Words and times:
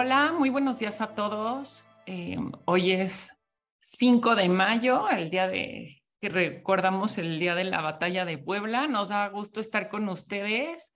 Hola, 0.00 0.30
muy 0.30 0.48
buenos 0.48 0.78
días 0.78 1.00
a 1.00 1.16
todos. 1.16 1.84
Eh, 2.06 2.38
hoy 2.66 2.92
es 2.92 3.36
5 3.80 4.36
de 4.36 4.48
mayo, 4.48 5.08
el 5.08 5.28
día 5.28 5.48
de 5.48 6.04
que 6.20 6.28
recordamos 6.28 7.18
el 7.18 7.40
día 7.40 7.56
de 7.56 7.64
la 7.64 7.80
batalla 7.80 8.24
de 8.24 8.38
Puebla. 8.38 8.86
Nos 8.86 9.08
da 9.08 9.26
gusto 9.28 9.58
estar 9.58 9.88
con 9.88 10.08
ustedes. 10.08 10.94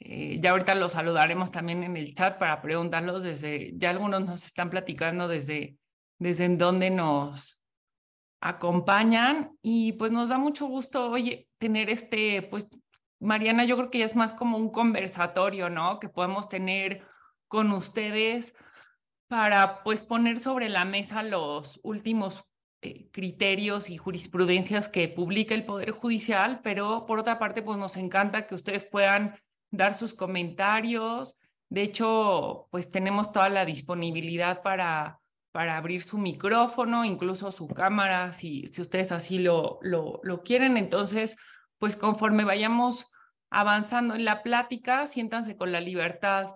Eh, 0.00 0.40
ya 0.40 0.50
ahorita 0.50 0.74
los 0.74 0.90
saludaremos 0.90 1.52
también 1.52 1.84
en 1.84 1.96
el 1.96 2.14
chat 2.14 2.36
para 2.36 2.60
preguntarlos 2.60 3.22
desde, 3.22 3.74
ya 3.76 3.90
algunos 3.90 4.26
nos 4.26 4.44
están 4.44 4.70
platicando 4.70 5.28
desde, 5.28 5.76
desde 6.18 6.46
en 6.46 6.58
dónde 6.58 6.90
nos 6.90 7.62
acompañan 8.40 9.56
y 9.62 9.92
pues 9.92 10.10
nos 10.10 10.30
da 10.30 10.38
mucho 10.38 10.66
gusto, 10.66 11.12
oye, 11.12 11.46
tener 11.58 11.90
este, 11.90 12.42
pues 12.42 12.68
Mariana, 13.20 13.64
yo 13.66 13.76
creo 13.76 13.88
que 13.88 13.98
ya 13.98 14.06
es 14.06 14.16
más 14.16 14.34
como 14.34 14.58
un 14.58 14.72
conversatorio, 14.72 15.70
¿no? 15.70 16.00
Que 16.00 16.08
podemos 16.08 16.48
tener 16.48 17.06
con 17.52 17.70
ustedes 17.72 18.54
para 19.28 19.82
pues 19.82 20.02
poner 20.02 20.38
sobre 20.38 20.70
la 20.70 20.86
mesa 20.86 21.22
los 21.22 21.80
últimos 21.82 22.46
eh, 22.80 23.10
criterios 23.10 23.90
y 23.90 23.98
jurisprudencias 23.98 24.88
que 24.88 25.06
publica 25.06 25.54
el 25.54 25.66
Poder 25.66 25.90
Judicial, 25.90 26.62
pero 26.64 27.04
por 27.04 27.18
otra 27.18 27.38
parte 27.38 27.60
pues 27.60 27.76
nos 27.76 27.98
encanta 27.98 28.46
que 28.46 28.54
ustedes 28.54 28.86
puedan 28.86 29.36
dar 29.70 29.92
sus 29.92 30.14
comentarios. 30.14 31.36
De 31.68 31.82
hecho, 31.82 32.68
pues 32.70 32.90
tenemos 32.90 33.32
toda 33.32 33.50
la 33.50 33.66
disponibilidad 33.66 34.62
para, 34.62 35.20
para 35.50 35.76
abrir 35.76 36.02
su 36.02 36.16
micrófono, 36.16 37.04
incluso 37.04 37.52
su 37.52 37.68
cámara, 37.68 38.32
si, 38.32 38.66
si 38.68 38.80
ustedes 38.80 39.12
así 39.12 39.38
lo, 39.38 39.78
lo, 39.82 40.20
lo 40.22 40.42
quieren. 40.42 40.78
Entonces, 40.78 41.36
pues 41.78 41.96
conforme 41.96 42.44
vayamos 42.44 43.12
avanzando 43.50 44.14
en 44.14 44.24
la 44.24 44.42
plática, 44.42 45.06
siéntanse 45.06 45.54
con 45.54 45.70
la 45.70 45.82
libertad 45.82 46.46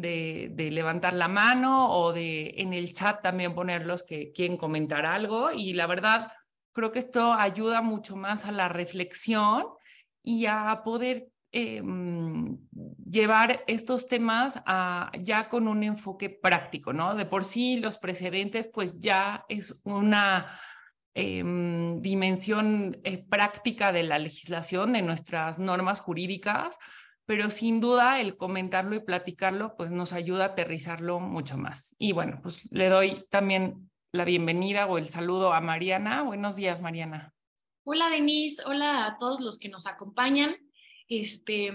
de, 0.00 0.68
levantar 0.70 1.14
la 1.14 1.28
mano 1.28 1.90
o 1.92 2.12
de 2.12 2.54
en 2.56 2.72
el 2.72 2.92
chat 2.92 3.22
también 3.22 3.54
poner 3.54 3.86
los 3.86 4.02
que 4.02 4.32
quieren 4.32 4.56
comentar 4.56 5.04
algo. 5.06 5.52
Y 5.52 5.74
la 5.74 5.86
verdad, 5.86 6.32
creo 6.72 6.92
que 6.92 6.98
esto 6.98 7.32
ayuda 7.32 7.82
mucho 7.82 8.16
más 8.16 8.44
a 8.44 8.52
la 8.52 8.68
reflexión 8.68 9.64
y 10.22 10.46
a 10.46 10.82
poder 10.84 11.28
em, 11.50 12.58
llevar 13.04 13.62
estos 13.66 14.08
temas 14.08 14.62
ya 15.20 15.48
con 15.48 15.68
un 15.68 15.82
enfoque 15.82 16.30
práctico, 16.30 16.92
¿no? 16.92 17.14
De 17.14 17.26
por 17.26 17.44
sí 17.44 17.78
los 17.78 17.98
precedentes, 17.98 18.68
pues 18.72 19.00
ya 19.00 19.44
es 19.48 19.82
una 19.84 20.58
em, 21.14 22.00
dimensión 22.00 22.98
eh, 23.04 23.22
práctica 23.28 23.92
de 23.92 24.04
la 24.04 24.18
legislación, 24.18 24.94
de 24.94 25.02
nuestras 25.02 25.58
normas 25.58 26.00
jurídicas, 26.00 26.78
pero 27.26 27.50
sin 27.50 27.80
duda 27.80 28.20
el 28.20 28.36
comentarlo 28.36 28.96
y 28.96 29.00
platicarlo 29.00 29.76
pues 29.76 29.90
nos 29.90 30.12
ayuda 30.12 30.44
a 30.44 30.48
aterrizarlo 30.48 31.20
mucho 31.20 31.56
más. 31.56 31.94
Y 31.98 32.12
bueno, 32.12 32.38
pues 32.42 32.70
le 32.72 32.88
doy 32.88 33.24
también 33.30 33.90
la 34.12 34.24
bienvenida 34.24 34.86
o 34.86 34.98
el 34.98 35.06
saludo 35.06 35.52
a 35.52 35.60
Mariana. 35.60 36.22
Buenos 36.22 36.56
días, 36.56 36.80
Mariana. 36.80 37.32
Hola, 37.84 38.10
Denise. 38.10 38.62
Hola 38.66 39.06
a 39.06 39.18
todos 39.18 39.40
los 39.40 39.58
que 39.58 39.68
nos 39.68 39.86
acompañan. 39.86 40.54
Este, 41.08 41.72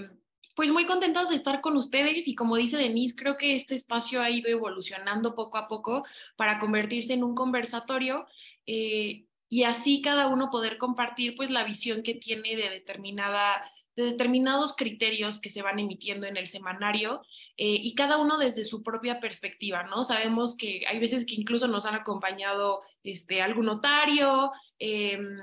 pues 0.56 0.72
muy 0.72 0.86
contentos 0.86 1.30
de 1.30 1.36
estar 1.36 1.62
con 1.62 1.78
ustedes 1.78 2.28
y 2.28 2.34
como 2.34 2.56
dice 2.56 2.78
Denise, 2.78 3.16
creo 3.16 3.38
que 3.38 3.56
este 3.56 3.76
espacio 3.76 4.22
ha 4.22 4.30
ido 4.30 4.50
evolucionando 4.50 5.36
poco 5.36 5.58
a 5.58 5.68
poco 5.68 6.04
para 6.36 6.58
convertirse 6.60 7.14
en 7.14 7.24
un 7.24 7.36
conversatorio 7.36 8.26
eh, 8.66 9.26
y 9.50 9.64
así 9.64 10.02
cada 10.02 10.28
uno 10.28 10.50
poder 10.50 10.78
compartir 10.78 11.36
pues 11.36 11.52
la 11.52 11.64
visión 11.64 12.02
que 12.02 12.16
tiene 12.16 12.56
de 12.56 12.70
determinada 12.70 13.70
de 13.98 14.04
determinados 14.04 14.76
criterios 14.76 15.42
que 15.42 15.50
se 15.50 15.64
van 15.64 15.80
emitiendo 15.80 16.28
en 16.28 16.38
el 16.38 16.48
semanario 16.48 17.24
eh, 17.58 17.80
y 17.82 17.96
cada 17.96 18.18
uno 18.20 18.38
desde 18.38 18.64
su 18.64 18.84
propia 18.84 19.20
perspectiva, 19.20 19.84
¿no? 19.84 20.06
Sabemos 20.06 20.56
que 20.56 20.86
hay 20.88 21.00
veces 21.00 21.26
que 21.26 21.34
incluso 21.34 21.68
nos 21.68 21.88
han 21.88 21.96
acompañado 21.96 22.84
este, 23.04 23.42
algún 23.42 23.66
notario, 23.66 24.52
em, 24.78 25.40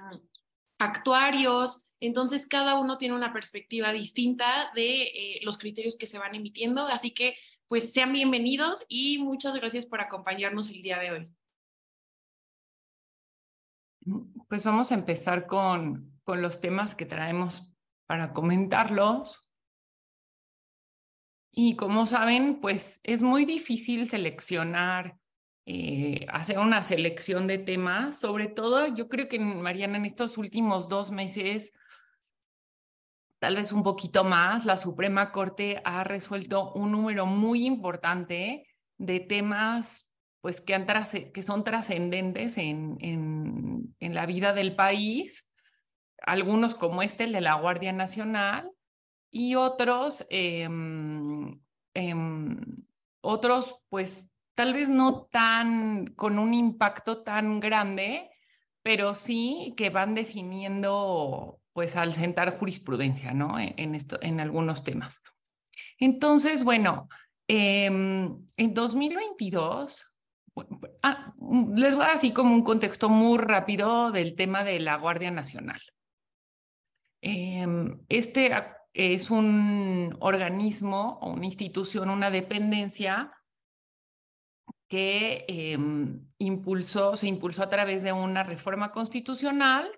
actuarios, 0.78 1.84
entonces 1.98 2.47
cada 2.47 2.78
uno 2.78 2.97
tiene 2.97 3.16
una 3.16 3.32
perspectiva 3.32 3.93
distinta 3.93 4.70
de 4.75 5.03
eh, 5.03 5.41
los 5.43 5.59
criterios 5.59 5.97
que 5.97 6.06
se 6.06 6.19
van 6.19 6.37
emitiendo, 6.37 6.87
así 6.87 7.10
que 7.10 7.37
pues 7.66 7.93
sean 7.93 8.12
bienvenidos 8.12 8.87
y 8.88 9.19
muchas 9.19 9.54
gracias 9.54 9.84
por 9.84 10.00
acompañarnos 10.00 10.70
el 10.70 10.81
día 10.81 11.00
de 11.00 11.10
hoy. 11.10 11.34
Pues 14.48 14.64
vamos 14.64 14.93
a 14.93 14.94
empezar 14.94 15.48
con, 15.48 16.12
con 16.22 16.41
los 16.41 16.60
temas 16.60 16.94
que 16.94 17.06
traemos 17.06 17.74
para 18.06 18.32
comentarlos. 18.32 19.50
Y 21.50 21.76
como 21.76 22.06
saben, 22.06 22.60
pues 22.60 23.00
es 23.04 23.22
muy 23.22 23.44
difícil 23.44 24.09
seleccionar, 24.09 25.19
eh, 25.66 26.26
hacer 26.32 26.59
una 26.59 26.82
selección 26.82 27.47
de 27.47 27.59
temas. 27.59 28.19
Sobre 28.19 28.48
todo, 28.48 28.88
yo 28.94 29.09
creo 29.09 29.28
que, 29.28 29.38
Mariana, 29.38 29.98
en 29.98 30.04
estos 30.04 30.37
últimos 30.37 30.88
dos 30.88 31.10
meses, 31.10 31.72
tal 33.38 33.56
vez 33.56 33.72
un 33.72 33.82
poquito 33.82 34.25
más, 34.25 34.64
la 34.64 34.76
Suprema 34.76 35.31
Corte 35.31 35.81
ha 35.84 36.03
resuelto 36.03 36.72
un 36.72 36.91
número 36.91 37.25
muy 37.26 37.66
importante 37.66 38.66
de 38.98 39.20
temas 39.20 40.10
pues 40.41 40.60
que, 40.60 40.75
han 40.75 40.87
que 40.87 41.43
son 41.43 41.64
trascendentes 41.64 42.59
en, 42.59 42.98
en, 43.00 43.97
en 43.98 44.14
la 44.14 44.26
vida 44.26 44.53
del 44.53 44.76
país 44.76 45.50
algunos 46.22 46.75
como 46.75 47.02
este, 47.02 47.25
el 47.25 47.32
de 47.32 47.41
la 47.41 47.54
Guardia 47.54 47.92
Nacional, 47.92 48.70
y 49.30 49.56
otros, 49.56 50.25
em, 50.30 51.60
em, 51.92 52.60
otros 53.20 53.82
pues 53.88 54.32
tal 54.54 54.72
vez 54.72 54.88
no 54.88 55.26
tan 55.26 56.06
con 56.14 56.38
un 56.38 56.54
impacto 56.54 57.25
tan 57.25 57.58
grande, 57.58 58.30
pero 58.82 59.12
sí 59.14 59.75
que 59.76 59.91
van 59.91 60.14
definiendo 60.14 61.60
pues 61.72 61.97
al 61.97 62.14
sentar 62.14 62.56
jurisprudencia, 62.56 63.34
¿no? 63.34 63.58
E-, 63.58 63.75
en, 63.76 63.96
esto, 63.96 64.19
en 64.22 64.38
algunos 64.38 64.84
temas. 64.84 65.20
Entonces, 65.98 66.62
bueno, 66.62 67.08
em, 67.48 68.46
en 68.56 68.75
2022, 68.75 70.20
ah, 71.02 71.34
les 71.75 71.94
voy 71.96 72.04
a 72.04 72.06
dar 72.06 72.16
así 72.16 72.32
como 72.32 72.54
un 72.54 72.62
contexto 72.62 73.08
muy 73.08 73.38
rápido 73.38 74.12
del 74.12 74.36
tema 74.36 74.62
de 74.62 74.78
la 74.78 74.96
Guardia 74.96 75.32
Nacional. 75.32 75.81
Em, 77.27 78.05
este 78.11 78.51
es 78.93 79.31
un 79.31 80.15
organismo 80.21 81.19
una 81.23 81.47
institución, 81.47 82.11
una 82.11 82.31
dependencia 82.31 83.33
que 84.89 85.47
em, 85.49 86.21
impulsó, 86.37 87.17
se 87.17 87.27
impulsó 87.27 87.62
a 87.62 87.71
través 87.71 88.03
de 88.03 88.12
una 88.12 88.43
reforma 88.43 88.93
constitucional 88.93 89.91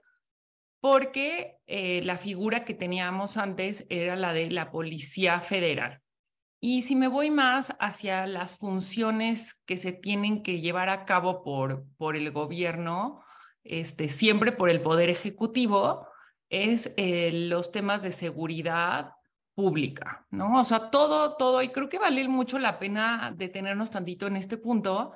porque 0.80 1.58
eh, 1.66 2.00
la 2.04 2.16
figura 2.16 2.64
que 2.64 2.74
teníamos 2.74 3.38
antes 3.38 3.86
era 3.88 4.14
la 4.14 4.32
de 4.32 4.48
la 4.52 4.70
Policía 4.70 5.40
Federal. 5.40 6.02
Y 6.60 6.82
si 6.82 6.94
me 6.94 7.08
voy 7.08 7.32
más 7.32 7.74
hacia 7.80 8.28
las 8.28 8.56
funciones 8.56 9.60
que 9.66 9.78
se 9.78 9.92
tienen 9.92 10.44
que 10.44 10.60
llevar 10.60 10.90
a 10.90 11.04
cabo 11.04 11.42
por, 11.42 11.86
por 11.96 12.14
el 12.14 12.30
gobierno, 12.30 13.24
este, 13.64 14.10
siempre 14.10 14.52
por 14.52 14.70
el 14.70 14.80
Poder 14.80 15.10
Ejecutivo, 15.10 16.06
es 16.48 16.92
eh, 16.96 17.30
los 17.32 17.72
temas 17.72 18.02
de 18.02 18.12
seguridad 18.12 19.12
pública, 19.54 20.26
¿no? 20.30 20.60
O 20.60 20.64
sea, 20.64 20.90
todo, 20.90 21.36
todo, 21.36 21.62
y 21.62 21.70
creo 21.70 21.88
que 21.88 21.98
vale 21.98 22.28
mucho 22.28 22.58
la 22.58 22.78
pena 22.78 23.32
detenernos 23.36 23.90
tantito 23.90 24.26
en 24.26 24.36
este 24.36 24.58
punto, 24.58 25.14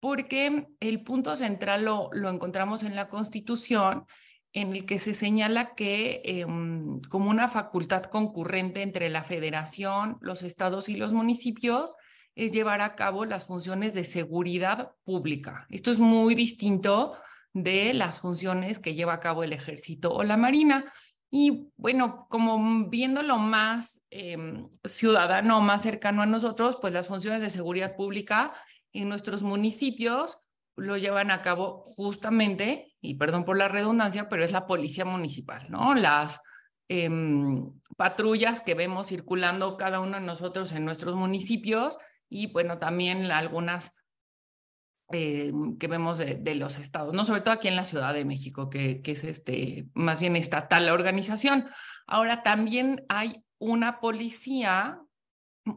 porque 0.00 0.68
el 0.80 1.02
punto 1.02 1.36
central 1.36 1.84
lo, 1.84 2.10
lo 2.12 2.30
encontramos 2.30 2.82
en 2.82 2.96
la 2.96 3.08
Constitución, 3.08 4.06
en 4.52 4.74
el 4.74 4.86
que 4.86 4.98
se 4.98 5.14
señala 5.14 5.74
que 5.74 6.22
em, 6.24 7.00
como 7.08 7.30
una 7.30 7.48
facultad 7.48 8.04
concurrente 8.04 8.82
entre 8.82 9.08
la 9.08 9.22
federación, 9.22 10.18
los 10.20 10.42
estados 10.42 10.88
y 10.88 10.96
los 10.96 11.12
municipios 11.12 11.96
es 12.34 12.52
llevar 12.52 12.80
a 12.80 12.96
cabo 12.96 13.24
las 13.24 13.46
funciones 13.46 13.94
de 13.94 14.04
seguridad 14.04 14.92
pública. 15.04 15.66
Esto 15.68 15.90
es 15.90 15.98
muy 15.98 16.34
distinto 16.34 17.14
de 17.52 17.94
las 17.94 18.20
funciones 18.20 18.78
que 18.78 18.94
lleva 18.94 19.14
a 19.14 19.20
cabo 19.20 19.42
el 19.42 19.52
ejército 19.52 20.12
o 20.12 20.22
la 20.22 20.36
marina. 20.36 20.92
Y 21.30 21.68
bueno, 21.76 22.26
como 22.28 22.88
viéndolo 22.88 23.38
más 23.38 24.02
em, 24.10 24.68
ciudadano, 24.84 25.60
más 25.60 25.82
cercano 25.82 26.22
a 26.22 26.26
nosotros, 26.26 26.78
pues 26.80 26.92
las 26.92 27.06
funciones 27.06 27.40
de 27.40 27.50
seguridad 27.50 27.94
pública 27.94 28.52
en 28.92 29.08
nuestros 29.08 29.42
municipios 29.42 30.42
lo 30.76 30.96
llevan 30.96 31.30
a 31.30 31.42
cabo 31.42 31.84
justamente, 31.94 32.94
y 33.00 33.14
perdón 33.14 33.44
por 33.44 33.56
la 33.56 33.68
redundancia, 33.68 34.28
pero 34.28 34.44
es 34.44 34.52
la 34.52 34.66
policía 34.66 35.04
municipal, 35.04 35.66
¿no? 35.68 35.94
Las 35.94 36.42
em, 36.88 37.70
patrullas 37.96 38.60
que 38.60 38.74
vemos 38.74 39.08
circulando 39.08 39.76
cada 39.76 40.00
uno 40.00 40.18
de 40.18 40.26
nosotros 40.26 40.72
en 40.72 40.84
nuestros 40.84 41.14
municipios 41.14 41.98
y 42.28 42.46
bueno, 42.52 42.78
también 42.78 43.30
algunas 43.30 43.99
eh, 45.12 45.52
que 45.78 45.88
vemos 45.88 46.18
de, 46.18 46.54
los 46.54 46.78
estados, 46.78 47.14
no 47.14 47.24
sobre 47.24 47.40
todo 47.40 47.54
aquí 47.54 47.68
en 47.68 47.76
la 47.76 47.84
Ciudad 47.84 48.14
de 48.14 48.24
México, 48.24 48.70
que, 48.70 49.00
es 49.04 49.24
este, 49.24 49.86
más 49.94 50.20
bien 50.20 50.36
estatal 50.36 50.86
la 50.86 50.92
organización. 50.92 51.68
Ahora 52.06 52.42
también 52.42 53.04
hay 53.08 53.44
una 53.58 54.00
policía 54.00 55.00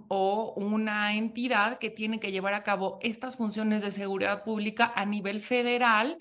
o 0.07 0.53
una 0.55 1.15
entidad 1.15 1.79
que 1.79 1.89
tiene 1.89 2.19
que 2.19 2.31
llevar 2.31 2.53
a 2.53 2.63
cabo 2.63 2.99
estas 3.01 3.35
funciones 3.37 3.81
de 3.81 3.91
seguridad 3.91 4.43
pública 4.43 4.93
a 4.95 5.05
nivel 5.05 5.41
federal 5.41 6.17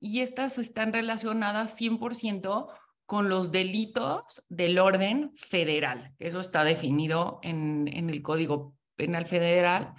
y 0.00 0.20
estas 0.20 0.58
están 0.58 0.92
relacionadas 0.92 1.80
100% 1.80 2.68
con 3.06 3.28
los 3.28 3.52
delitos 3.52 4.44
del 4.48 4.78
orden 4.78 5.32
federal. 5.36 6.14
Eso 6.18 6.40
está 6.40 6.64
definido 6.64 7.38
en 7.42 7.88
el 7.88 8.22
Código 8.22 8.74
Penal 8.96 9.26
Federal 9.26 9.94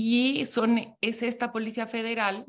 y 0.00 0.44
son, 0.44 0.96
es 1.00 1.24
esta 1.24 1.50
Policía 1.50 1.88
Federal, 1.88 2.46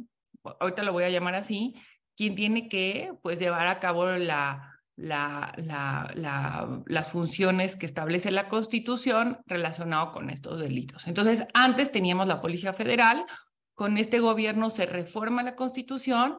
ahorita 0.60 0.84
lo 0.84 0.94
voy 0.94 1.06
a 1.06 1.10
llamar 1.10 1.34
así, 1.34 1.74
quien 2.16 2.36
tiene 2.36 2.70
que 2.70 3.12
pues, 3.24 3.40
llevar 3.40 3.66
a 3.66 3.80
cabo 3.80 4.06
la, 4.06 4.80
la, 4.96 5.56
la, 5.58 6.84
las 6.86 7.10
funciones 7.10 7.76
que 7.76 7.88
establece 7.88 8.30
la 8.30 8.48
Constitución 8.48 9.40
relacionado 9.48 10.12
con 10.12 10.30
estos 10.30 10.60
delitos. 10.60 11.08
Entonces, 11.08 11.44
antes 11.56 11.92
teníamos 11.92 12.28
la 12.28 12.40
Policía 12.40 12.72
Federal, 12.72 13.26
con 13.74 13.98
este 13.98 14.20
gobierno 14.20 14.70
se 14.70 14.86
reforma 14.86 15.42
la 15.42 15.56
Constitución 15.56 16.38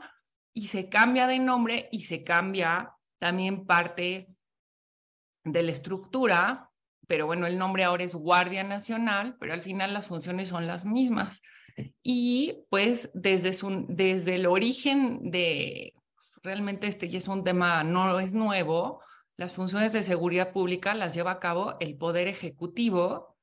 y 0.55 0.69
se 0.69 0.89
cambia 0.89 1.27
de 1.27 1.41
nombre 1.41 1.89
y 1.91 2.03
se 2.03 2.23
cambia 2.23 2.93
también 3.19 3.67
parte 3.67 4.29
de 5.43 5.63
la 5.65 5.73
estructura, 5.73 6.70
pero 7.11 7.27
bueno, 7.27 7.49
el 7.49 7.59
nombre 7.59 7.83
ahora 7.83 8.05
es 8.05 8.15
Guardia 8.15 8.63
Nacional, 8.63 9.35
pero 9.41 9.53
al 9.53 9.63
final 9.63 9.93
las 9.93 10.07
funciones 10.07 10.49
son 10.49 10.69
las 10.69 10.85
mismas. 10.85 11.43
Y 12.05 12.63
pues 12.71 13.11
desde, 13.15 13.51
desde 13.89 14.37
el 14.37 14.47
origen 14.47 15.33
de, 15.33 15.93
realmente 16.45 16.87
este 16.87 17.09
ya 17.09 17.19
es 17.19 17.27
un 17.27 17.43
tema, 17.43 17.83
no 17.83 18.21
es 18.21 18.33
nuevo, 18.33 19.03
las 19.37 19.55
funciones 19.55 19.93
de 19.93 20.05
seguridad 20.05 20.53
pública 20.53 20.95
las 20.95 21.13
lleva 21.13 21.33
a 21.33 21.41
cabo 21.41 21.75
el 21.81 21.97
Poder 21.97 22.29
Ejecutivo 22.29 23.37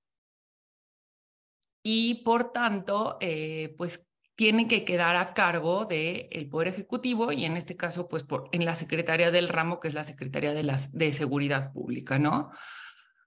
y 1.83 2.23
por 2.23 2.53
tanto, 2.53 3.17
eh, 3.19 3.75
pues 3.77 4.09
tienen 4.37 4.69
que 4.69 4.85
quedar 4.85 5.17
a 5.17 5.33
cargo 5.33 5.83
del 5.83 6.29
el 6.31 6.47
Poder 6.47 6.69
Ejecutivo 6.69 7.33
y 7.33 7.43
en 7.43 7.57
este 7.57 7.75
caso, 7.75 8.07
pues 8.07 8.23
por, 8.23 8.47
en 8.53 8.63
la 8.63 8.75
Secretaría 8.75 9.29
del 9.29 9.49
Ramo, 9.49 9.81
que 9.81 9.89
es 9.89 9.93
la 9.93 10.05
Secretaría 10.05 10.53
de, 10.53 10.63
las, 10.63 10.93
de 10.93 11.11
Seguridad 11.11 11.73
Pública, 11.73 12.17
¿no? 12.17 12.51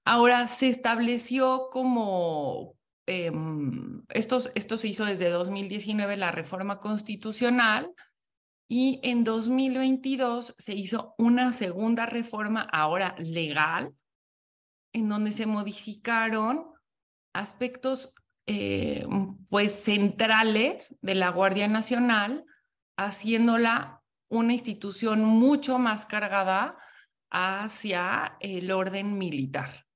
Ahora 0.05 0.49
se 0.49 0.69
estableció 0.69 1.69
como, 1.71 2.77
esto, 3.07 4.39
esto 4.55 4.77
se 4.77 4.89
hizo 4.89 5.05
desde 5.05 5.29
2019, 5.29 6.17
la 6.17 6.33
reforma 6.33 6.81
constitucional, 6.81 7.93
y 8.73 9.01
en 9.03 9.25
2022 9.25 10.55
se 10.57 10.75
hizo 10.75 11.15
una 11.19 11.53
segunda 11.53 12.07
reforma, 12.07 12.69
ahora 12.73 13.17
legal, 13.19 13.95
en 14.93 15.09
donde 15.09 15.33
se 15.33 15.47
modificaron 15.47 16.67
aspectos 17.35 18.15
eh, 18.47 19.07
pues 19.49 19.73
centrales 19.73 20.97
de 21.03 21.15
la 21.17 21.31
Guardia 21.31 21.67
Nacional, 21.67 22.45
haciéndola 22.97 24.03
una 24.29 24.53
institución 24.53 25.25
mucho 25.25 25.79
más 25.79 26.07
cargada 26.07 26.79
hacia 27.31 28.37
el 28.41 28.71
orden 28.71 29.19
militar. 29.19 29.87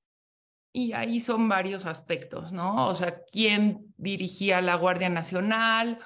Y 0.77 0.93
ahí 0.93 1.21
son 1.21 1.49
varios 1.49 1.87
aspectos, 1.87 2.53
¿no? 2.53 2.89
O 2.89 2.97
sea, 2.97 3.23
quién 3.31 3.95
dirigía 3.97 4.61
la 4.61 4.75
Guardia 4.75 5.09
Nacional, 5.09 6.01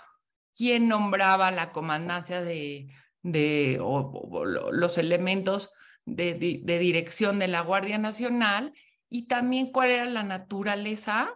quién 0.55 0.88
nombraba 0.88 1.50
la 1.50 1.73
comandancia 1.73 2.43
de, 2.43 2.88
de 3.23 3.79
o, 3.81 4.44
los 4.44 4.99
elementos 4.99 5.73
de, 6.05 6.35
de, 6.35 6.79
dirección 6.79 7.38
de 7.38 7.49
la 7.49 7.62
Guardia 7.62 7.97
Nacional 7.97 8.75
y 9.09 9.26
también 9.26 9.73
cuál 9.73 9.88
era 9.88 10.05
la 10.05 10.23
naturaleza 10.23 11.31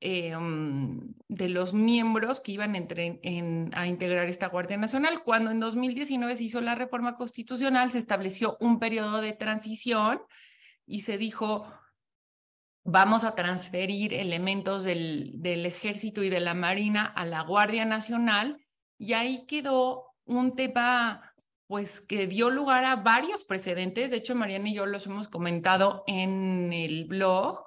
eh, 0.00 0.34
de 1.28 1.48
los 1.48 1.74
miembros 1.74 2.40
que 2.40 2.50
iban 2.50 2.74
a 2.74 3.86
integrar 3.86 4.28
esta 4.28 4.48
Guardia 4.48 4.78
Nacional. 4.78 5.22
Cuando 5.22 5.52
en 5.52 5.60
2019 5.60 6.34
se 6.34 6.42
hizo 6.42 6.60
la 6.60 6.74
reforma 6.74 7.14
constitucional, 7.14 7.92
se 7.92 7.98
estableció 7.98 8.56
un 8.58 8.80
periodo 8.80 9.20
de 9.20 9.32
transición 9.32 10.20
y 10.86 11.02
se 11.02 11.18
dijo, 11.18 11.66
vamos 12.84 13.24
a 13.24 13.34
transferir 13.34 14.12
elementos 14.14 14.84
del, 14.84 15.40
ejército 15.42 16.22
y 16.22 16.28
de 16.28 16.40
la 16.40 16.54
marina 16.54 17.06
a 17.06 17.24
la 17.24 17.42
Guardia 17.42 17.84
Nacional 17.86 18.58
y 18.98 19.14
ahí 19.14 19.46
quedó 19.46 20.04
un 20.24 20.54
tema 20.54 21.34
pues 21.66 22.02
que 22.02 22.26
dio 22.26 22.50
lugar 22.50 22.84
a 22.84 22.96
varios 22.96 23.42
precedentes. 23.42 24.10
De 24.10 24.18
hecho, 24.18 24.34
Mariana 24.34 24.68
y 24.68 24.74
yo 24.74 24.86
los 24.86 25.06
hemos 25.06 25.28
comentado 25.28 26.04
en 26.06 26.72
el 26.72 27.06
blog 27.06 27.64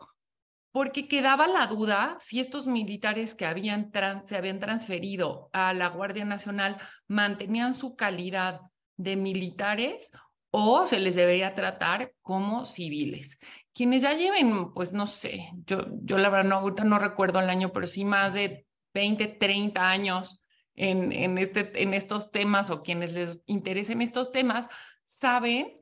porque 0.72 1.08
quedaba 1.08 1.48
la 1.48 1.66
duda 1.66 2.18
si 2.20 2.40
estos 2.40 2.68
militares 2.68 3.34
que 3.34 3.46
se 3.46 4.36
habían 4.38 4.60
transferido 4.60 5.50
a 5.52 5.74
la 5.74 5.88
Guardia 5.88 6.26
Nacional 6.26 6.78
mantenían 7.08 7.74
su 7.74 7.96
calidad 7.96 8.62
de 8.98 9.16
militares 9.16 10.12
o 10.52 10.86
se 10.86 11.00
les 11.00 11.16
debería 11.16 11.56
tratar 11.56 12.14
como 12.22 12.66
civiles. 12.66 13.40
Quienes 13.78 14.02
ya 14.02 14.14
lleven, 14.14 14.74
pues 14.74 14.92
no 14.92 15.06
sé, 15.06 15.52
yo, 15.68 15.86
yo 16.02 16.18
la 16.18 16.30
verdad 16.30 16.50
no, 16.84 16.98
recuerdo 16.98 17.40
el 17.40 17.48
año, 17.48 17.72
pero 17.72 17.86
sí 17.86 18.06
más 18.06 18.34
de 18.34 18.66
20, 18.96 19.28
30 19.28 19.88
años 19.88 20.42
en, 20.74 21.12
en, 21.12 21.38
este, 21.38 21.84
en 21.84 21.94
estos 21.94 22.32
temas 22.32 22.72
o 22.72 22.82
quienes 22.82 23.14
les 23.14 23.40
interesen 23.46 24.02
estos 24.02 24.32
temas, 24.32 24.68
saben 25.04 25.80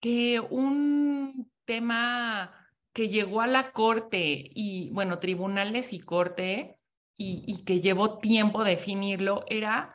que 0.00 0.40
un 0.40 1.48
tema 1.64 2.52
que 2.92 3.08
llegó 3.08 3.40
a 3.40 3.46
la 3.46 3.70
corte 3.70 4.50
y, 4.52 4.90
bueno, 4.90 5.20
tribunales 5.20 5.92
y 5.92 6.00
corte, 6.00 6.80
y, 7.14 7.44
y 7.46 7.62
que 7.62 7.80
llevó 7.80 8.18
tiempo 8.18 8.64
definirlo, 8.64 9.44
era 9.48 9.94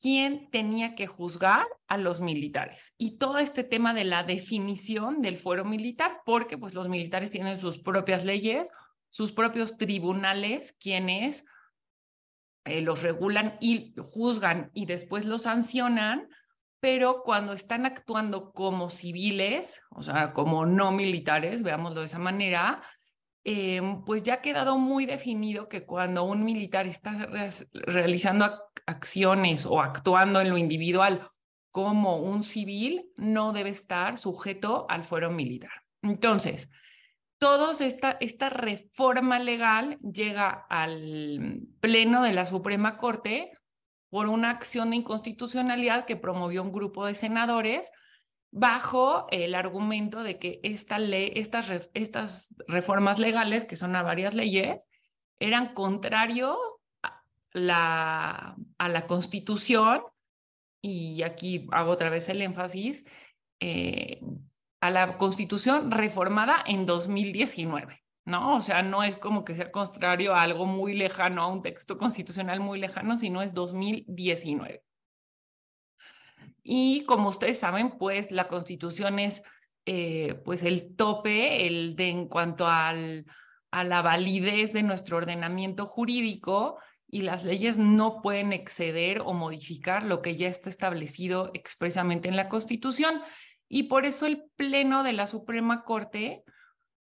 quién 0.00 0.48
tenía 0.50 0.94
que 0.94 1.06
juzgar 1.06 1.66
a 1.86 1.98
los 1.98 2.20
militares. 2.20 2.94
Y 2.96 3.18
todo 3.18 3.38
este 3.38 3.64
tema 3.64 3.92
de 3.92 4.04
la 4.04 4.22
definición 4.22 5.20
del 5.20 5.36
fuero 5.36 5.64
militar, 5.64 6.22
porque 6.24 6.56
pues 6.56 6.74
los 6.74 6.88
militares 6.88 7.30
tienen 7.30 7.58
sus 7.58 7.78
propias 7.78 8.24
leyes, 8.24 8.72
sus 9.10 9.32
propios 9.32 9.76
tribunales, 9.76 10.72
quienes 10.80 11.44
eh, 12.64 12.80
los 12.80 13.02
regulan 13.02 13.56
y 13.60 13.94
juzgan 13.98 14.70
y 14.72 14.86
después 14.86 15.26
los 15.26 15.42
sancionan, 15.42 16.28
pero 16.80 17.22
cuando 17.22 17.52
están 17.52 17.84
actuando 17.84 18.52
como 18.52 18.88
civiles, 18.88 19.82
o 19.90 20.02
sea, 20.02 20.32
como 20.32 20.64
no 20.64 20.92
militares, 20.92 21.62
veámoslo 21.62 22.00
de 22.00 22.06
esa 22.06 22.18
manera, 22.18 22.82
em, 23.44 24.04
pues 24.04 24.22
ya 24.22 24.34
ha 24.34 24.40
quedado 24.40 24.78
muy 24.78 25.06
definido 25.06 25.68
que 25.68 25.84
cuando 25.84 26.24
un 26.24 26.44
militar 26.44 26.86
está 26.86 27.28
realizando 27.72 28.50
acciones 28.86 29.66
o 29.66 29.80
actuando 29.80 30.40
en 30.40 30.50
lo 30.50 30.58
individual 30.58 31.26
como 31.70 32.18
un 32.18 32.42
civil, 32.42 33.10
no 33.16 33.52
debe 33.52 33.70
estar 33.70 34.18
sujeto 34.18 34.86
al 34.88 35.04
fuero 35.04 35.30
militar. 35.30 35.70
Entonces, 36.02 36.70
esta, 37.80 38.16
esta 38.20 38.50
reforma 38.50 39.38
legal 39.38 39.98
llega 40.00 40.66
al 40.68 41.62
pleno 41.80 42.22
de 42.22 42.32
la 42.32 42.46
Suprema 42.46 42.98
Corte 42.98 43.52
por 44.10 44.28
una 44.28 44.50
acción 44.50 44.90
de 44.90 44.96
inconstitucionalidad 44.96 46.04
que 46.04 46.16
promovió 46.16 46.62
un 46.62 46.72
grupo 46.72 47.06
de 47.06 47.14
senadores 47.14 47.90
bajo 48.50 49.26
el 49.30 49.54
argumento 49.54 50.22
de 50.22 50.38
que 50.38 50.60
esta 50.62 50.98
ley, 50.98 51.32
estas, 51.36 51.88
estas 51.94 52.54
reformas 52.66 53.18
legales, 53.18 53.64
que 53.64 53.76
son 53.76 53.94
a 53.96 54.02
varias 54.02 54.34
leyes, 54.34 54.88
eran 55.38 55.74
contrarios 55.74 56.56
a 57.02 57.22
la, 57.52 58.56
a 58.78 58.88
la 58.88 59.06
Constitución, 59.06 60.02
y 60.82 61.22
aquí 61.22 61.68
hago 61.72 61.92
otra 61.92 62.10
vez 62.10 62.28
el 62.28 62.42
énfasis, 62.42 63.06
eh, 63.60 64.20
a 64.80 64.90
la 64.90 65.18
Constitución 65.18 65.90
reformada 65.90 66.64
en 66.66 66.86
2019. 66.86 68.00
¿no? 68.24 68.56
O 68.56 68.62
sea, 68.62 68.82
no 68.82 69.02
es 69.02 69.18
como 69.18 69.44
que 69.44 69.54
sea 69.54 69.70
contrario 69.70 70.34
a 70.34 70.42
algo 70.42 70.66
muy 70.66 70.94
lejano, 70.94 71.42
a 71.42 71.48
un 71.48 71.62
texto 71.62 71.98
constitucional 71.98 72.60
muy 72.60 72.78
lejano, 72.78 73.16
sino 73.16 73.42
es 73.42 73.54
2019. 73.54 74.82
Y 76.72 77.04
como 77.04 77.30
ustedes 77.30 77.58
saben, 77.58 77.98
pues 77.98 78.30
la 78.30 78.46
constitución 78.46 79.18
es 79.18 79.42
eh, 79.86 80.40
pues 80.44 80.62
el 80.62 80.94
tope, 80.94 81.66
el 81.66 81.96
de 81.96 82.10
en 82.10 82.28
cuanto 82.28 82.68
al, 82.68 83.26
a 83.72 83.82
la 83.82 84.02
validez 84.02 84.72
de 84.72 84.84
nuestro 84.84 85.16
ordenamiento 85.16 85.84
jurídico 85.88 86.78
y 87.08 87.22
las 87.22 87.42
leyes 87.42 87.76
no 87.76 88.22
pueden 88.22 88.52
exceder 88.52 89.20
o 89.20 89.32
modificar 89.32 90.04
lo 90.04 90.22
que 90.22 90.36
ya 90.36 90.46
está 90.46 90.70
establecido 90.70 91.50
expresamente 91.54 92.28
en 92.28 92.36
la 92.36 92.48
constitución. 92.48 93.20
Y 93.68 93.84
por 93.88 94.06
eso 94.06 94.26
el 94.26 94.44
Pleno 94.54 95.02
de 95.02 95.12
la 95.12 95.26
Suprema 95.26 95.82
Corte 95.82 96.44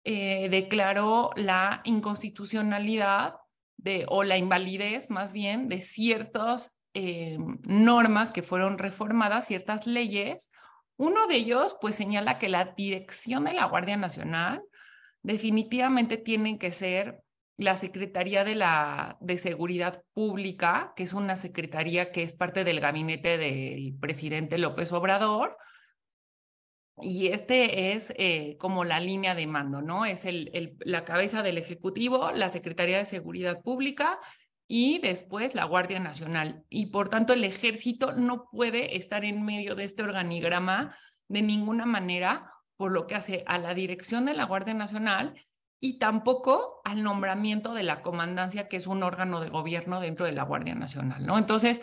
eh, 0.05 0.49
declaró 0.51 1.33
la 1.35 1.81
inconstitucionalidad 1.83 3.35
de, 3.77 4.07
o 4.07 4.23
la 4.23 4.39
invalidez 4.39 5.11
más 5.11 5.33
bien 5.33 5.69
de 5.69 5.83
ciertas 5.83 6.78
eh, 6.95 7.39
normas 7.63 8.33
que 8.33 8.43
fueron 8.43 8.79
reformadas, 8.79 9.47
ciertas 9.47 9.87
leyes. 9.87 10.51
Uno 10.97 11.27
de 11.27 11.37
ellos 11.37 11.77
pues 11.81 11.97
señala 11.97 12.39
que 12.39 12.49
la 12.49 12.75
dirección 12.77 13.45
de 13.45 13.53
la 13.53 13.67
Guardia 13.67 13.97
Nacional 13.97 14.63
definitivamente 15.23 16.17
tienen 16.17 16.59
que 16.59 16.73
ser 16.73 17.21
la 17.59 17.77
Secretaría 17.77 18.45
de, 18.45 18.55
la, 18.55 19.19
de 19.21 19.37
Seguridad 19.37 20.03
Pública, 20.15 20.93
que 20.97 21.03
es 21.03 21.13
una 21.13 21.37
secretaría 21.37 22.13
que 22.13 22.23
es 22.23 22.33
parte 22.33 22.63
del 22.63 22.81
gabinete 22.81 23.37
del 23.37 23.95
presidente 24.01 24.59
López 24.59 24.93
Obrador. 24.93 25.57
Y 27.01 27.29
este 27.29 27.93
es 27.93 28.13
eh, 28.17 28.57
como 28.59 28.85
la 28.85 29.01
línea 29.01 29.35
de 29.35 29.47
mando, 29.47 29.83
¿no? 29.83 30.05
Es 30.05 30.25
el, 30.25 30.77
la 30.81 31.05
cabeza 31.05 31.43
del 31.43 31.59
Ejecutivo, 31.59 32.31
la 32.33 32.49
Secretaría 32.49 32.99
de 32.99 33.05
Seguridad 33.05 33.61
Pública 33.61 34.21
y 34.69 34.99
después 34.99 35.55
la 35.55 35.65
Guardia 35.65 35.99
Nacional. 35.99 36.63
Y 36.69 36.87
por 36.87 37.09
tanto 37.09 37.33
el 37.33 37.43
ejército 37.43 38.13
no 38.13 38.49
puede 38.51 38.97
estar 38.97 39.25
en 39.25 39.45
medio 39.45 39.75
de 39.75 39.85
este 39.85 40.03
organigrama 40.03 40.95
de 41.27 41.43
ninguna 41.43 41.87
manera, 41.87 42.53
por 42.77 42.93
lo 42.93 43.07
que 43.07 43.17
hace 43.17 43.43
a 43.47 43.59
la 43.59 43.75
dirección 43.75 44.27
de 44.27 44.35
la 44.35 44.45
Guardia 44.45 44.75
Nacional 44.75 45.35
y 45.81 45.99
tampoco 45.99 46.81
al 46.85 47.03
nombramiento 47.03 47.73
de 47.73 47.83
la 47.83 48.03
comandancia, 48.03 48.69
que 48.69 48.77
es 48.77 48.87
un 48.87 49.03
órgano 49.03 49.41
de 49.41 49.49
gobierno 49.49 50.01
dentro 50.01 50.27
de 50.27 50.33
la 50.33 50.45
Guardia 50.45 50.75
Nacional, 50.75 51.25
¿no? 51.25 51.39
Entonces, 51.39 51.81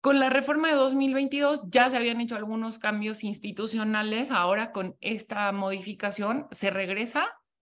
con 0.00 0.20
la 0.20 0.30
reforma 0.30 0.68
de 0.68 0.74
2022 0.74 1.62
ya 1.68 1.90
se 1.90 1.96
habían 1.96 2.20
hecho 2.20 2.36
algunos 2.36 2.78
cambios 2.78 3.24
institucionales, 3.24 4.30
ahora 4.30 4.72
con 4.72 4.96
esta 5.00 5.52
modificación 5.52 6.46
se 6.50 6.70
regresa 6.70 7.28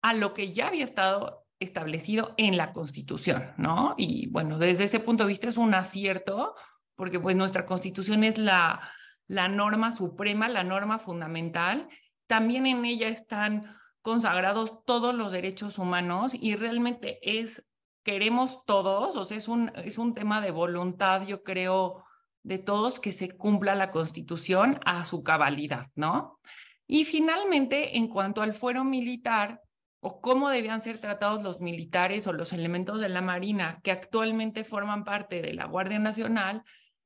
a 0.02 0.14
lo 0.14 0.34
que 0.34 0.52
ya 0.52 0.68
había 0.68 0.84
estado 0.84 1.47
establecido 1.60 2.34
en 2.36 2.56
la 2.56 2.72
Constitución, 2.72 3.52
¿no? 3.56 3.94
Y 3.96 4.28
bueno, 4.28 4.58
desde 4.58 4.84
ese 4.84 5.00
punto 5.00 5.24
de 5.24 5.28
vista 5.28 5.48
es 5.48 5.56
un 5.56 5.74
acierto, 5.74 6.54
porque 6.94 7.20
pues 7.20 7.36
nuestra 7.36 7.66
Constitución 7.66 8.24
es 8.24 8.38
la, 8.38 8.80
la 9.26 9.48
norma 9.48 9.90
suprema, 9.90 10.48
la 10.48 10.64
norma 10.64 10.98
fundamental. 10.98 11.88
También 12.26 12.66
en 12.66 12.84
ella 12.84 13.08
están 13.08 13.76
consagrados 14.02 14.84
todos 14.84 15.14
los 15.14 15.32
derechos 15.32 15.78
humanos 15.78 16.32
y 16.34 16.56
realmente 16.56 17.18
es, 17.22 17.66
queremos 18.04 18.64
todos, 18.64 19.16
o 19.16 19.24
sea, 19.24 19.36
es 19.36 19.48
un, 19.48 19.72
es 19.76 19.98
un 19.98 20.14
tema 20.14 20.40
de 20.40 20.50
voluntad, 20.50 21.26
yo 21.26 21.42
creo, 21.42 22.04
de 22.42 22.58
todos 22.58 23.00
que 23.00 23.12
se 23.12 23.36
cumpla 23.36 23.74
la 23.74 23.90
constitución 23.90 24.80
a 24.86 25.04
su 25.04 25.22
cabalidad, 25.22 25.90
¿no? 25.94 26.40
Y 26.86 27.04
finalmente, 27.04 27.98
en 27.98 28.08
cuanto 28.08 28.40
al 28.40 28.54
fuero 28.54 28.82
militar 28.84 29.60
o 30.00 30.20
cómo 30.20 30.48
debían 30.48 30.82
ser 30.82 30.98
tratados 30.98 31.42
los 31.42 31.60
militares 31.60 32.26
o 32.26 32.32
los 32.32 32.52
elementos 32.52 33.00
de 33.00 33.08
la 33.08 33.20
Marina 33.20 33.80
que 33.82 33.90
actualmente 33.90 34.64
forman 34.64 35.04
parte 35.04 35.42
de 35.42 35.54
la 35.54 35.66
Guardia 35.66 35.98
Nacional, 35.98 36.62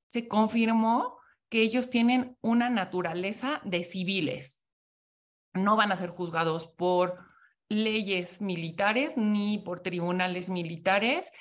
se 0.06 0.28
confirmó 0.28 1.16
que 1.48 1.62
ellos 1.62 1.90
tienen 1.90 2.36
una 2.40 2.68
naturaleza 2.70 3.60
de 3.64 3.82
civiles, 3.82 4.62
no 5.54 5.76
van 5.76 5.92
a 5.92 5.96
ser 5.96 6.10
juzgados 6.10 6.66
por 6.66 7.18
leyes 7.68 8.40
militares 8.40 9.16
ni 9.16 9.58
por 9.58 9.80
tribunales 9.80 10.50
militares, 10.50 11.32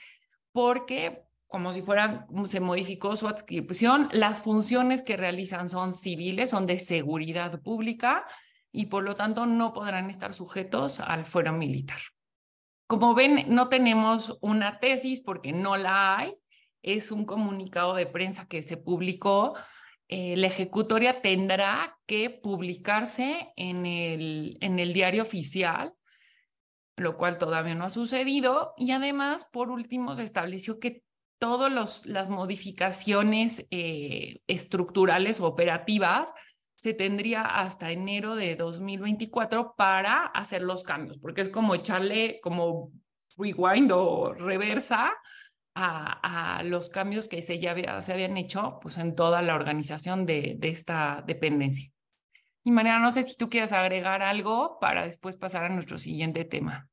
porque 0.51 1.23
como 1.51 1.73
si 1.73 1.81
fueran, 1.81 2.27
se 2.45 2.61
modificó 2.61 3.17
su 3.17 3.27
adscripción, 3.27 4.07
las 4.13 4.41
funciones 4.41 5.03
que 5.03 5.17
realizan 5.17 5.69
son 5.69 5.91
civiles, 5.91 6.49
son 6.49 6.65
de 6.65 6.79
seguridad 6.79 7.61
pública 7.61 8.25
y 8.71 8.87
por 8.87 9.03
lo 9.03 9.15
tanto 9.15 9.45
no 9.45 9.73
podrán 9.73 10.09
estar 10.09 10.33
sujetos 10.33 10.99
al 10.99 11.25
fuero 11.25 11.53
militar. 11.53 11.99
Como 12.87 13.13
ven, 13.13 13.45
no 13.47 13.69
tenemos 13.69 14.37
una 14.41 14.79
tesis 14.79 15.21
porque 15.21 15.53
no 15.53 15.77
la 15.77 16.17
hay, 16.17 16.35
es 16.81 17.11
un 17.11 17.25
comunicado 17.25 17.93
de 17.95 18.05
prensa 18.05 18.47
que 18.47 18.63
se 18.63 18.77
publicó 18.77 19.55
eh, 20.13 20.35
la 20.35 20.47
ejecutoria 20.47 21.21
tendrá 21.21 21.97
que 22.05 22.29
publicarse 22.29 23.53
en 23.55 23.85
el, 23.85 24.57
en 24.59 24.77
el 24.77 24.91
diario 24.91 25.23
oficial, 25.23 25.93
lo 26.97 27.15
cual 27.15 27.37
todavía 27.37 27.75
no 27.75 27.85
ha 27.85 27.89
sucedido. 27.89 28.73
Y 28.75 28.91
además, 28.91 29.47
por 29.53 29.71
último, 29.71 30.13
se 30.13 30.23
estableció 30.23 30.81
que 30.81 31.03
todas 31.39 32.05
las 32.05 32.29
modificaciones 32.29 33.65
eh, 33.71 34.41
estructurales 34.47 35.39
o 35.39 35.47
operativas 35.47 36.33
se 36.81 36.95
tendría 36.95 37.43
hasta 37.43 37.91
enero 37.91 38.35
de 38.35 38.55
2024 38.55 39.75
para 39.77 40.25
hacer 40.25 40.63
los 40.63 40.81
cambios, 40.81 41.19
porque 41.19 41.41
es 41.41 41.49
como 41.49 41.75
echarle 41.75 42.39
como 42.41 42.91
rewind 43.37 43.91
o 43.91 44.33
reversa 44.33 45.13
a, 45.75 46.63
los 46.65 46.89
cambios 46.89 47.27
que 47.27 47.43
se, 47.43 47.59
ya 47.59 48.01
se 48.01 48.13
habían 48.13 48.35
hecho 48.35 48.79
pues, 48.81 48.97
en 48.97 49.13
toda 49.13 49.43
la 49.43 49.53
organización 49.53 50.25
de, 50.25 50.55
de 50.57 50.69
esta 50.69 51.23
dependencia. 51.27 51.91
Y 52.63 52.71
Mariana, 52.71 52.97
no 52.97 53.11
sé 53.11 53.21
si 53.21 53.37
tú 53.37 53.47
quieres 53.47 53.73
agregar 53.73 54.23
algo 54.23 54.79
para 54.79 55.05
después 55.05 55.37
pasar 55.37 55.65
a 55.65 55.69
nuestro 55.69 55.99
siguiente 55.99 56.45
tema. 56.45 56.89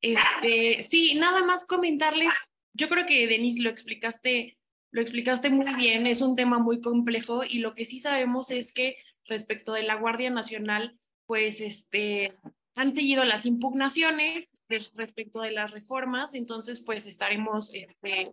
Este, 0.00 0.84
sí, 0.84 1.16
nada 1.16 1.44
más 1.44 1.66
comentarles, 1.66 2.32
yo 2.74 2.88
creo 2.88 3.06
que 3.06 3.26
Denise 3.26 3.60
lo 3.60 3.70
explicaste, 3.70 4.56
lo 4.92 5.00
explicaste 5.00 5.48
muy 5.48 5.74
bien, 5.74 6.06
es 6.06 6.20
un 6.20 6.36
tema 6.36 6.58
muy 6.58 6.80
complejo 6.80 7.42
y 7.44 7.58
lo 7.58 7.72
que 7.72 7.86
sí 7.86 7.98
sabemos 7.98 8.50
es 8.50 8.72
que 8.72 8.96
respecto 9.24 9.72
de 9.72 9.82
la 9.82 9.96
Guardia 9.96 10.30
Nacional, 10.30 10.98
pues 11.26 11.62
este, 11.62 12.34
han 12.74 12.94
seguido 12.94 13.24
las 13.24 13.46
impugnaciones, 13.46 14.48
respecto 14.94 15.40
de 15.40 15.50
las 15.50 15.70
reformas, 15.70 16.34
entonces 16.34 16.80
pues 16.80 17.06
estaremos 17.06 17.70
este, 17.74 18.32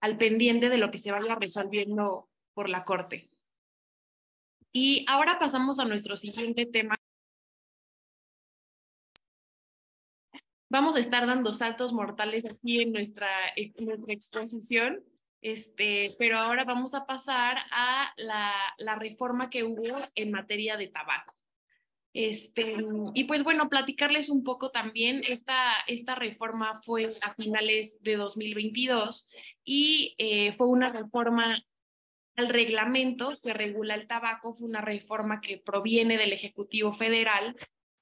al 0.00 0.16
pendiente 0.16 0.68
de 0.68 0.78
lo 0.78 0.90
que 0.90 0.98
se 0.98 1.12
vaya 1.12 1.34
resolviendo 1.34 2.28
por 2.54 2.68
la 2.68 2.84
Corte. 2.84 3.30
Y 4.72 5.04
ahora 5.08 5.38
pasamos 5.38 5.78
a 5.78 5.84
nuestro 5.84 6.16
siguiente 6.16 6.66
tema. 6.66 6.94
Vamos 10.68 10.96
a 10.96 11.00
estar 11.00 11.26
dando 11.26 11.52
saltos 11.54 11.92
mortales 11.92 12.44
aquí 12.44 12.82
en 12.82 12.92
nuestra, 12.92 13.28
en 13.54 13.72
nuestra 13.84 14.12
exposición, 14.12 15.02
este, 15.46 16.08
pero 16.18 16.38
ahora 16.38 16.64
vamos 16.64 16.92
a 16.94 17.06
pasar 17.06 17.58
a 17.70 18.12
la, 18.16 18.52
la 18.78 18.96
reforma 18.96 19.48
que 19.48 19.62
hubo 19.62 19.96
en 20.16 20.32
materia 20.32 20.76
de 20.76 20.88
tabaco. 20.88 21.34
Este, 22.12 22.74
y 23.14 23.24
pues 23.24 23.44
bueno, 23.44 23.68
platicarles 23.68 24.28
un 24.28 24.42
poco 24.42 24.72
también, 24.72 25.22
esta, 25.24 25.54
esta 25.86 26.16
reforma 26.16 26.80
fue 26.82 27.14
a 27.22 27.32
finales 27.34 28.02
de 28.02 28.16
2022 28.16 29.28
y 29.62 30.16
eh, 30.18 30.50
fue 30.52 30.66
una 30.66 30.90
reforma 30.90 31.62
al 32.34 32.48
reglamento 32.48 33.38
que 33.40 33.52
regula 33.52 33.94
el 33.94 34.08
tabaco, 34.08 34.52
fue 34.52 34.66
una 34.66 34.80
reforma 34.80 35.40
que 35.40 35.58
proviene 35.58 36.18
del 36.18 36.32
Ejecutivo 36.32 36.92
Federal. 36.92 37.54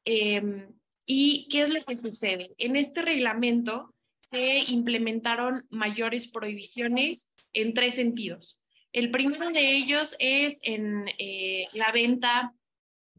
Em, 0.07 0.73
¿Y 1.05 1.47
qué 1.51 1.65
es 1.65 1.69
lo 1.69 1.83
que 1.83 1.99
sucede? 1.99 2.55
En 2.57 2.77
este 2.77 3.03
reglamento 3.03 3.95
se 4.19 4.61
implementaron 4.61 5.67
mayores 5.69 6.29
prohibiciones 6.29 7.29
en 7.55 7.73
tres 7.75 7.95
sentidos. 7.95 8.61
El 8.93 9.11
primero 9.11 9.51
de 9.51 9.75
ellos 9.77 10.15
es 10.19 10.59
en 10.63 11.07
eh, 11.19 11.67
la 11.73 11.91
venta 11.91 12.55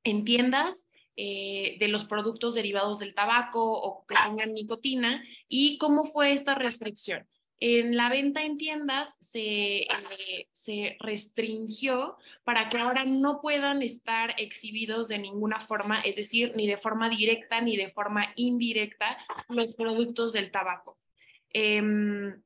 en 0.04 0.24
tiendas 0.24 0.86
eh, 1.18 1.78
de 1.80 1.88
los 1.88 2.06
productos 2.06 2.56
derivados 2.56 3.00
del 3.00 3.16
tabaco 3.16 3.64
o 3.64 4.06
que 4.06 4.16
tengan 4.24 4.54
nicotina 4.54 5.24
y 5.48 5.78
cómo 5.78 6.06
fue 6.06 6.34
esta 6.34 6.56
restricción. 6.56 7.28
En 7.58 7.96
la 7.96 8.10
venta 8.10 8.44
en 8.44 8.58
tiendas 8.58 9.16
se, 9.22 9.84
eh, 9.84 10.48
se 10.52 10.98
restringió 11.00 12.18
para 12.44 12.70
que 12.70 12.78
ahora 12.78 13.06
no 13.06 13.40
puedan 13.42 13.82
estar 13.82 14.36
exhibidos 14.38 15.08
de 15.08 15.20
ninguna 15.20 15.62
forma, 15.62 16.02
es 16.02 16.18
decir, 16.18 16.52
ni 16.56 16.68
de 16.68 16.78
forma 16.78 17.10
directa 17.10 17.62
ni 17.62 17.78
de 17.78 17.92
forma 17.92 18.34
indirecta 18.36 19.18
los 19.48 19.74
productos 19.74 20.34
del 20.34 20.52
tabaco. 20.52 20.98
Em, 21.54 22.42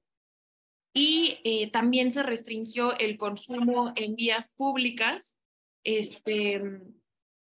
y 0.99 1.39
eh, 1.45 1.71
también 1.71 2.11
se 2.11 2.23
restringió 2.23 2.97
el 2.99 3.17
consumo 3.17 3.93
en 3.95 4.17
vías 4.17 4.53
públicas. 4.57 5.37
Este, 5.85 6.61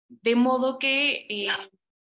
de 0.08 0.36
modo 0.36 0.78
que 0.78 1.26
eh, 1.30 1.48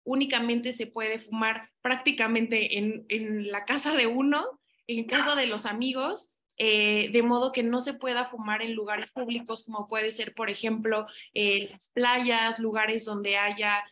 únicamente 0.03 0.74
se 0.74 0.88
puede 0.88 1.20
fumar 1.20 1.70
prácticamente 1.84 2.79
en, 2.79 3.06
en, 3.10 3.51
la 3.51 3.65
casa 3.65 3.94
de 3.96 4.08
uno, 4.08 4.60
en 4.88 5.06
casa 5.06 5.36
de 5.36 5.46
los 5.46 5.67
amigos, 5.67 6.32
eh, 6.58 7.10
de 7.12 7.22
modo 7.22 7.51
que 7.51 7.62
no 7.62 7.82
se 7.82 7.94
pueda 7.94 8.25
fumar 8.25 8.63
en 8.63 8.74
lugares 8.74 9.12
públicos 9.12 9.63
como 9.63 9.88
puede 9.88 10.12
ser, 10.12 10.34
por 10.34 10.50
ejemplo, 10.50 11.06
las 11.36 11.89
playas, 11.89 12.58
lugares 12.58 13.06
donde 13.06 13.38
haya 13.38 13.84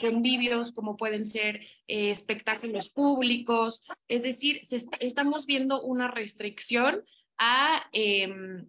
convivios, 0.00 0.72
como 0.72 0.96
pueden 0.96 1.26
ser 1.26 1.60
espectáculos 1.86 2.88
públicos. 2.88 3.82
Es 4.08 4.22
decir, 4.22 4.62
estamos 5.00 5.46
viendo 5.46 5.82
una 5.82 6.08
restricción 6.08 7.04
a 7.38 7.88
em, 7.92 8.66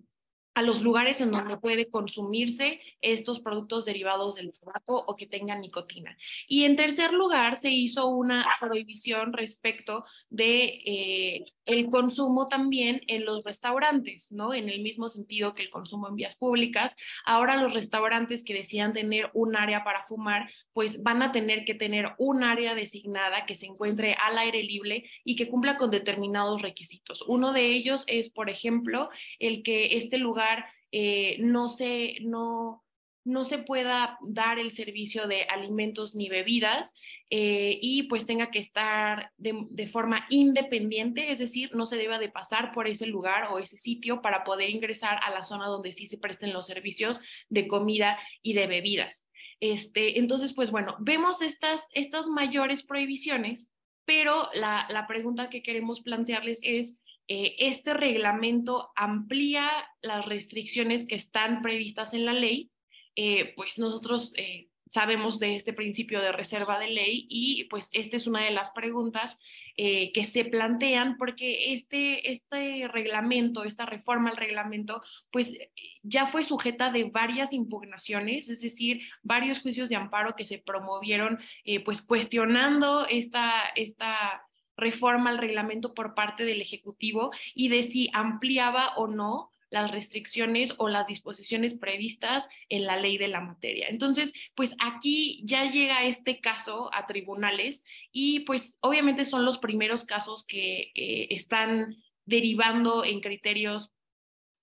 a 0.60 0.62
los 0.62 0.82
lugares 0.82 1.22
en 1.22 1.32
donde 1.32 1.56
puede 1.56 1.90
consumirse 1.90 2.82
estos 3.00 3.40
productos 3.40 3.86
derivados 3.86 4.36
del 4.36 4.52
tabaco 4.52 5.06
o 5.08 5.16
que 5.16 5.26
tengan 5.26 5.62
nicotina. 5.62 6.18
Y 6.50 6.66
en 6.66 6.76
tercer 6.76 7.14
lugar, 7.14 7.56
se 7.56 7.70
hizo 7.70 8.08
una 8.08 8.46
prohibición 8.60 9.32
respecto 9.32 10.04
de 10.30 10.66
eh, 10.86 11.44
el 11.66 11.90
consumo 11.90 12.50
también 12.50 13.02
en 13.08 13.24
los 13.24 13.42
restaurantes, 13.46 14.34
¿no? 14.34 14.54
En 14.54 14.68
el 14.68 14.82
mismo 14.82 15.08
sentido 15.08 15.54
que 15.54 15.62
el 15.62 15.70
consumo 15.70 16.10
en 16.10 16.18
vías 16.18 16.36
públicas. 16.36 16.98
Ahora 17.26 17.56
los 17.56 17.74
restaurantes 17.74 18.44
que 18.44 18.54
decían 18.54 18.92
tener 18.92 19.30
un 19.34 19.56
área 19.56 19.86
para 19.86 20.04
fumar, 20.08 20.52
pues 20.74 21.02
van 21.04 21.22
a 21.22 21.32
tener 21.32 21.64
que 21.64 21.74
tener 21.74 22.16
un 22.18 22.44
área 22.44 22.76
designada 22.76 23.46
que 23.46 23.56
se 23.56 23.68
encuentre 23.68 24.18
al 24.22 24.38
aire 24.38 24.62
libre 24.62 25.10
y 25.24 25.38
que 25.38 25.48
cumpla 25.48 25.78
con 25.78 25.90
determinados 25.90 26.62
requisitos. 26.62 27.24
Uno 27.28 27.54
de 27.54 27.68
ellos 27.68 28.04
es, 28.08 28.30
por 28.30 28.50
ejemplo, 28.50 29.10
el 29.40 29.64
que 29.64 29.96
este 29.96 30.18
lugar 30.18 30.49
eh, 30.92 31.38
no, 31.40 31.70
se, 31.70 32.18
no, 32.22 32.84
no 33.24 33.46
se 33.46 33.60
pueda 33.60 34.18
dar 34.22 34.60
el 34.60 34.72
servicio 34.72 35.28
de 35.28 35.44
alimentos 35.44 36.16
ni 36.16 36.30
bebidas 36.30 36.94
eh, 37.30 37.78
y 37.82 38.04
pues 38.04 38.26
tenga 38.26 38.50
que 38.50 38.60
estar 38.60 39.32
de, 39.38 39.68
de, 39.70 39.88
forma 39.88 40.26
independiente, 40.30 41.32
es 41.32 41.40
decir, 41.40 41.70
no 41.76 41.86
se 41.86 41.98
deba 41.98 42.18
de 42.18 42.30
pasar 42.30 42.72
por 42.74 42.88
ese 42.88 43.06
lugar 43.06 43.50
o 43.52 43.60
ese 43.60 43.78
sitio 43.78 44.22
para 44.22 44.44
poder 44.44 44.70
ingresar 44.70 45.20
a 45.24 45.30
la 45.30 45.44
zona 45.44 45.68
donde 45.68 45.92
sí 45.92 46.08
se 46.08 46.18
presten 46.18 46.54
los 46.54 46.66
servicios 46.66 47.20
de 47.50 47.68
comida 47.68 48.18
y 48.42 48.54
de 48.54 48.68
bebidas. 48.68 49.26
Este, 49.60 50.20
entonces, 50.20 50.54
pues 50.54 50.72
bueno, 50.72 50.96
vemos 51.00 51.42
estas, 51.42 51.86
estas 51.94 52.28
mayores 52.28 52.84
prohibiciones, 52.84 53.72
pero 54.06 54.50
la, 54.54 54.88
la 54.90 55.06
pregunta 55.06 55.50
que 55.50 55.62
queremos 55.62 56.02
plantearles 56.02 56.60
es, 56.64 57.00
eh, 57.32 57.56
este 57.60 57.94
reglamento 57.94 58.92
amplía 58.96 59.70
las 60.02 60.26
restricciones 60.26 61.06
que 61.06 61.14
están 61.14 61.62
previstas 61.62 62.16
en 62.16 62.26
la 62.26 62.34
ley, 62.34 62.72
eh, 63.16 63.54
pues 63.56 63.78
nosotros 63.78 64.34
eh, 64.36 64.70
sabemos 64.88 65.38
de 65.38 65.54
este 65.54 65.72
principio 65.72 66.22
de 66.22 66.32
reserva 66.32 66.80
de 66.80 66.90
ley 66.90 67.28
y 67.30 67.66
pues 67.66 67.90
esta 67.92 68.18
es 68.18 68.26
una 68.26 68.44
de 68.44 68.50
las 68.50 68.72
preguntas 68.72 69.40
que 69.78 70.26
se 70.30 70.44
plantean 70.44 71.16
porque 71.16 71.74
este, 71.74 72.34
este 72.34 72.86
reglamento, 72.90 73.64
esta 73.64 73.86
reforma 73.86 74.30
al 74.30 74.36
reglamento, 74.36 75.02
pues 75.32 75.58
ya 76.04 76.28
fue 76.28 76.44
sujeta 76.44 76.92
de 76.92 77.06
varias 77.06 77.54
impugnaciones, 77.54 78.50
es 78.50 78.60
decir, 78.60 79.04
varios 79.22 79.62
juicios 79.62 79.88
de 79.88 79.96
amparo 79.96 80.36
que 80.36 80.44
se 80.44 80.58
promovieron 80.58 81.40
pues 81.86 82.02
cuestionando 82.02 83.08
esta, 83.08 83.70
esta 83.74 84.49
reforma 84.80 85.30
al 85.30 85.38
reglamento 85.38 85.94
por 85.94 86.16
parte 86.16 86.46
del 86.46 86.62
Ejecutivo 86.62 87.32
y 87.54 87.70
de 87.70 87.84
si 87.84 88.10
ampliaba 88.14 88.96
o 88.96 89.08
no 89.08 89.52
las 89.70 89.92
restricciones 89.92 90.74
o 90.78 90.90
las 90.90 91.08
disposiciones 91.08 91.76
previstas 91.76 92.50
en 92.70 92.86
la 92.86 92.98
ley 92.98 93.18
de 93.18 93.28
la 93.28 93.42
materia. 93.42 93.88
Entonces, 93.88 94.34
pues 94.56 94.76
aquí 94.80 95.42
ya 95.46 95.70
llega 95.70 96.06
este 96.06 96.40
caso 96.40 96.90
a 96.94 97.06
tribunales 97.06 97.84
y 98.12 98.42
pues 98.42 98.78
obviamente 98.82 99.26
son 99.26 99.46
los 99.46 99.58
primeros 99.58 100.06
casos 100.06 100.46
que 100.46 100.92
eh, 100.96 101.28
están 101.30 101.98
derivando 102.26 103.04
en 103.06 103.22
criterios 103.22 103.92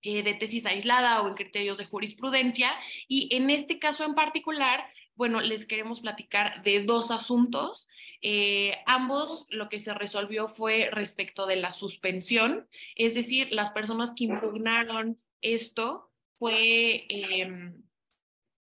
eh, 0.03 0.23
de 0.23 0.33
tesis 0.33 0.65
aislada 0.65 1.21
o 1.21 1.27
en 1.27 1.33
criterios 1.33 1.77
de 1.77 1.85
jurisprudencia 1.85 2.71
y 3.07 3.35
en 3.35 3.49
este 3.49 3.79
caso 3.79 4.05
en 4.05 4.13
particular 4.13 4.85
bueno, 5.17 5.41
les 5.41 5.65
queremos 5.65 6.01
platicar 6.01 6.63
de 6.63 6.83
dos 6.83 7.11
asuntos. 7.11 7.87
Eh, 8.21 8.77
ambos 8.85 9.45
lo 9.49 9.67
que 9.67 9.79
se 9.79 9.93
resolvió 9.93 10.47
fue 10.47 10.89
respecto 10.91 11.45
de 11.45 11.57
la 11.57 11.71
suspensión, 11.71 12.67
es 12.95 13.15
decir, 13.15 13.49
las 13.51 13.71
personas 13.71 14.13
que 14.15 14.25
impugnaron 14.25 15.19
esto 15.41 16.11
fue... 16.39 17.05
Em, 17.09 17.83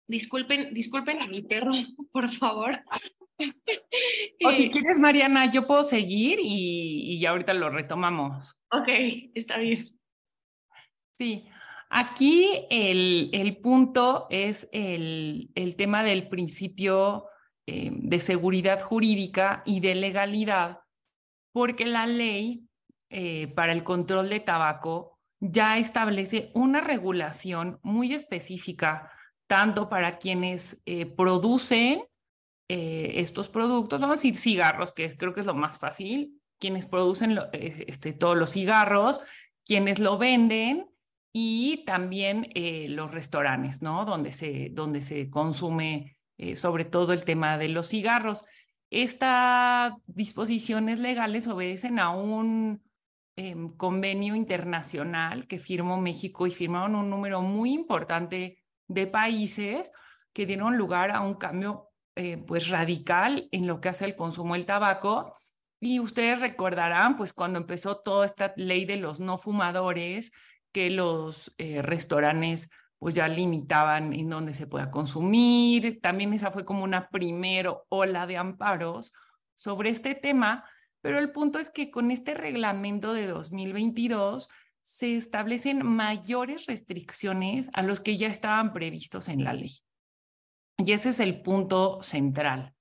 disculpen, 0.07 0.73
disculpen 0.73 1.21
a 1.21 1.27
mi 1.27 1.43
perro, 1.43 1.71
por 2.11 2.29
favor. 2.31 2.83
O 4.43 4.51
si 4.51 4.69
quieres, 4.69 4.99
Mariana, 4.99 5.49
yo 5.49 5.65
puedo 5.65 5.81
seguir 5.81 6.39
y, 6.41 7.13
y 7.13 7.19
ya 7.21 7.29
ahorita 7.29 7.53
lo 7.53 7.69
retomamos. 7.69 8.61
Ok, 8.69 8.89
está 9.33 9.57
bien. 9.57 9.97
Sí, 11.17 11.47
Aquí 11.89 12.67
el, 12.69 13.57
punto 13.63 14.27
es 14.29 14.69
el, 14.71 15.51
tema 15.75 16.03
del 16.03 16.29
principio 16.29 17.25
eh, 17.65 17.89
de 17.91 18.19
seguridad 18.19 18.79
jurídica 18.79 19.63
y 19.65 19.79
de 19.79 19.95
legalidad, 19.95 20.81
porque 21.51 21.87
la 21.87 22.05
ley 22.05 22.67
eh, 23.09 23.47
para 23.55 23.71
el 23.71 23.83
control 23.83 24.29
de 24.29 24.39
tabaco 24.39 25.17
ya 25.39 25.79
establece 25.79 26.51
una 26.53 26.79
regulación 26.79 27.79
muy 27.81 28.13
específica, 28.13 29.11
tanto 29.47 29.89
para 29.89 30.19
quienes 30.19 30.83
eh, 30.85 31.05
producen 31.07 32.03
estos 32.71 33.49
productos, 33.49 33.99
vamos 33.99 34.17
a 34.17 34.19
decir 34.19 34.35
cigarros, 34.35 34.93
que 34.93 35.17
creo 35.17 35.33
que 35.33 35.39
es 35.39 35.47
lo 35.47 35.55
más 35.55 35.79
fácil, 35.79 36.39
quienes 36.59 36.85
producen 36.85 37.39
este, 37.51 38.13
todos 38.13 38.37
los 38.37 38.51
cigarros, 38.51 39.21
quienes 39.65 39.97
lo 39.97 40.19
venden 40.19 40.88
y 41.31 41.83
también 41.85 42.49
eh, 42.55 42.87
los 42.89 43.11
restaurantes, 43.11 43.81
¿no? 43.81 44.05
Donde 44.05 44.31
se, 44.31 44.69
donde 44.71 45.01
se 45.01 45.29
consume 45.29 46.17
eh, 46.37 46.55
sobre 46.55 46.85
todo 46.85 47.13
el 47.13 47.25
tema 47.25 47.57
de 47.57 47.69
los 47.69 47.89
cigarros. 47.89 48.45
Estas 48.89 49.93
disposiciones 50.07 50.99
legales 50.99 51.47
obedecen 51.47 51.99
a 51.99 52.09
un 52.11 52.81
em, 53.35 53.75
convenio 53.75 54.35
internacional 54.35 55.47
que 55.47 55.59
firmó 55.59 55.97
México 55.99 56.47
y 56.47 56.51
firmaron 56.51 56.95
un 56.95 57.09
número 57.09 57.41
muy 57.41 57.73
importante 57.73 58.63
de 58.87 59.05
países 59.05 59.91
que 60.33 60.45
dieron 60.45 60.77
lugar 60.77 61.11
a 61.11 61.21
un 61.21 61.35
cambio 61.35 61.89
eh, 62.15 62.37
pues 62.37 62.69
radical 62.69 63.47
en 63.51 63.67
lo 63.67 63.79
que 63.81 63.89
hace 63.89 64.05
el 64.05 64.15
consumo 64.15 64.55
del 64.55 64.65
tabaco. 64.65 65.33
Y 65.81 65.99
ustedes 65.99 66.41
recordarán, 66.41 67.15
pues 67.15 67.33
cuando 67.33 67.59
empezó 67.59 67.97
toda 67.97 68.25
esta 68.25 68.53
ley 68.57 68.85
de 68.85 68.97
los 68.97 69.19
no 69.19 69.37
fumadores, 69.37 70.31
que 70.71 70.89
los 70.89 71.53
eh, 71.57 71.81
restaurantes 71.81 72.69
pues 72.99 73.15
ya 73.15 73.27
limitaban 73.27 74.13
en 74.13 74.29
dónde 74.29 74.53
se 74.53 74.67
pueda 74.67 74.91
consumir. 74.91 76.01
También 76.01 76.33
esa 76.33 76.51
fue 76.51 76.65
como 76.65 76.83
una 76.83 77.09
primera 77.09 77.73
ola 77.87 78.27
de 78.27 78.37
amparos 78.37 79.13
sobre 79.55 79.89
este 79.89 80.15
tema, 80.15 80.65
pero 81.01 81.17
el 81.17 81.31
punto 81.31 81.59
es 81.59 81.69
que 81.69 81.91
con 81.91 82.11
este 82.11 82.33
reglamento 82.33 83.13
de 83.13 83.27
2022 83.27 84.49
se 84.81 85.15
establecen 85.15 85.85
mayores 85.85 86.65
restricciones 86.65 87.69
a 87.73 87.83
los 87.83 87.99
que 87.99 88.17
ya 88.17 88.27
estaban 88.27 88.73
previstos 88.73 89.29
en 89.29 89.43
la 89.43 89.53
ley. 89.53 89.79
Y 90.77 90.91
ese 90.91 91.09
es 91.09 91.19
el 91.19 91.41
punto 91.41 92.01
central. 92.01 92.73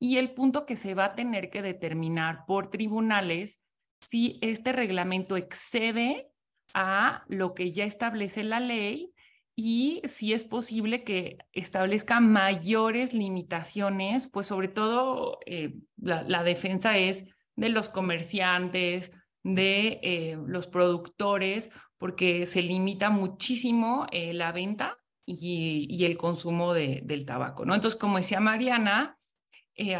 Y 0.00 0.18
el 0.18 0.34
punto 0.34 0.66
que 0.66 0.76
se 0.76 0.94
va 0.94 1.06
a 1.06 1.14
tener 1.14 1.50
que 1.50 1.62
determinar 1.62 2.44
por 2.46 2.70
tribunales 2.70 3.60
si 4.00 4.38
este 4.42 4.72
reglamento 4.72 5.36
excede 5.36 6.30
a 6.72 7.24
lo 7.28 7.54
que 7.54 7.72
ya 7.72 7.84
establece 7.84 8.42
la 8.44 8.60
ley 8.60 9.14
y 9.56 10.02
si 10.04 10.32
es 10.32 10.44
posible 10.44 11.04
que 11.04 11.38
establezca 11.52 12.18
mayores 12.18 13.14
limitaciones, 13.14 14.28
pues 14.28 14.48
sobre 14.48 14.68
todo 14.68 15.38
eh, 15.46 15.76
la, 15.96 16.42
defensa 16.42 16.98
es 16.98 17.26
de 17.54 17.68
los 17.68 17.88
comerciantes, 17.88 19.12
de 19.44 20.00
eh, 20.02 20.38
los 20.46 20.66
productores, 20.66 21.70
porque 21.98 22.46
se 22.46 22.62
limita 22.62 23.10
muchísimo 23.10 24.06
eh, 24.10 24.32
la 24.34 24.50
venta 24.50 24.98
y, 25.24 26.04
el 26.04 26.16
consumo 26.16 26.74
del 26.74 27.24
tabaco, 27.24 27.64
¿no? 27.64 27.74
Entonces, 27.74 27.98
como 27.98 28.18
decía 28.18 28.40
Mariana, 28.40 29.18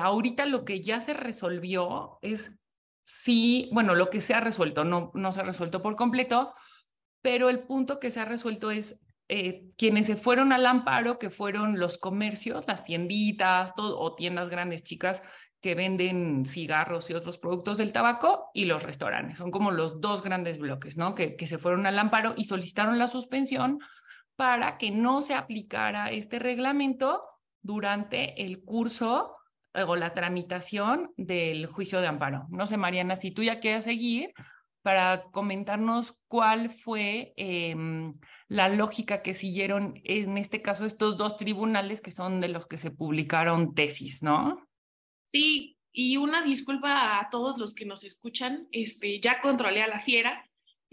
ahorita 0.00 0.46
lo 0.46 0.64
que 0.64 0.82
ya 0.82 1.00
se 1.00 1.14
resolvió 1.14 2.18
es 2.22 2.52
sí, 3.04 3.70
bueno, 3.72 3.94
lo 3.94 4.10
que 4.10 4.20
se 4.20 4.34
ha 4.34 4.40
resuelto, 4.40 4.84
no, 4.84 5.12
no 5.14 5.30
se 5.30 5.40
ha 5.40 5.44
resuelto 5.44 5.82
por 5.82 5.94
completo, 5.94 6.54
pero 7.22 7.48
el 7.48 7.60
punto 7.60 8.00
que 8.00 8.10
se 8.10 8.20
ha 8.20 8.24
resuelto 8.24 8.70
es 8.70 9.00
eh, 9.28 9.70
quienes 9.78 10.06
se 10.06 10.16
fueron 10.16 10.52
al 10.52 10.66
amparo, 10.66 11.18
que 11.18 11.30
fueron 11.30 11.78
los 11.78 11.98
comercios, 11.98 12.66
las 12.66 12.84
tienditas 12.84 13.74
todo, 13.74 13.98
o 13.98 14.14
tiendas 14.14 14.50
grandes, 14.50 14.82
chicas, 14.82 15.22
que 15.60 15.74
venden 15.74 16.44
cigarros 16.44 17.08
y 17.08 17.14
otros 17.14 17.38
productos 17.38 17.78
del 17.78 17.92
tabaco, 17.92 18.50
y 18.52 18.66
los 18.66 18.82
restaurantes. 18.82 19.38
Son 19.38 19.50
como 19.50 19.70
los 19.70 20.00
dos 20.00 20.22
grandes 20.22 20.58
bloques, 20.58 20.98
¿no? 20.98 21.14
Que, 21.14 21.36
que 21.36 21.46
se 21.46 21.58
fueron 21.58 21.86
al 21.86 21.98
amparo 21.98 22.34
y 22.36 22.44
solicitaron 22.44 22.98
la 22.98 23.06
suspensión 23.06 23.78
para 24.36 24.76
que 24.76 24.90
no 24.90 25.22
se 25.22 25.34
aplicara 25.34 26.10
este 26.10 26.38
reglamento 26.38 27.22
durante 27.62 28.44
el 28.44 28.62
curso 28.62 29.36
o 29.74 29.96
la 29.96 30.14
tramitación 30.14 31.12
del 31.16 31.66
juicio 31.66 32.00
de 32.00 32.06
amparo. 32.06 32.46
No 32.50 32.66
sé, 32.66 32.76
Mariana, 32.76 33.16
si 33.16 33.30
tú 33.30 33.42
ya 33.42 33.60
quieres 33.60 33.84
seguir 33.84 34.32
para 34.82 35.24
comentarnos 35.30 36.18
cuál 36.28 36.70
fue 36.70 37.32
em, 37.36 38.14
la 38.48 38.68
lógica 38.68 39.22
que 39.22 39.34
siguieron 39.34 40.00
en 40.04 40.36
este 40.38 40.60
caso 40.60 40.84
estos 40.84 41.16
dos 41.16 41.36
tribunales 41.36 42.00
que 42.00 42.10
son 42.12 42.40
de 42.40 42.48
los 42.48 42.66
que 42.66 42.78
se 42.78 42.90
publicaron 42.90 43.74
tesis, 43.74 44.22
¿no? 44.22 44.66
Sí, 45.32 45.78
y 45.90 46.16
una 46.18 46.42
disculpa 46.42 47.18
a 47.18 47.30
todos 47.30 47.58
los 47.58 47.74
que 47.74 47.86
nos 47.86 48.04
escuchan, 48.04 48.68
este, 48.72 49.20
ya 49.20 49.40
controlé 49.40 49.82
a 49.82 49.88
la 49.88 50.00
fiera, 50.00 50.44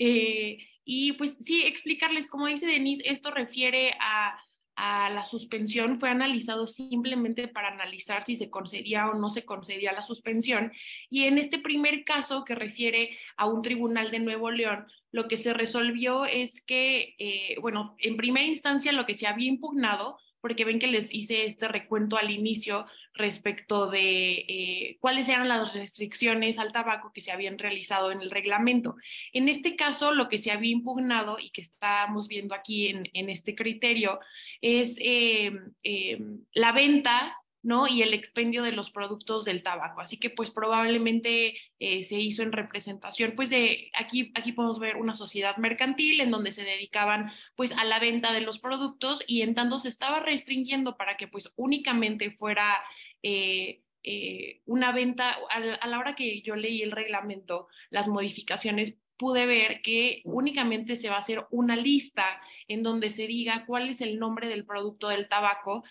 Eh, 0.04 0.58
y 0.84 1.14
pues 1.14 1.38
sí, 1.38 1.64
explicarles, 1.64 2.28
como 2.28 2.48
dice 2.48 2.66
Denise, 2.66 3.04
esto 3.06 3.30
refiere 3.30 3.96
a 4.00 4.36
a 4.84 5.12
la 5.12 5.26
suspensión 5.26 6.00
fue 6.00 6.10
analizado 6.10 6.66
simplemente 6.66 7.48
para 7.48 7.68
analizar 7.68 8.24
si 8.24 8.36
se 8.36 8.50
concedía 8.50 9.12
o 9.12 9.14
no 9.14 9.30
se 9.30 9.46
concedía 9.46 9.94
la 9.94 10.02
suspensión. 10.02 10.72
Y 11.08 11.26
en 11.26 11.38
este 11.38 11.60
primer 11.60 12.04
caso 12.04 12.44
que 12.44 12.56
refiere 12.56 13.16
a 13.38 13.46
un 13.46 13.62
tribunal 13.62 14.10
de 14.10 14.18
Nuevo 14.18 14.50
León, 14.50 14.88
lo 15.12 15.28
que 15.28 15.38
se 15.38 15.54
resolvió 15.54 16.26
es 16.26 16.64
que, 16.64 17.14
eh, 17.20 17.58
bueno, 17.62 17.96
en 18.00 18.18
primera 18.18 18.48
instancia 18.48 18.92
lo 18.92 19.06
que 19.06 19.14
se 19.14 19.28
había 19.28 19.50
impugnado 19.50 20.18
porque 20.42 20.66
ven 20.66 20.80
que 20.80 20.88
les 20.88 21.14
hice 21.14 21.46
este 21.46 21.68
recuento 21.68 22.18
al 22.18 22.32
inicio 22.32 22.88
respecto 23.14 23.88
de 23.88 24.46
eh, 24.48 24.98
cuáles 25.00 25.28
eran 25.28 25.48
las 25.48 25.74
restricciones 25.74 26.60
al 26.60 26.72
tabaco 26.72 27.12
que 27.14 27.22
se 27.22 27.32
habían 27.32 27.58
realizado 27.58 28.12
en 28.12 28.22
el 28.22 28.32
reglamento. 28.32 28.96
En 29.34 29.50
este 29.50 29.76
caso, 29.76 30.14
lo 30.14 30.30
que 30.30 30.38
se 30.38 30.52
había 30.52 30.72
impugnado 30.72 31.38
y 31.40 31.50
que 31.50 31.62
estamos 31.62 32.28
viendo 32.28 32.56
aquí 32.56 32.88
en, 32.88 33.30
este 33.30 33.56
criterio 33.56 34.20
es 34.62 34.98
eh, 35.00 35.52
eh, 35.84 36.20
la 36.54 36.72
venta 36.72 37.41
¿no? 37.64 37.88
Y 37.88 38.02
el 38.02 38.14
expendio 38.14 38.64
de 38.64 38.72
los 38.72 38.92
productos 38.92 39.46
del 39.46 39.64
tabaco. 39.64 40.02
Así 40.02 40.18
que 40.18 40.30
pues 40.30 40.52
probablemente 40.52 41.56
eh, 41.80 42.04
se 42.04 42.20
hizo 42.20 42.44
en 42.44 42.52
representación, 42.52 43.34
pues 43.36 43.50
de 43.50 43.92
aquí, 43.94 44.32
aquí 44.36 44.52
podemos 44.52 44.80
ver 44.80 44.98
una 44.98 45.14
sociedad 45.14 45.58
mercantil 45.58 46.22
en 46.22 46.32
donde 46.32 46.52
se 46.52 46.64
dedicaban 46.64 47.32
pues 47.56 47.72
a 47.74 47.86
la 47.86 48.00
venta 48.00 48.34
de 48.34 48.42
los 48.42 48.60
productos 48.60 49.24
y 49.28 49.42
en 49.42 49.56
tanto 49.56 49.80
se 49.80 49.90
estaba 49.90 50.20
restringiendo 50.20 50.98
para 50.98 51.18
que 51.18 51.28
pues 51.28 51.54
únicamente 51.56 52.32
fuera... 52.32 52.78
Eh, 53.24 53.82
eh, 54.04 54.62
una 54.66 54.92
venta, 54.92 55.38
a 55.52 55.88
la 55.88 56.00
hora 56.00 56.16
que 56.16 56.42
yo 56.42 56.56
leí 56.56 56.82
el 56.82 56.92
reglamento, 56.92 57.68
las 57.92 58.08
modificaciones 58.08 58.98
pude 59.16 59.46
ver 59.46 59.84
que 59.84 60.24
únicamente 60.26 60.96
se 60.96 61.10
va 61.10 61.18
a 61.18 61.20
hacer 61.20 61.46
una 61.52 61.76
lista 61.76 62.42
en 62.68 62.82
donde 62.82 63.12
se 63.12 63.28
diga 63.28 63.66
cuál 63.68 63.88
es 63.88 64.02
el 64.02 64.18
nombre 64.18 64.48
del 64.48 64.66
producto 64.66 65.10
del 65.10 65.28
tabaco, 65.28 65.84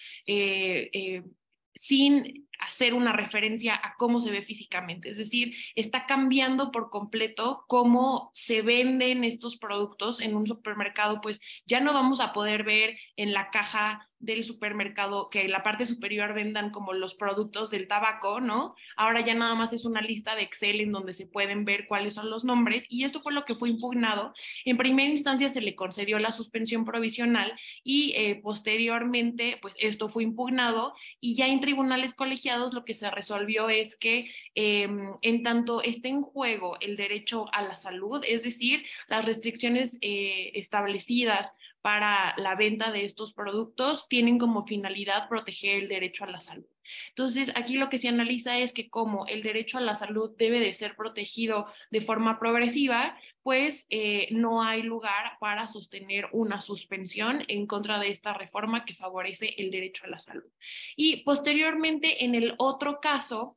sin 1.78 2.46
hacer 2.60 2.94
una 2.94 3.12
referencia 3.12 3.74
a 3.74 3.94
cómo 3.96 4.20
se 4.20 4.30
ve 4.30 4.42
físicamente. 4.42 5.10
Es 5.10 5.18
decir, 5.18 5.54
está 5.74 6.06
cambiando 6.06 6.70
por 6.70 6.90
completo 6.90 7.64
cómo 7.68 8.30
se 8.34 8.62
venden 8.62 9.24
estos 9.24 9.56
productos 9.56 10.20
en 10.20 10.36
un 10.36 10.46
supermercado, 10.46 11.20
pues 11.20 11.40
ya 11.66 11.80
no 11.80 11.92
vamos 11.92 12.20
a 12.20 12.32
poder 12.32 12.64
ver 12.64 12.98
en 13.16 13.32
la 13.32 13.50
caja 13.50 14.10
del 14.20 14.44
supermercado 14.44 15.30
que 15.30 15.46
en 15.46 15.50
la 15.50 15.62
parte 15.62 15.86
superior 15.86 16.34
vendan 16.34 16.70
como 16.70 16.92
los 16.92 17.14
productos 17.14 17.70
del 17.70 17.88
tabaco, 17.88 18.40
¿no? 18.40 18.74
Ahora 18.96 19.22
ya 19.22 19.34
nada 19.34 19.54
más 19.54 19.72
es 19.72 19.86
una 19.86 20.02
lista 20.02 20.36
de 20.36 20.42
Excel 20.42 20.80
en 20.80 20.92
donde 20.92 21.14
se 21.14 21.26
pueden 21.26 21.64
ver 21.64 21.86
cuáles 21.88 22.14
son 22.14 22.28
los 22.28 22.44
nombres 22.44 22.84
y 22.90 23.04
esto 23.04 23.22
fue 23.22 23.32
lo 23.32 23.46
que 23.46 23.54
fue 23.54 23.70
impugnado. 23.70 24.34
En 24.66 24.76
primera 24.76 25.10
instancia 25.10 25.48
se 25.48 25.62
le 25.62 25.74
concedió 25.74 26.18
la 26.18 26.32
suspensión 26.32 26.84
provisional 26.84 27.58
y 27.82 28.12
eh, 28.14 28.38
posteriormente 28.42 29.58
pues 29.62 29.74
esto 29.78 30.10
fue 30.10 30.22
impugnado 30.22 30.94
y 31.18 31.34
ya 31.34 31.48
en 31.48 31.60
tribunales 31.60 32.12
colegiados 32.12 32.49
lo 32.58 32.84
que 32.84 32.94
se 32.94 33.10
resolvió 33.10 33.68
es 33.68 33.96
que 33.96 34.30
em, 34.54 35.14
en 35.22 35.42
tanto 35.42 35.82
esté 35.82 36.08
en 36.08 36.22
juego 36.22 36.76
el 36.80 36.96
derecho 36.96 37.46
a 37.52 37.62
la 37.62 37.76
salud, 37.76 38.22
es 38.26 38.42
decir, 38.42 38.84
las 39.08 39.24
restricciones 39.24 39.98
eh, 40.00 40.52
establecidas 40.54 41.52
para 41.82 42.34
la 42.36 42.54
venta 42.54 42.92
de 42.92 43.04
estos 43.04 43.32
productos 43.32 44.06
tienen 44.08 44.38
como 44.38 44.66
finalidad 44.66 45.28
proteger 45.28 45.82
el 45.82 45.88
derecho 45.88 46.24
a 46.24 46.30
la 46.30 46.40
salud. 46.40 46.66
Entonces, 47.08 47.52
aquí 47.54 47.76
lo 47.76 47.88
que 47.88 47.98
se 47.98 48.08
analiza 48.08 48.58
es 48.58 48.72
que 48.72 48.88
como 48.88 49.26
el 49.26 49.42
derecho 49.42 49.78
a 49.78 49.80
la 49.80 49.94
salud 49.94 50.32
debe 50.36 50.60
de 50.60 50.74
ser 50.74 50.96
protegido 50.96 51.66
de 51.90 52.00
forma 52.00 52.38
progresiva, 52.38 53.16
pues 53.42 53.86
eh, 53.90 54.28
no 54.32 54.62
hay 54.62 54.82
lugar 54.82 55.38
para 55.40 55.66
sostener 55.66 56.28
una 56.32 56.60
suspensión 56.60 57.44
en 57.48 57.66
contra 57.66 57.98
de 57.98 58.08
esta 58.08 58.34
reforma 58.34 58.84
que 58.84 58.94
favorece 58.94 59.54
el 59.58 59.70
derecho 59.70 60.04
a 60.04 60.08
la 60.08 60.18
salud. 60.18 60.50
Y 60.96 61.22
posteriormente, 61.24 62.24
en 62.24 62.34
el 62.34 62.54
otro 62.58 63.00
caso, 63.00 63.56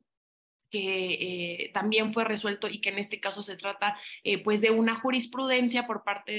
que 0.70 1.12
eh, 1.12 1.70
también 1.72 2.12
fue 2.12 2.24
resuelto 2.24 2.68
y 2.68 2.80
que 2.80 2.88
en 2.88 2.98
este 2.98 3.20
caso 3.20 3.44
se 3.44 3.56
trata 3.56 3.96
eh, 4.24 4.38
pues 4.42 4.60
de 4.60 4.72
una 4.72 4.96
jurisprudencia 4.96 5.86
por 5.86 6.02
parte 6.02 6.32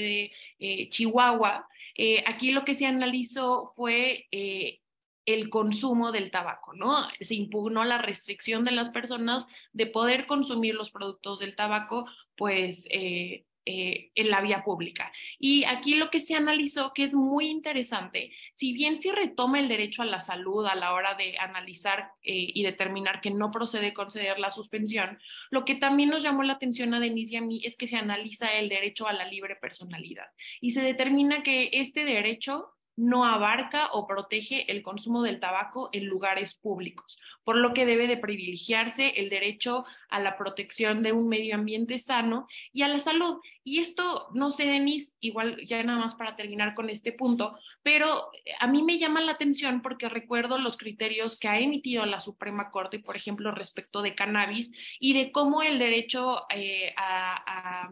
de 0.58 0.88
Chihuahua, 0.90 1.66
eh, 1.96 2.22
aquí 2.26 2.52
lo 2.52 2.64
que 2.64 2.74
se 2.74 2.86
analizó 2.86 3.72
fue 3.74 4.26
eh, 4.30 4.80
el 5.24 5.50
consumo 5.50 6.12
del 6.12 6.30
tabaco, 6.30 6.72
¿no? 6.74 7.08
Se 7.20 7.34
impugnó 7.34 7.84
la 7.84 7.98
restricción 7.98 8.64
de 8.64 8.70
las 8.72 8.90
personas 8.90 9.46
de 9.72 9.86
poder 9.86 10.26
consumir 10.26 10.74
los 10.74 10.90
productos 10.90 11.40
del 11.40 11.56
tabaco, 11.56 12.06
pues 12.36 12.86
eh, 12.90 13.44
eh, 13.68 14.12
en 14.14 14.30
la 14.30 14.40
vía 14.40 14.62
pública. 14.62 15.12
Y 15.40 15.64
aquí 15.64 15.96
lo 15.96 16.08
que 16.08 16.20
se 16.20 16.36
analizó, 16.36 16.92
que 16.94 17.02
es 17.02 17.14
muy 17.14 17.48
interesante, 17.48 18.30
si 18.54 18.72
bien 18.72 18.94
se 18.94 19.10
retoma 19.10 19.58
el 19.58 19.66
derecho 19.66 20.02
a 20.02 20.04
la 20.04 20.20
salud 20.20 20.64
a 20.66 20.76
la 20.76 20.92
hora 20.92 21.14
de 21.14 21.36
analizar 21.36 22.12
eh, 22.22 22.46
y 22.54 22.62
determinar 22.62 23.20
que 23.20 23.32
no 23.32 23.50
procede 23.50 23.92
conceder 23.92 24.38
la 24.38 24.52
suspensión, 24.52 25.18
lo 25.50 25.64
que 25.64 25.74
también 25.74 26.10
nos 26.10 26.22
llamó 26.22 26.44
la 26.44 26.52
atención 26.52 26.94
a 26.94 27.00
Denise 27.00 27.34
y 27.34 27.36
a 27.38 27.42
mí 27.42 27.60
es 27.64 27.76
que 27.76 27.88
se 27.88 27.96
analiza 27.96 28.54
el 28.54 28.68
derecho 28.68 29.08
a 29.08 29.12
la 29.12 29.26
libre 29.26 29.56
personalidad 29.56 30.26
y 30.60 30.70
se 30.70 30.82
determina 30.82 31.42
que 31.42 31.70
este 31.72 32.04
derecho 32.04 32.75
no 32.96 33.26
abarca 33.26 33.88
o 33.92 34.06
protege 34.06 34.70
el 34.72 34.82
consumo 34.82 35.22
del 35.22 35.38
tabaco 35.38 35.90
en 35.92 36.06
lugares 36.06 36.54
públicos, 36.54 37.18
por 37.44 37.56
lo 37.56 37.74
que 37.74 37.84
debe 37.84 38.06
de 38.06 38.16
privilegiarse 38.16 39.10
el 39.20 39.28
derecho 39.28 39.84
a 40.08 40.18
la 40.18 40.38
protección 40.38 41.02
de 41.02 41.12
un 41.12 41.28
medio 41.28 41.54
ambiente 41.54 41.98
sano 41.98 42.48
y 42.72 42.82
a 42.82 42.88
la 42.88 42.98
salud. 42.98 43.38
Y 43.62 43.80
esto, 43.80 44.28
no 44.32 44.50
sé, 44.50 44.64
Denise, 44.64 45.12
igual 45.20 45.66
ya 45.66 45.82
nada 45.82 45.98
más 45.98 46.14
para 46.14 46.36
terminar 46.36 46.74
con 46.74 46.88
este 46.88 47.12
punto, 47.12 47.58
pero 47.82 48.30
a 48.60 48.66
mí 48.66 48.82
me 48.82 48.98
llama 48.98 49.20
la 49.20 49.32
atención 49.32 49.82
porque 49.82 50.08
recuerdo 50.08 50.56
los 50.56 50.78
criterios 50.78 51.38
que 51.38 51.48
ha 51.48 51.58
emitido 51.58 52.06
la 52.06 52.20
Suprema 52.20 52.70
Corte, 52.70 52.98
por 52.98 53.16
ejemplo, 53.16 53.50
respecto 53.52 54.00
de 54.00 54.14
cannabis 54.14 54.72
y 54.98 55.12
de 55.12 55.32
cómo 55.32 55.62
el 55.62 55.78
derecho 55.78 56.46
eh, 56.48 56.94
a 56.96 57.90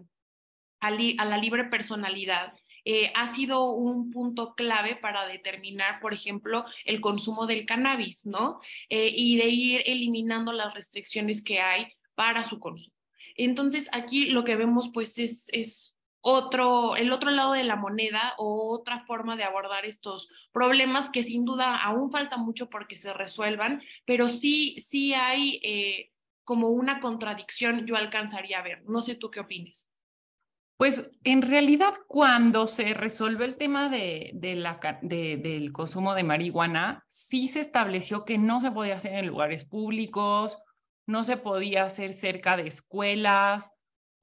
la 0.81 1.37
libre 1.39 1.65
personalidad 1.65 2.55
eh, 2.85 3.13
ha 3.15 3.29
sido 3.29 3.71
un 3.71 4.11
punto 4.11 4.55
clave 4.55 4.97
para 4.97 5.27
determinar, 5.27 6.01
por 6.01 6.13
ejemplo, 6.15 6.65
el 6.85 7.01
consumo 7.01 7.47
del 7.47 7.67
cannabis, 7.67 8.27
¿no? 8.27 8.61
Eh, 8.89 9.13
y 9.15 9.37
de 9.37 9.49
ir 9.49 9.83
eliminando 9.87 10.53
las 10.53 10.75
restricciones 10.75 11.43
que 11.43 11.61
hay 11.61 11.93
para 12.15 12.45
su 12.45 12.61
consumo. 12.61 12.95
Entonces, 13.37 13.89
aquí 13.93 14.27
lo 14.27 14.45
que 14.45 14.57
vemos, 14.57 14.91
pues, 14.93 15.19
es, 15.19 15.49
es 15.53 15.97
otro, 16.21 16.97
el 16.97 17.13
otro 17.13 17.31
lado 17.31 17.53
de 17.53 17.65
la 17.65 17.77
moneda 17.77 18.35
o 18.39 18.71
otra 18.71 19.01
forma 19.01 19.37
de 19.37 19.45
abordar 19.45 19.85
estos 19.85 20.29
problemas 20.53 21.11
que 21.11 21.23
sin 21.23 21.45
duda 21.45 21.77
aún 21.77 22.11
falta 22.11 22.39
mucho 22.39 22.71
porque 22.71 22.97
se 22.97 23.13
resuelvan, 23.13 23.83
pero 24.07 24.31
sí, 24.31 24.77
sí 24.81 25.13
hay 25.13 25.61
eh, 25.63 26.13
como 26.43 26.69
una 26.69 27.01
contradicción, 27.01 27.87
yo 27.87 27.97
alcanzaría 27.97 28.61
a 28.61 28.63
ver. 28.63 28.85
No 28.85 29.03
sé 29.03 29.17
tú 29.17 29.31
qué 29.31 29.41
opines. 29.41 29.87
Pues 30.77 31.13
en 31.23 31.43
realidad 31.43 31.95
cuando 32.09 32.67
se 32.67 32.95
resolvió 32.95 33.45
el 33.45 33.57
tema 33.57 33.89
de, 33.89 34.33
del 34.35 35.73
consumo 35.73 36.15
de 36.15 36.25
marihuana, 36.25 37.05
sí 37.09 37.49
se 37.49 37.61
estableció 37.61 38.25
que 38.25 38.39
no 38.39 38.61
se 38.61 38.73
podía 38.73 38.97
hacer 38.97 39.15
en 39.15 39.29
lugares 39.29 39.65
públicos, 39.65 40.59
no 41.07 41.23
se 41.23 41.37
podía 41.37 41.85
hacer 41.85 42.13
cerca 42.13 42.57
de 42.57 42.67
escuelas, 42.67 43.73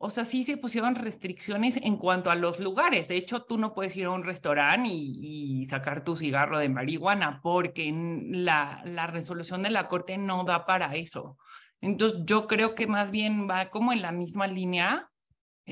o 0.03 0.09
sea, 0.09 0.25
sí 0.25 0.43
se 0.43 0.57
pusieron 0.57 0.95
restricciones 0.95 1.77
en 1.77 1.95
cuanto 1.95 2.31
a 2.31 2.35
los 2.35 2.59
lugares. 2.59 3.07
De 3.07 3.17
hecho, 3.17 3.43
tú 3.43 3.59
no 3.59 3.75
puedes 3.75 3.95
ir 3.95 4.05
a 4.05 4.09
un 4.09 4.23
restaurante 4.23 4.89
y, 4.91 5.63
sacar 5.65 6.03
tu 6.03 6.15
cigarro 6.15 6.57
de 6.57 6.69
marihuana 6.69 7.39
porque 7.43 7.93
la, 8.31 8.81
la 8.83 9.05
resolución 9.05 9.61
de 9.61 9.69
la 9.69 9.87
Corte 9.87 10.17
no 10.17 10.43
da 10.43 10.65
para 10.65 10.95
eso. 10.95 11.37
Entonces, 11.81 12.21
yo 12.25 12.47
creo 12.47 12.73
que 12.73 12.87
más 12.87 13.11
bien 13.11 13.47
va 13.47 13.69
como 13.69 13.93
en 13.93 14.01
la 14.01 14.11
misma 14.11 14.47
línea 14.47 15.10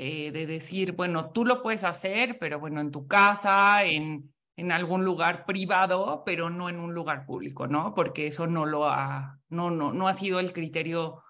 eh, 0.01 0.31
de 0.31 0.47
decir, 0.47 0.93
bueno, 0.93 1.31
tú 1.31 1.43
lo 1.43 1.61
puedes 1.61 1.83
hacer, 1.83 2.37
pero 2.39 2.57
bueno, 2.57 2.79
en 2.79 2.89
tu 2.89 3.05
casa, 3.05 3.83
en, 3.83 4.33
en 4.55 4.71
algún 4.71 5.03
lugar 5.03 5.45
privado, 5.45 6.23
pero 6.25 6.49
no 6.49 6.69
en 6.69 6.79
un 6.79 6.93
lugar 6.93 7.25
público, 7.25 7.67
¿no? 7.67 7.93
Porque 7.93 8.27
eso 8.27 8.47
no 8.47 8.65
lo 8.65 8.87
ha, 8.87 9.41
no, 9.49 9.71
no, 9.71 9.91
no 9.91 10.07
ha 10.07 10.13
sido 10.13 10.39
el 10.39 10.53
criterio 10.53 11.21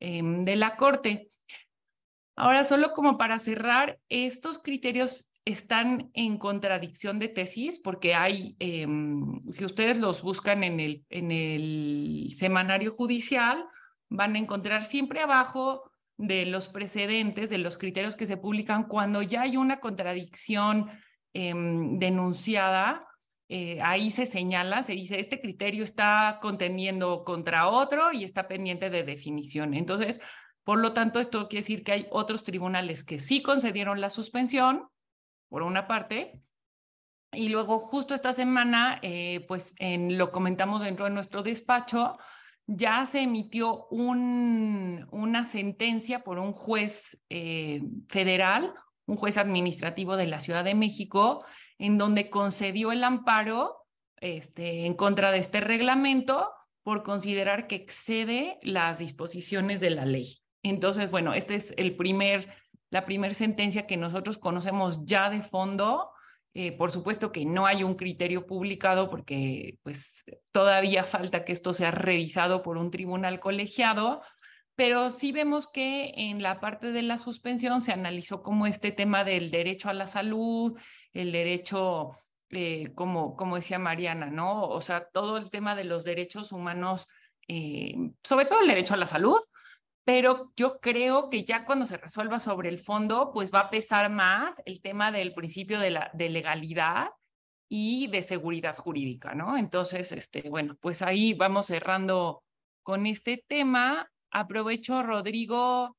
em, 0.00 0.44
de 0.44 0.56
la 0.56 0.74
Corte. 0.76 1.28
Ahora, 2.34 2.64
solo 2.64 2.92
como 2.92 3.18
para 3.18 3.38
cerrar, 3.38 4.00
estos 4.08 4.60
criterios 4.60 5.30
están 5.44 6.10
en 6.12 6.38
contradicción 6.38 7.20
de 7.20 7.28
tesis 7.28 7.78
porque 7.78 8.16
hay, 8.16 8.56
em, 8.58 9.48
si 9.48 9.64
ustedes 9.64 9.96
los 9.96 10.22
buscan 10.22 10.64
en 10.64 10.80
el, 10.80 11.04
en 11.08 11.30
el 11.30 12.34
semanario 12.36 12.90
judicial, 12.90 13.64
van 14.08 14.34
a 14.34 14.40
encontrar 14.40 14.84
siempre 14.84 15.20
abajo 15.20 15.87
de 16.18 16.44
los 16.44 16.68
precedentes, 16.68 17.48
de 17.48 17.58
los 17.58 17.78
criterios 17.78 18.16
que 18.16 18.26
se 18.26 18.36
publican 18.36 18.84
cuando 18.84 19.22
ya 19.22 19.42
hay 19.42 19.56
una 19.56 19.80
contradicción 19.80 20.90
em, 21.32 21.98
denunciada. 21.98 23.06
Eh, 23.48 23.80
ahí 23.82 24.10
se 24.10 24.26
señala, 24.26 24.82
se 24.82 24.92
dice, 24.92 25.18
este 25.20 25.40
criterio 25.40 25.84
está 25.84 26.38
contendiendo 26.42 27.24
contra 27.24 27.68
otro 27.68 28.12
y 28.12 28.24
está 28.24 28.46
pendiente 28.46 28.90
de 28.90 29.04
definición. 29.04 29.72
Entonces, 29.72 30.20
Por 30.68 30.80
lo 30.80 30.92
tanto, 30.92 31.18
esto 31.18 31.48
quiere 31.48 31.62
decir 31.62 31.82
que 31.82 31.92
hay 31.92 32.06
otros 32.10 32.44
tribunales 32.44 33.02
que 33.02 33.20
sí 33.20 33.40
concedieron 33.40 34.02
la 34.02 34.10
suspensión, 34.10 34.86
por 35.48 35.62
una 35.62 35.86
parte, 35.86 36.42
y 37.32 37.48
luego 37.48 37.78
justo 37.78 38.14
esta 38.14 38.34
semana, 38.34 38.98
eh, 39.00 39.46
pues 39.48 39.74
en, 39.78 40.18
lo 40.18 40.30
comentamos 40.30 40.82
dentro 40.82 41.06
de 41.06 41.12
nuestro 41.12 41.42
despacho, 41.42 42.18
ya 42.68 43.06
se 43.06 43.22
emitió 43.22 43.86
un, 43.86 45.08
una 45.10 45.44
sentencia 45.46 46.22
por 46.22 46.38
un 46.38 46.52
juez 46.52 47.18
eh, 47.30 47.82
federal, 48.08 48.74
un 49.06 49.16
juez 49.16 49.38
administrativo 49.38 50.16
de 50.16 50.26
la 50.26 50.38
Ciudad 50.38 50.64
de 50.64 50.74
México, 50.74 51.44
en 51.78 51.96
donde 51.96 52.28
concedió 52.28 52.92
el 52.92 53.02
amparo 53.04 53.86
este, 54.20 54.84
en 54.84 54.94
contra 54.94 55.32
de 55.32 55.38
este 55.38 55.60
reglamento 55.60 56.52
por 56.82 57.02
considerar 57.02 57.68
que 57.68 57.76
excede 57.76 58.58
las 58.62 58.98
disposiciones 58.98 59.80
de 59.80 59.90
la 59.90 60.04
ley. 60.04 60.40
Entonces, 60.62 61.10
bueno, 61.10 61.32
esta 61.32 61.54
es 61.54 61.72
el 61.78 61.96
primer, 61.96 62.54
la 62.90 63.06
primera 63.06 63.32
sentencia 63.32 63.86
que 63.86 63.96
nosotros 63.96 64.36
conocemos 64.36 65.06
ya 65.06 65.30
de 65.30 65.42
fondo. 65.42 66.10
Eh, 66.60 66.72
por 66.72 66.90
supuesto 66.90 67.30
que 67.30 67.44
no 67.44 67.66
hay 67.66 67.84
un 67.84 67.94
criterio 67.94 68.44
publicado 68.44 69.08
porque 69.10 69.78
pues 69.84 70.24
todavía 70.50 71.04
falta 71.04 71.44
que 71.44 71.52
esto 71.52 71.72
sea 71.72 71.92
revisado 71.92 72.64
por 72.64 72.78
un 72.78 72.90
tribunal 72.90 73.38
colegiado, 73.38 74.22
pero 74.74 75.10
sí 75.10 75.30
vemos 75.30 75.70
que 75.70 76.12
en 76.16 76.42
la 76.42 76.58
parte 76.58 76.90
de 76.90 77.02
la 77.02 77.18
suspensión 77.18 77.80
se 77.80 77.92
analizó 77.92 78.42
como 78.42 78.66
este 78.66 78.90
tema 78.90 79.22
del 79.22 79.52
derecho 79.52 79.88
a 79.88 79.92
la 79.92 80.08
salud, 80.08 80.76
el 81.12 81.30
derecho 81.30 82.16
eh, 82.50 82.90
como, 82.96 83.36
como 83.36 83.54
decía 83.54 83.78
Mariana, 83.78 84.26
¿no? 84.26 84.64
O 84.64 84.80
sea, 84.80 85.06
todo 85.12 85.36
el 85.36 85.50
tema 85.50 85.76
de 85.76 85.84
los 85.84 86.02
derechos 86.02 86.50
humanos, 86.50 87.06
eh, 87.46 87.94
sobre 88.24 88.46
todo 88.46 88.62
el 88.62 88.66
derecho 88.66 88.94
a 88.94 88.96
la 88.96 89.06
salud, 89.06 89.38
pero 90.08 90.50
yo 90.56 90.80
creo 90.80 91.28
que 91.28 91.44
ya 91.44 91.66
cuando 91.66 91.84
se 91.84 91.98
resuelva 91.98 92.40
sobre 92.40 92.70
el 92.70 92.78
fondo, 92.78 93.30
pues 93.30 93.52
va 93.52 93.60
a 93.60 93.70
pesar 93.70 94.08
más 94.08 94.56
el 94.64 94.80
tema 94.80 95.12
del 95.12 95.34
principio 95.34 95.78
de, 95.78 95.90
la, 95.90 96.10
de 96.14 96.30
legalidad 96.30 97.10
y 97.68 98.06
de 98.06 98.22
seguridad 98.22 98.74
jurídica, 98.74 99.34
¿no? 99.34 99.58
Entonces, 99.58 100.10
este, 100.12 100.48
bueno, 100.48 100.78
pues 100.80 101.02
ahí 101.02 101.34
vamos 101.34 101.66
cerrando 101.66 102.42
con 102.82 103.04
este 103.04 103.44
tema. 103.46 104.10
Aprovecho, 104.30 105.02
Rodrigo 105.02 105.94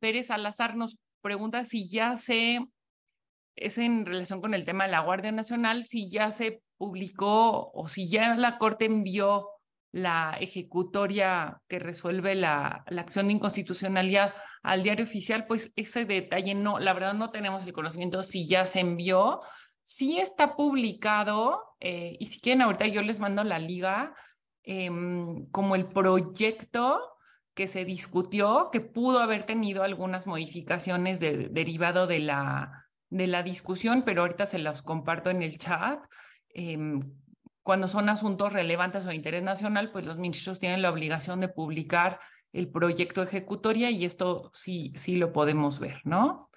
Pérez 0.00 0.26
Salazar 0.26 0.74
nos 0.74 0.98
pregunta 1.20 1.64
si 1.64 1.86
ya 1.86 2.16
se 2.16 2.66
es 3.54 3.78
en 3.78 4.04
relación 4.06 4.40
con 4.40 4.54
el 4.54 4.64
tema 4.64 4.86
de 4.86 4.90
la 4.90 5.02
Guardia 5.02 5.30
Nacional, 5.30 5.84
si 5.84 6.10
ya 6.10 6.32
se 6.32 6.64
publicó 6.78 7.70
o 7.70 7.86
si 7.86 8.08
ya 8.08 8.34
la 8.34 8.58
Corte 8.58 8.86
envió 8.86 9.46
la 9.92 10.38
ejecutoria 10.40 11.60
que 11.68 11.78
resuelve 11.78 12.34
la, 12.34 12.84
acción 12.96 13.26
de 13.26 13.34
inconstitucionalidad 13.34 14.34
al 14.62 14.82
diario 14.82 15.04
oficial, 15.04 15.44
pues 15.46 15.72
ese 15.76 16.06
detalle 16.06 16.54
no, 16.54 16.78
la 16.78 16.94
verdad 16.94 17.12
no 17.12 17.30
tenemos 17.30 17.66
el 17.66 17.74
conocimiento 17.74 18.22
si 18.22 18.48
ya 18.48 18.66
se 18.66 18.80
envió. 18.80 19.40
Sí 19.82 20.18
está 20.18 20.56
publicado, 20.56 21.62
eh, 21.80 22.16
y 22.18 22.26
si 22.26 22.40
quieren 22.40 22.62
ahorita 22.62 22.86
yo 22.86 23.02
les 23.02 23.20
mando 23.20 23.44
la 23.44 23.58
liga, 23.58 24.14
em, 24.62 25.46
como 25.50 25.74
el 25.74 25.86
proyecto 25.86 27.00
que 27.54 27.66
se 27.66 27.84
discutió, 27.84 28.70
que 28.72 28.80
pudo 28.80 29.18
haber 29.20 29.42
tenido 29.42 29.82
algunas 29.82 30.26
modificaciones 30.26 31.20
de, 31.20 31.48
derivado 31.50 32.06
de 32.06 32.20
la, 32.20 32.86
de 33.10 33.26
la 33.26 33.42
discusión, 33.42 34.04
pero 34.06 34.22
ahorita 34.22 34.46
se 34.46 34.58
las 34.58 34.80
comparto 34.80 35.28
en 35.28 35.42
el 35.42 35.58
chat. 35.58 36.00
Em, 36.54 37.12
cuando 37.62 37.88
son 37.88 38.08
asuntos 38.08 38.52
relevantes 38.52 39.04
o 39.06 39.08
de 39.08 39.14
interés 39.14 39.42
nacional, 39.42 39.92
pues 39.92 40.06
los 40.06 40.18
ministros 40.18 40.58
tienen 40.58 40.82
la 40.82 40.90
obligación 40.90 41.40
de 41.40 41.48
publicar 41.48 42.20
el 42.52 42.68
proyecto 42.68 43.22
ejecutoria 43.22 43.90
y 43.90 44.04
esto 44.04 44.50
sí, 44.52 44.92
sí 44.96 45.16
lo 45.16 45.32
podemos 45.32 45.78
ver, 45.78 46.00
¿no? 46.04 46.50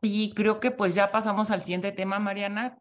Y 0.00 0.32
creo 0.34 0.60
que 0.60 0.70
pues 0.70 0.94
ya 0.94 1.10
pasamos 1.10 1.50
al 1.50 1.62
siguiente 1.62 1.92
tema, 1.92 2.18
Mariana, 2.18 2.78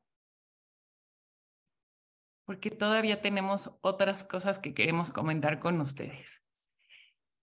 porque 2.45 2.71
todavía 2.71 3.21
tenemos 3.21 3.77
otras 3.81 4.23
cosas 4.23 4.59
que 4.59 4.73
queremos 4.73 5.11
comentar 5.11 5.59
con 5.59 5.81
ustedes. 5.81 6.45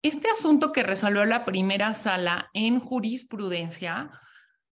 Este 0.03 0.31
asunto 0.31 0.73
que 0.73 0.85
resolvió 0.85 1.25
la 1.25 1.45
primera 1.45 1.93
sala 1.95 2.49
en 2.55 2.79
jurisprudencia 2.79 4.11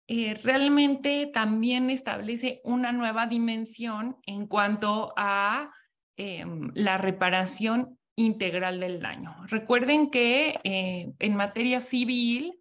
eh, 0.07 0.35
realmente 0.43 1.31
también 1.33 1.89
establece 1.89 2.61
una 2.65 2.93
nueva 2.93 3.27
dimensión 3.27 4.17
en 4.27 4.47
cuanto 4.47 5.15
a 5.17 5.73
em, 6.17 6.71
la 6.75 6.99
reparación 6.99 7.99
integral 8.17 8.81
del 8.81 9.01
daño. 9.01 9.35
Recuerden 9.47 10.11
que 10.11 10.61
eh, 10.63 11.13
en 11.19 11.37
materia 11.37 11.81
civil, 11.81 12.61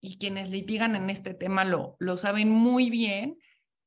y 0.00 0.18
quienes 0.18 0.48
litigan 0.48 0.96
en 0.96 1.10
este 1.10 1.34
tema 1.34 1.64
lo, 1.64 1.96
lo 1.98 2.16
saben 2.16 2.50
muy 2.50 2.88
bien, 2.88 3.36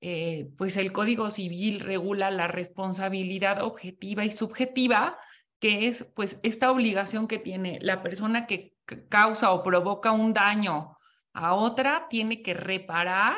eh, 0.02 0.50
pues 0.58 0.78
el 0.78 0.92
Código 0.92 1.30
Civil 1.30 1.80
regula 1.80 2.32
la 2.32 2.48
responsabilidad 2.48 3.64
objetiva 3.64 4.26
y 4.26 4.30
subjetiva, 4.30 5.18
que 5.60 5.88
es 5.88 6.12
pues 6.16 6.40
esta 6.44 6.72
obligación 6.72 7.28
que 7.28 7.40
tiene 7.40 7.80
la 7.82 8.04
persona 8.04 8.46
que 8.46 8.76
causa 9.10 9.52
o 9.52 9.64
provoca 9.64 10.12
un 10.12 10.34
daño 10.34 10.98
a 11.34 11.54
otra 11.54 12.08
tiene 12.10 12.42
que 12.42 12.54
reparar 12.54 13.38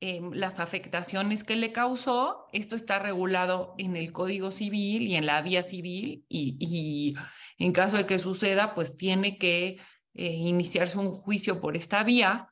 em, 0.00 0.32
las 0.32 0.60
afectaciones 0.60 1.44
que 1.44 1.56
le 1.56 1.72
causó. 1.72 2.46
Esto 2.52 2.76
está 2.76 2.98
regulado 2.98 3.74
en 3.78 3.96
el 3.96 4.12
Código 4.12 4.50
Civil 4.50 5.02
y 5.02 5.16
en 5.16 5.26
la 5.26 5.42
vía 5.42 5.62
civil 5.62 6.24
y, 6.28 7.14
en 7.58 7.72
caso 7.72 7.96
de 7.96 8.06
que 8.06 8.18
suceda, 8.18 8.74
pues 8.74 8.96
tiene 8.96 9.38
que 9.38 9.78
eh, 10.14 10.26
iniciarse 10.26 10.98
un 10.98 11.10
juicio 11.10 11.60
por 11.60 11.76
esta 11.76 12.02
vía. 12.02 12.48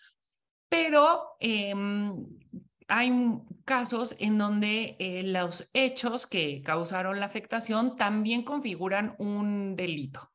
Pero 0.68 1.36
em, 1.40 2.24
hay 2.88 3.12
casos 3.64 4.16
en 4.18 4.38
donde 4.38 4.96
eh, 4.98 5.22
los 5.22 5.70
hechos 5.72 6.26
que 6.26 6.62
causaron 6.62 7.20
la 7.20 7.26
afectación 7.26 7.96
también 7.96 8.42
configuran 8.44 9.14
un 9.18 9.76
delito. 9.76 10.32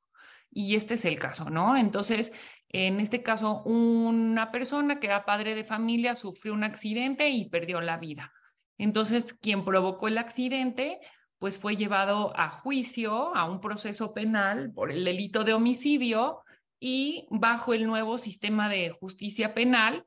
Y 0.50 0.76
este 0.76 0.96
es 0.96 1.06
el 1.06 1.20
caso, 1.20 1.50
¿no? 1.50 1.78
Entonces, 1.78 2.34
en 2.70 3.00
este 3.00 3.24
caso, 3.24 3.64
una 3.64 4.52
persona 4.52 5.00
que 5.00 5.08
era 5.08 5.26
padre 5.26 5.56
de 5.56 5.64
familia 5.64 6.16
sufrió 6.16 6.54
un 6.54 6.64
accidente 6.64 7.30
y 7.30 7.50
perdió 7.50 7.80
la 7.82 7.98
vida. 7.98 8.34
Entonces, 8.78 9.34
quien 9.34 9.64
provocó 9.64 10.08
el 10.08 10.18
accidente, 10.18 11.00
pues 11.40 11.58
fue 11.58 11.76
llevado 11.76 12.38
a 12.38 12.50
juicio, 12.50 13.36
a 13.36 13.50
un 13.50 13.62
proceso 13.62 14.14
penal 14.14 14.72
por 14.74 14.92
el 14.92 15.06
delito 15.06 15.44
de 15.44 15.54
homicidio 15.54 16.44
y 16.80 17.28
bajo 17.30 17.74
el 17.74 17.88
nuevo 17.88 18.18
sistema 18.18 18.70
de 18.70 18.90
justicia 18.92 19.54
penal 19.54 20.06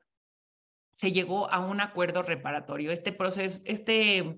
se 0.93 1.11
llegó 1.11 1.49
a 1.51 1.59
un 1.59 1.81
acuerdo 1.81 2.21
reparatorio. 2.21 2.91
Este 2.91 3.11
proceso, 3.11 3.61
este, 3.65 4.37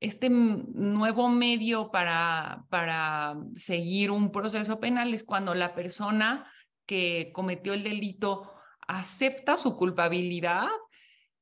este 0.00 0.30
nuevo 0.30 1.28
medio 1.28 1.90
para, 1.90 2.64
para 2.70 3.36
seguir 3.54 4.10
un 4.10 4.32
proceso 4.32 4.80
penal 4.80 5.14
es 5.14 5.22
cuando 5.22 5.54
la 5.54 5.74
persona 5.74 6.50
que 6.86 7.30
cometió 7.32 7.74
el 7.74 7.82
delito 7.82 8.52
acepta 8.86 9.56
su 9.56 9.76
culpabilidad 9.76 10.68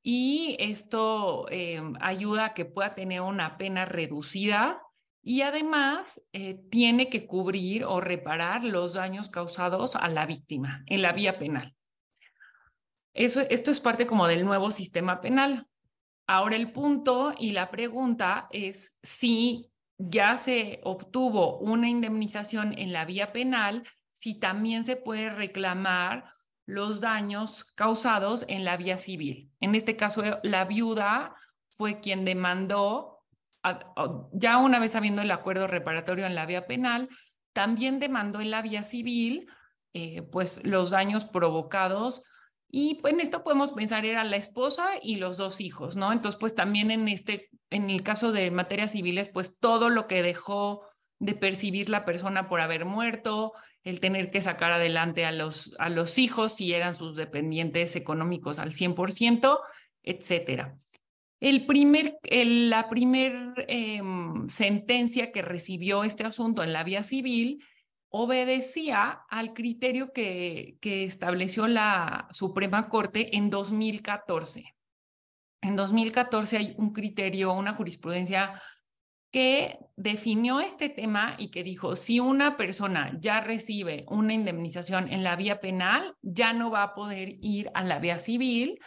y 0.02 0.56
esto 0.58 1.46
eh, 1.50 1.80
ayuda 2.00 2.46
a 2.46 2.54
que 2.54 2.64
pueda 2.64 2.94
tener 2.94 3.20
una 3.20 3.56
pena 3.56 3.84
reducida 3.84 4.80
y 5.22 5.40
además 5.40 6.22
eh, 6.32 6.60
tiene 6.70 7.08
que 7.08 7.26
cubrir 7.26 7.84
o 7.84 8.00
reparar 8.00 8.64
los 8.64 8.94
daños 8.94 9.30
causados 9.30 9.96
a 9.96 10.08
la 10.08 10.26
víctima 10.26 10.84
en 10.86 11.00
la 11.00 11.12
vía 11.12 11.38
penal. 11.38 11.74
Eso, 13.14 13.40
esto 13.48 13.70
es 13.70 13.80
parte 13.80 14.06
como 14.06 14.26
del 14.26 14.44
nuevo 14.44 14.70
sistema 14.70 15.20
penal. 15.20 15.66
Ahora 16.26 16.56
el 16.56 16.72
punto 16.72 17.32
y 17.38 17.52
la 17.52 17.70
pregunta 17.70 18.48
es 18.50 18.98
si 19.02 19.70
ya 19.96 20.36
se 20.36 20.80
obtuvo 20.84 21.58
una 21.58 21.88
indemnización 21.88 22.76
en 22.76 22.92
la 22.92 23.04
vía 23.04 23.32
penal, 23.32 23.84
si 24.24 24.32
también 24.32 24.86
se 24.86 24.96
puede 24.96 25.28
reclamar 25.28 26.32
los 26.64 27.02
daños 27.02 27.62
causados 27.74 28.46
en 28.48 28.64
la 28.64 28.78
vía 28.78 28.96
civil. 28.96 29.50
En 29.60 29.74
este 29.74 29.96
caso, 29.96 30.22
la 30.42 30.64
viuda 30.64 31.34
fue 31.68 32.00
quien 32.00 32.24
demandó, 32.24 33.18
ya 34.32 34.56
una 34.56 34.78
vez 34.78 34.94
habiendo 34.94 35.20
el 35.20 35.30
acuerdo 35.30 35.66
reparatorio 35.66 36.24
en 36.24 36.34
la 36.34 36.46
vía 36.46 36.66
penal, 36.66 37.10
también 37.52 37.98
demandó 37.98 38.40
en 38.40 38.50
la 38.50 38.62
vía 38.62 38.82
civil, 38.82 39.46
eh, 39.92 40.22
pues 40.22 40.64
los 40.64 40.88
daños 40.88 41.26
provocados. 41.26 42.22
Y 42.70 42.94
pues, 43.02 43.12
en 43.12 43.20
esto 43.20 43.44
podemos 43.44 43.74
pensar 43.74 44.06
era 44.06 44.24
la 44.24 44.36
esposa 44.36 44.92
y 45.02 45.16
los 45.16 45.36
dos 45.36 45.60
hijos, 45.60 45.96
¿no? 45.96 46.14
Entonces, 46.14 46.40
pues 46.40 46.54
también 46.54 46.90
en 46.90 47.08
este, 47.08 47.50
en 47.68 47.90
el 47.90 48.02
caso 48.02 48.32
de 48.32 48.50
materias 48.50 48.92
civiles, 48.92 49.28
pues 49.28 49.60
todo 49.60 49.90
lo 49.90 50.06
que 50.06 50.22
dejó 50.22 50.80
de 51.18 51.34
percibir 51.34 51.90
la 51.90 52.06
persona 52.06 52.48
por 52.48 52.62
haber 52.62 52.86
muerto, 52.86 53.52
el 53.84 54.00
tener 54.00 54.30
que 54.30 54.40
sacar 54.40 54.72
adelante 54.72 55.26
a 55.26 55.32
los, 55.32 55.74
a 55.78 55.90
los 55.90 56.18
hijos 56.18 56.56
si 56.56 56.72
eran 56.72 56.94
sus 56.94 57.16
dependientes 57.16 57.96
económicos 57.96 58.58
al 58.58 58.72
100%, 58.72 59.60
etcétera. 60.02 60.76
El 61.38 61.66
primer, 61.66 62.18
la 62.30 62.88
primera 62.88 63.54
em, 63.68 64.48
sentencia 64.48 65.30
que 65.30 65.42
recibió 65.42 66.04
este 66.04 66.24
asunto 66.24 66.62
en 66.62 66.72
la 66.72 66.84
vía 66.84 67.02
civil 67.02 67.62
obedecía 68.08 69.24
al 69.28 69.52
criterio 69.52 70.12
que, 70.12 70.78
que 70.80 71.04
estableció 71.04 71.66
la 71.66 72.28
Suprema 72.30 72.88
Corte 72.88 73.36
en 73.36 73.50
2014. 73.50 74.74
En 75.60 75.76
2014 75.76 76.56
hay 76.56 76.74
un 76.78 76.92
criterio, 76.92 77.52
una 77.52 77.74
jurisprudencia 77.74 78.62
que 79.34 79.80
definió 79.96 80.60
este 80.60 80.88
tema 80.88 81.34
y 81.38 81.50
que 81.50 81.64
dijo, 81.64 81.96
si 81.96 82.20
una 82.20 82.56
persona 82.56 83.18
ya 83.20 83.40
recibe 83.40 84.04
una 84.06 84.32
indemnización 84.32 85.12
en 85.12 85.24
la 85.24 85.34
vía 85.34 85.58
penal, 85.58 86.14
ya 86.22 86.52
no 86.52 86.70
va 86.70 86.84
a 86.84 86.94
poder 86.94 87.38
ir 87.40 87.68
a 87.74 87.82
la 87.82 87.98
vía 87.98 88.20
civil 88.20 88.78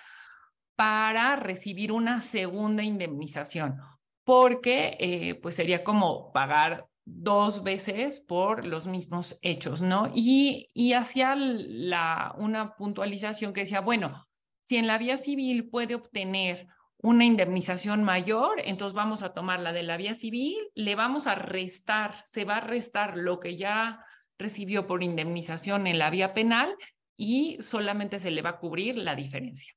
para 0.77 1.35
recibir 1.35 1.91
una 1.91 2.21
segunda 2.21 2.81
indemnización, 2.81 3.75
porque 4.23 4.95
eh, 5.01 5.35
pues 5.35 5.57
sería 5.57 5.83
como 5.83 6.31
pagar 6.31 6.85
dos 7.03 7.61
veces 7.61 8.21
por 8.21 8.65
los 8.65 8.87
mismos 8.87 9.37
hechos, 9.41 9.81
¿no? 9.81 10.09
Y, 10.15 10.69
y 10.73 10.93
hacía 10.93 11.35
una 12.37 12.73
puntualización 12.77 13.51
que 13.51 13.61
decía, 13.61 13.81
bueno, 13.81 14.25
si 14.63 14.77
en 14.77 14.87
la 14.87 14.97
vía 14.97 15.17
civil 15.17 15.69
puede 15.69 15.95
obtener 15.95 16.69
una 17.07 17.23
indemnización 17.23 18.03
mayor, 18.03 18.59
entonces 18.65 18.93
vamos 18.93 19.23
a 19.23 19.33
tomar 19.33 19.61
la 19.61 19.71
de 19.71 19.81
la 19.81 19.95
vía 19.95 20.13
civil, 20.13 20.57
le 20.75 20.95
vamos 20.95 21.25
a 21.25 21.35
restar, 21.35 22.21
se 22.25 22.43
va 22.43 22.57
a 22.57 22.61
restar 22.61 23.15
lo 23.15 23.39
que 23.39 23.55
ya 23.55 24.05
recibió 24.37 24.87
por 24.87 25.01
indemnización 25.01 25.87
en 25.87 25.99
la 25.99 26.09
vía 26.09 26.33
penal 26.33 26.75
y 27.15 27.55
solamente 27.61 28.19
se 28.19 28.29
le 28.29 28.41
va 28.41 28.49
a 28.49 28.59
cubrir 28.59 28.97
la 28.97 29.15
diferencia. 29.15 29.73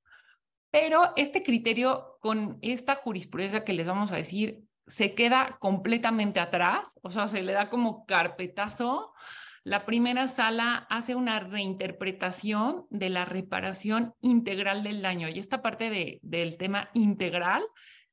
Pero 0.73 1.13
este 1.15 1.45
criterio 1.45 2.19
con 2.21 2.59
esta 2.63 2.97
jurisprudencia 2.97 3.63
que 3.63 3.75
les 3.75 3.87
vamos 3.87 4.11
a 4.11 4.17
decir 4.17 4.63
se 4.89 5.15
queda 5.15 5.57
completamente 5.61 6.41
atrás, 6.41 6.99
o 7.01 7.13
sea, 7.13 7.29
se 7.29 7.43
le 7.43 7.53
da 7.53 7.71
como 7.71 8.07
carpetazo 8.07 9.13
la 9.63 9.85
primera 9.85 10.27
sala 10.29 10.87
hace 10.89 11.15
una 11.15 11.39
reinterpretación 11.41 12.87
de 12.91 13.11
la 13.11 13.25
reparación 13.25 14.15
integral 14.21 14.83
del 14.83 15.03
daño 15.03 15.29
y 15.29 15.39
esta 15.39 15.61
parte 15.61 15.91
de, 15.91 16.19
del 16.23 16.57
tema 16.57 16.89
integral 16.95 17.63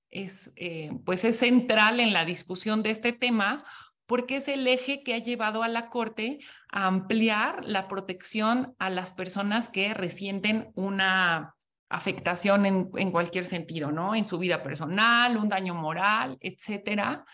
es, 0.09 0.51
eh, 0.55 0.91
pues 1.05 1.23
es 1.23 1.37
central 1.37 1.99
en 1.99 2.11
la 2.11 2.25
discusión 2.25 2.83
de 2.83 2.91
este 2.91 3.13
tema 3.13 3.63
porque 4.05 4.37
es 4.37 4.47
el 4.47 4.67
eje 4.67 5.03
que 5.03 5.13
ha 5.13 5.19
llevado 5.19 5.63
a 5.63 5.67
la 5.67 5.89
Corte 5.89 6.39
a 6.71 6.87
ampliar 6.87 7.63
la 7.65 7.87
protección 7.87 8.75
a 8.79 8.89
las 8.89 9.11
personas 9.13 9.69
que 9.69 9.93
resienten 9.93 10.71
una 10.75 11.55
afectación 11.89 12.65
en, 12.65 12.89
en, 12.95 13.11
cualquier 13.11 13.45
sentido, 13.45 13.91
¿no? 13.91 14.15
En 14.15 14.25
su 14.25 14.37
vida 14.37 14.61
personal, 14.63 15.37
un 15.37 15.47
daño 15.47 15.73
moral, 15.73 16.37
etcétera 16.41 17.25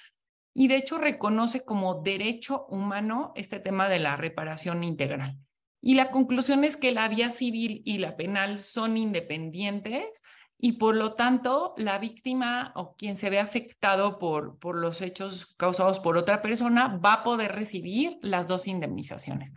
y 0.54 0.68
de 0.68 0.78
hecho 0.78 0.98
reconoce 0.98 1.66
como 1.66 2.02
derecho 2.02 2.66
humano 2.68 3.32
este 3.36 3.60
tema 3.60 3.90
de 3.90 4.00
la 4.00 4.16
reparación 4.16 4.84
integral. 4.84 5.38
Y 5.82 5.96
la 5.96 6.12
conclusión 6.12 6.64
es 6.64 6.78
que 6.78 6.92
la 6.92 7.08
vía 7.08 7.30
civil 7.30 7.82
y 7.86 7.98
la 7.98 8.16
penal 8.16 8.60
son 8.60 8.96
independientes 8.96 10.24
y 10.58 10.74
por 10.74 10.96
lo 10.96 11.14
tanto 11.16 11.74
la 11.76 11.98
víctima 11.98 12.72
o 12.76 12.96
quien 12.96 13.18
se 13.18 13.30
ve 13.30 13.40
afectado 13.40 14.18
por, 14.18 14.60
por 14.60 14.78
los 14.78 15.02
hechos 15.02 15.56
causados 15.58 16.00
por 16.00 16.18
otra 16.18 16.42
persona 16.42 17.00
va 17.04 17.14
a 17.14 17.24
poder 17.24 17.52
recibir 17.54 18.18
las 18.22 18.48
dos 18.48 18.68
indemnizaciones. 18.68 19.52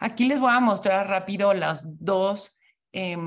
Aquí 0.00 0.24
les 0.26 0.40
voy 0.40 0.52
a 0.52 0.60
mostrar 0.60 1.08
rápido 1.08 1.52
las 1.52 2.02
dos 2.02 2.56
eh, 2.92 3.18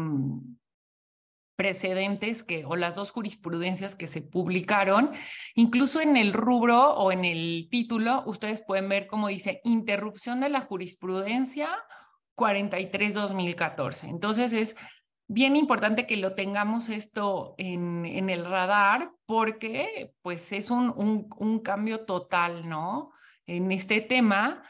precedentes 1.60 2.41
que, 2.41 2.63
o 2.63 2.78
las 2.78 2.95
dos 2.95 3.12
jurisprudencias 3.12 3.98
que 3.98 4.08
se 4.08 4.22
publicaron, 4.22 5.12
incluso 5.56 6.00
en 6.00 6.15
el 6.15 6.32
rubro 6.32 6.93
o 6.93 7.12
en 7.12 7.26
el 7.26 7.67
título, 7.69 8.24
ustedes 8.26 8.63
pueden 8.65 8.88
ver 8.88 9.08
cómo 9.08 9.28
dice 9.28 9.60
interrupción 9.65 10.39
de 10.39 10.48
la 10.48 10.62
jurisprudencia 10.62 11.67
43-2014. 12.38 14.08
Entonces 14.08 14.54
es 14.54 14.78
bien 15.28 15.58
importante 15.58 16.08
que 16.08 16.15
lo 16.15 16.34
tengamos 16.34 16.88
esto 16.88 17.56
en, 17.58 18.06
en 18.06 18.30
el 18.30 18.45
radar 18.45 19.12
porque 19.26 20.13
pues 20.22 20.54
es 20.54 20.72
un, 20.72 20.93
un, 20.95 21.28
un 21.39 21.60
cambio 21.60 22.06
total, 22.06 22.69
¿no? 22.69 23.12
En 23.45 23.74
este 23.74 24.00
tema 24.00 24.63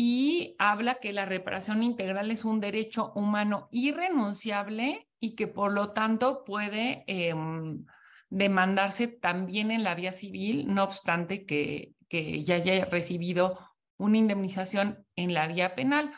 y 0.00 0.54
habla 0.60 1.00
que 1.00 1.12
la 1.12 1.24
reparación 1.24 1.82
integral 1.82 2.30
es 2.30 2.44
un 2.44 2.60
derecho 2.60 3.10
humano 3.16 3.68
irrenunciable 3.72 5.08
y 5.18 5.34
que 5.34 5.48
por 5.48 5.72
lo 5.72 5.90
tanto 5.90 6.44
puede 6.44 7.02
em, 7.08 7.84
demandarse 8.30 9.08
también 9.08 9.72
en 9.72 9.82
la 9.82 9.96
vía 9.96 10.12
civil, 10.12 10.72
no 10.72 10.84
obstante 10.84 11.44
que, 11.44 11.94
que 12.08 12.44
ya 12.44 12.54
haya 12.54 12.84
recibido 12.84 13.58
una 13.96 14.18
indemnización 14.18 15.04
en 15.16 15.34
la 15.34 15.48
vía 15.48 15.74
penal. 15.74 16.12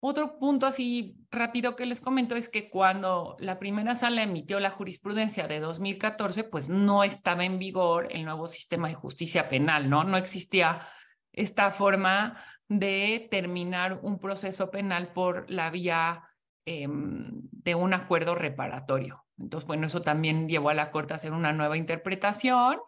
Otro 0.00 0.38
punto 0.38 0.66
así 0.66 1.18
rápido 1.30 1.76
que 1.76 1.84
les 1.84 2.00
comento 2.00 2.34
es 2.34 2.48
que 2.48 2.70
cuando 2.70 3.36
la 3.40 3.58
primera 3.58 3.94
sala 3.94 4.22
emitió 4.22 4.58
la 4.58 4.70
jurisprudencia 4.70 5.46
de 5.46 5.60
2014, 5.60 6.44
pues 6.44 6.70
no 6.70 7.04
estaba 7.04 7.44
en 7.44 7.58
vigor 7.58 8.08
el 8.10 8.24
nuevo 8.24 8.46
sistema 8.46 8.88
de 8.88 8.94
justicia 8.94 9.50
penal, 9.50 9.90
¿no? 9.90 10.02
No 10.04 10.16
existía 10.16 10.86
esta 11.30 11.70
forma 11.70 12.42
de 12.68 13.28
terminar 13.30 14.00
un 14.02 14.18
proceso 14.18 14.70
penal 14.70 15.12
por 15.12 15.50
la 15.50 15.70
vía 15.70 16.28
Em, 16.70 17.48
de 17.50 17.74
un 17.74 17.94
acuerdo 17.94 18.34
reparatorio. 18.34 19.24
Entonces, 19.38 19.66
bueno, 19.66 19.86
eso 19.86 20.02
también 20.02 20.50
llevó 20.50 20.68
a 20.68 20.74
la 20.74 20.90
Corte 20.90 21.14
a 21.14 21.16
hacer 21.16 21.32
una 21.32 21.50
nueva 21.54 21.78
interpretación. 21.78 22.78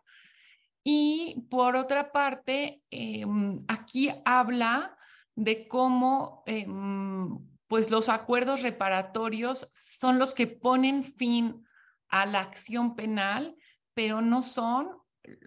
Y 0.84 1.46
por 1.50 1.76
otra 1.76 2.12
parte, 2.12 2.82
em, 2.90 3.64
aquí 3.68 4.10
habla 4.26 4.98
de 5.34 5.66
cómo 5.66 6.42
em, 6.44 7.38
pues 7.68 7.90
los 7.90 8.10
acuerdos 8.10 8.60
reparatorios 8.60 9.72
son 9.74 10.18
los 10.18 10.34
que 10.34 10.46
ponen 10.46 11.02
fin 11.02 11.64
a 12.10 12.26
la 12.26 12.40
acción 12.40 12.94
penal, 12.96 13.56
pero 13.94 14.20
no 14.20 14.42
son 14.42 14.90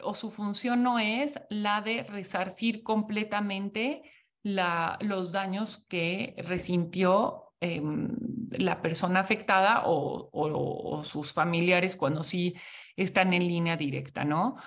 o 0.01 0.15
su 0.15 0.31
función 0.31 0.81
no 0.81 0.97
es 0.97 1.39
la 1.51 1.81
de 1.81 2.01
resarcir 2.03 2.81
completamente 2.81 4.01
los 4.43 5.31
daños 5.31 5.83
que 5.87 6.35
resintió 6.37 7.43
Em, 7.65 8.09
la 8.51 8.81
persona 8.81 9.21
afectada 9.21 9.83
o, 9.85 11.01
sus 11.05 11.31
familiares 11.31 11.95
cuando 11.95 12.21
sí 12.21 12.55
están 12.97 13.33
en 13.33 13.47
línea 13.47 13.77
directa, 13.77 14.25
¿no? 14.25 14.57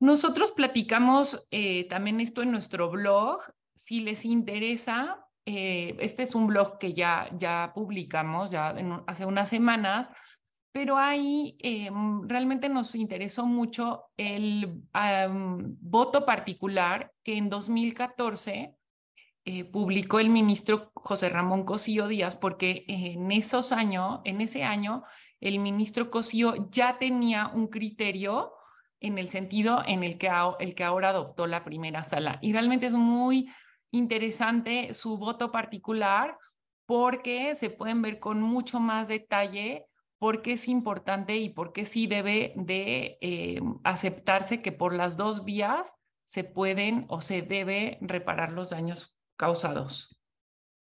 Nosotros 0.00 0.50
platicamos 0.50 1.46
eh, 1.52 1.86
también 1.88 2.20
esto 2.20 2.42
en 2.42 2.50
nuestro 2.50 2.90
blog. 2.90 3.42
Si 3.76 4.00
les 4.00 4.24
interesa, 4.24 5.24
eh, 5.46 5.96
este 6.00 6.24
es 6.24 6.34
un 6.34 6.48
blog 6.48 6.78
que 6.78 6.94
ya, 6.94 7.30
ya 7.38 7.70
publicamos 7.76 8.50
ya 8.50 8.74
hace 9.06 9.24
unas 9.24 9.48
semanas, 9.48 10.10
pero 10.72 10.98
ahí 10.98 11.56
em, 11.60 12.28
realmente 12.28 12.68
nos 12.68 12.96
interesó 12.96 13.46
mucho 13.46 14.06
el 14.16 14.82
voto 15.80 16.26
particular 16.26 17.12
que 17.22 17.36
en 17.36 17.48
2014 17.48 18.79
eh, 19.44 19.64
publicó 19.64 20.20
el 20.20 20.28
ministro 20.28 20.90
José 20.94 21.28
Ramón 21.28 21.64
Cosío 21.64 22.08
Díaz, 22.08 22.36
porque 22.36 22.84
en 22.88 23.32
esos 23.32 23.72
años, 23.72 24.20
en 24.24 24.40
ese 24.40 24.64
año, 24.64 25.04
el 25.40 25.58
ministro 25.58 26.10
Cosío 26.10 26.68
ya 26.70 26.98
tenía 26.98 27.48
un 27.48 27.68
criterio 27.68 28.52
en 29.00 29.16
el 29.16 29.28
sentido 29.28 29.82
en 29.86 30.04
el 30.04 30.18
que, 30.18 30.30
el 30.58 30.74
que 30.74 30.84
ahora 30.84 31.08
adoptó 31.08 31.46
la 31.46 31.64
primera 31.64 32.04
sala. 32.04 32.38
Y 32.42 32.52
realmente 32.52 32.86
es 32.86 32.92
muy 32.92 33.50
interesante 33.90 34.92
su 34.92 35.16
voto 35.16 35.50
particular 35.50 36.36
porque 36.86 37.54
se 37.54 37.70
pueden 37.70 38.02
ver 38.02 38.18
con 38.20 38.42
mucho 38.42 38.78
más 38.78 39.08
detalle 39.08 39.86
por 40.18 40.42
qué 40.42 40.52
es 40.52 40.68
importante 40.68 41.38
y 41.38 41.48
por 41.48 41.72
qué 41.72 41.86
sí 41.86 42.06
debe 42.06 42.52
de 42.56 43.16
eh, 43.22 43.60
aceptarse 43.84 44.60
que 44.60 44.70
por 44.70 44.92
las 44.92 45.16
dos 45.16 45.46
vías 45.46 45.98
se 46.24 46.44
pueden 46.44 47.06
o 47.08 47.22
se 47.22 47.40
debe 47.40 47.96
reparar 48.02 48.52
los 48.52 48.68
daños 48.68 49.19
causados. 49.40 50.14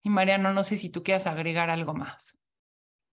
Y 0.03 0.09
Mariano, 0.09 0.51
no 0.55 0.65
sé 0.65 0.79
si 0.79 0.89
tú 0.89 1.03
quieras 1.03 1.27
agregar 1.27 1.69
algo 1.69 1.93
más. 1.93 2.39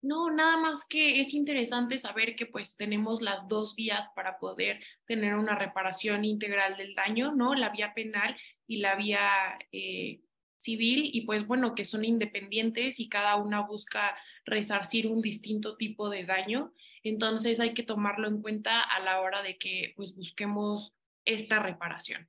No, 0.02 0.32
nada 0.32 0.58
más 0.58 0.88
que 0.88 1.22
es 1.22 1.36
interesante 1.36 2.00
saber 2.00 2.36
que 2.36 2.48
pues 2.48 2.76
tenemos 2.76 3.22
las 3.22 3.48
dos 3.48 3.76
vías 3.76 4.10
para 4.16 4.40
poder 4.40 4.84
tener 5.06 5.36
una 5.36 5.56
reparación 5.56 6.26
integral 6.26 6.76
del 6.76 6.96
daño, 6.96 7.36
¿no? 7.36 7.54
La 7.54 7.70
vía 7.70 7.94
penal 7.94 8.36
y 8.66 8.78
la 8.78 8.96
vía 8.96 9.30
eh, 9.72 10.22
civil 10.58 11.12
y 11.14 11.22
pues 11.22 11.46
bueno, 11.46 11.76
que 11.76 11.86
son 11.86 12.04
independientes 12.04 13.00
y 13.00 13.08
cada 13.08 13.36
una 13.36 13.62
busca 13.62 14.18
resarcir 14.44 15.06
un 15.06 15.22
distinto 15.22 15.78
tipo 15.78 16.10
de 16.10 16.26
daño. 16.26 16.74
Entonces 17.04 17.60
hay 17.60 17.76
que 17.76 17.84
tomarlo 17.84 18.28
en 18.28 18.42
cuenta 18.42 18.82
a 18.82 19.00
la 19.02 19.22
hora 19.22 19.44
de 19.44 19.60
que 19.60 19.94
pues 19.96 20.16
busquemos 20.16 20.96
esta 21.26 21.60
reparación. 21.60 22.28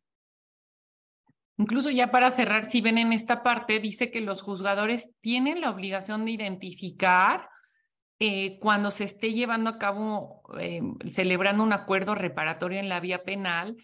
Incluso 1.59 1.91
ya 1.91 2.13
para 2.13 2.31
cerrar, 2.31 2.71
si 2.71 2.81
ven 2.81 2.99
en 2.99 3.13
esta 3.13 3.43
parte, 3.43 3.81
dice 3.81 4.13
que 4.13 4.21
los 4.21 4.43
juzgadores 4.43 5.17
tienen 5.21 5.61
la 5.61 5.71
obligación 5.71 6.25
de 6.25 6.31
identificar 6.31 7.51
eh, 8.21 8.59
cuando 8.61 8.93
se 8.93 9.05
esté 9.05 9.33
llevando 9.33 9.69
a 9.69 9.79
cabo, 9.79 10.43
eh, 10.61 10.81
celebrando 11.11 11.65
un 11.65 11.73
acuerdo 11.73 12.15
reparatorio 12.15 12.79
en 12.79 12.89
la 12.89 13.01
vía 13.01 13.25
penal, 13.25 13.77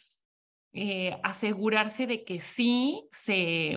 eh, 0.72 1.18
asegurarse 1.24 2.06
de 2.06 2.24
que 2.24 2.40
sí 2.40 3.08
se, 3.10 3.76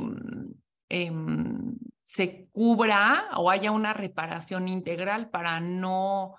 em, 0.90 1.76
se 2.04 2.48
cubra 2.52 3.30
o 3.36 3.50
haya 3.50 3.72
una 3.72 3.94
reparación 3.94 4.68
integral 4.68 5.32
para 5.32 5.60
no 5.60 6.36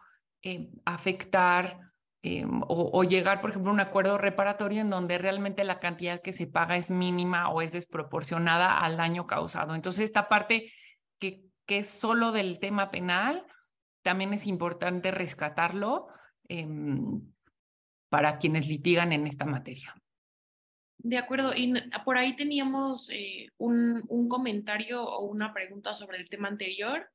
afectar 0.84 1.87
em, 2.22 2.60
o, 2.66 3.04
llegar, 3.04 3.40
por 3.40 3.50
ejemplo, 3.50 3.70
a 3.70 3.74
un 3.74 3.80
acuerdo 3.80 4.18
reparatorio 4.18 4.80
en 4.80 4.90
donde 4.90 5.18
realmente 5.18 5.64
la 5.64 5.78
cantidad 5.78 6.20
que 6.20 6.32
se 6.32 6.46
paga 6.46 6.76
es 6.76 6.90
mínima 6.90 7.50
o 7.50 7.62
es 7.62 7.72
desproporcionada 7.72 8.78
al 8.78 8.96
daño 8.96 9.26
causado. 9.26 9.74
Entonces, 9.74 10.04
esta 10.04 10.28
parte 10.28 10.72
que, 11.18 11.44
que 11.66 11.78
es 11.78 11.88
solo 11.88 12.32
del 12.32 12.58
tema 12.58 12.90
penal, 12.90 13.46
también 14.02 14.32
es 14.32 14.46
importante 14.46 15.10
rescatarlo 15.10 16.08
em, 16.48 17.20
para 18.08 18.38
quienes 18.38 18.68
litigan 18.68 19.12
en 19.12 19.26
esta 19.26 19.44
materia. 19.44 19.94
De 20.98 21.16
acuerdo, 21.16 21.54
y 21.54 21.72
por 22.04 22.18
ahí 22.18 22.34
teníamos 22.34 23.08
eh, 23.10 23.50
un, 23.58 24.02
un, 24.08 24.28
comentario 24.28 25.04
o 25.04 25.26
una 25.26 25.52
pregunta 25.52 25.94
sobre 25.94 26.18
el 26.18 26.28
tema 26.28 26.48
anterior. 26.48 27.08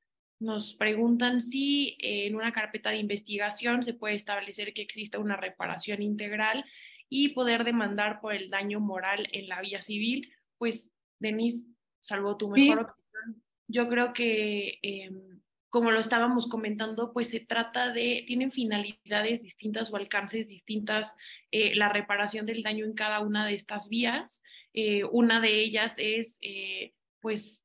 Nos 0.43 0.73
preguntan 0.73 1.39
si 1.39 1.95
en 1.99 2.35
una 2.35 2.51
carpeta 2.51 2.89
de 2.89 2.97
investigación 2.97 3.81
se 3.81 3.93
puede 3.93 4.15
establecer 4.15 4.73
que 4.73 4.81
exista 4.81 5.17
una 5.17 5.37
reparación 5.37 6.01
integral 6.01 6.65
y 7.07 7.29
poder 7.29 7.63
demandar 7.63 8.19
por 8.19 8.33
el 8.33 8.49
daño 8.49 8.81
moral 8.81 9.29
en 9.31 9.47
la 9.47 9.61
vía 9.61 9.81
civil. 9.81 10.33
Pues, 10.57 10.91
Denise, 11.17 11.65
salvo 11.99 12.35
tu 12.35 12.49
mejor 12.49 12.79
opción, 12.81 13.41
yo 13.69 13.87
creo 13.87 14.11
que 14.11 14.79
em, 14.81 15.39
como 15.69 15.91
lo 15.91 16.01
estábamos 16.01 16.47
comentando, 16.47 17.13
pues 17.13 17.29
se 17.29 17.39
trata 17.39 17.93
de, 17.93 18.25
tienen 18.27 18.51
finalidades 18.51 19.43
distintas 19.43 19.93
o 19.93 19.95
alcances 19.95 20.49
distintas 20.49 21.15
eh, 21.51 21.73
la 21.73 21.87
reparación 21.87 22.45
del 22.45 22.63
daño 22.63 22.83
en 22.83 22.93
cada 22.93 23.21
una 23.21 23.47
de 23.47 23.53
estas 23.53 23.87
vías. 23.87 24.43
Eh, 24.73 25.05
una 25.05 25.39
de 25.39 25.61
ellas 25.61 25.95
es, 25.99 26.37
eh, 26.41 26.93
pues, 27.21 27.62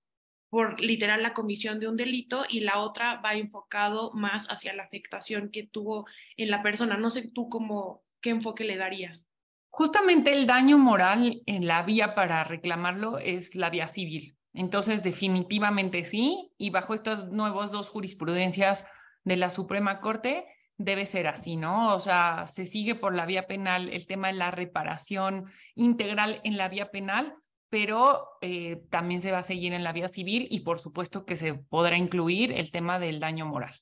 por 0.50 0.80
literal 0.80 1.22
la 1.22 1.34
comisión 1.34 1.78
de 1.78 1.88
un 1.88 1.96
delito 1.96 2.44
y 2.48 2.60
la 2.60 2.78
otra 2.78 3.20
va 3.20 3.34
enfocado 3.34 4.12
más 4.12 4.46
hacia 4.48 4.72
la 4.74 4.84
afectación 4.84 5.50
que 5.50 5.66
tuvo 5.66 6.06
en 6.36 6.50
la 6.50 6.62
persona. 6.62 6.96
No 6.96 7.10
sé 7.10 7.28
tú 7.28 7.48
cómo, 7.48 8.02
qué 8.20 8.30
enfoque 8.30 8.64
le 8.64 8.76
darías. 8.76 9.30
Justamente 9.70 10.32
el 10.32 10.46
daño 10.46 10.78
moral 10.78 11.42
en 11.46 11.66
la 11.66 11.82
vía 11.82 12.14
para 12.14 12.42
reclamarlo 12.44 13.18
es 13.18 13.54
la 13.54 13.70
vía 13.70 13.88
civil. 13.88 14.36
Entonces, 14.54 15.02
definitivamente 15.02 16.04
sí, 16.04 16.50
y 16.56 16.70
bajo 16.70 16.94
estas 16.94 17.28
nuevas 17.28 17.70
dos 17.70 17.90
jurisprudencias 17.90 18.86
de 19.24 19.36
la 19.36 19.50
Suprema 19.50 20.00
Corte, 20.00 20.46
debe 20.78 21.06
ser 21.06 21.26
así, 21.26 21.56
¿no? 21.56 21.94
O 21.94 22.00
sea, 22.00 22.46
se 22.46 22.64
sigue 22.64 22.94
por 22.94 23.14
la 23.14 23.26
vía 23.26 23.46
penal 23.46 23.88
el 23.90 24.06
tema 24.06 24.28
de 24.28 24.34
la 24.34 24.50
reparación 24.50 25.46
integral 25.74 26.40
en 26.44 26.56
la 26.56 26.68
vía 26.68 26.90
penal, 26.90 27.34
pero 27.70 28.28
eh, 28.40 28.82
también 28.90 29.20
se 29.20 29.32
va 29.32 29.38
a 29.38 29.42
seguir 29.42 29.72
en 29.72 29.84
la 29.84 29.92
vía 29.92 30.08
civil 30.08 30.48
y 30.50 30.60
por 30.60 30.78
supuesto 30.78 31.24
que 31.24 31.36
se 31.36 31.54
podrá 31.54 31.96
incluir 31.96 32.52
el 32.52 32.70
tema 32.70 32.98
del 32.98 33.20
daño 33.20 33.46
moral. 33.46 33.74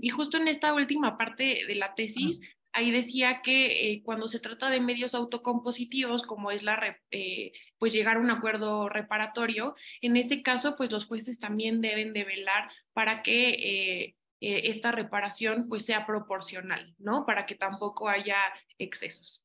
Y 0.00 0.08
justo 0.08 0.38
en 0.38 0.48
esta 0.48 0.72
última 0.72 1.18
parte 1.18 1.66
de 1.66 1.74
la 1.74 1.94
tesis, 1.94 2.40
ahí 2.72 2.90
decía 2.90 3.42
que 3.42 3.92
eh, 3.92 4.02
cuando 4.02 4.26
se 4.26 4.40
trata 4.40 4.70
de 4.70 4.80
medios 4.80 5.14
autocompositivos, 5.14 6.22
como 6.22 6.50
es 6.50 6.62
la, 6.62 6.96
eh, 7.10 7.52
pues 7.78 7.92
llegar 7.92 8.16
a 8.16 8.20
un 8.20 8.30
acuerdo 8.30 8.88
reparatorio, 8.88 9.74
en 10.00 10.16
ese 10.16 10.42
caso, 10.42 10.76
pues 10.76 10.90
los 10.90 11.06
jueces 11.06 11.40
también 11.40 11.82
deben 11.82 12.14
de 12.14 12.24
velar 12.24 12.70
para 12.94 13.22
que 13.22 14.14
esta 14.40 14.92
reparación 14.92 15.68
pues 15.68 15.84
sea 15.84 16.06
proporcional, 16.06 16.94
¿no? 16.96 17.26
Para 17.26 17.44
que 17.44 17.56
tampoco 17.56 18.08
haya 18.08 18.38
excesos. 18.78 19.44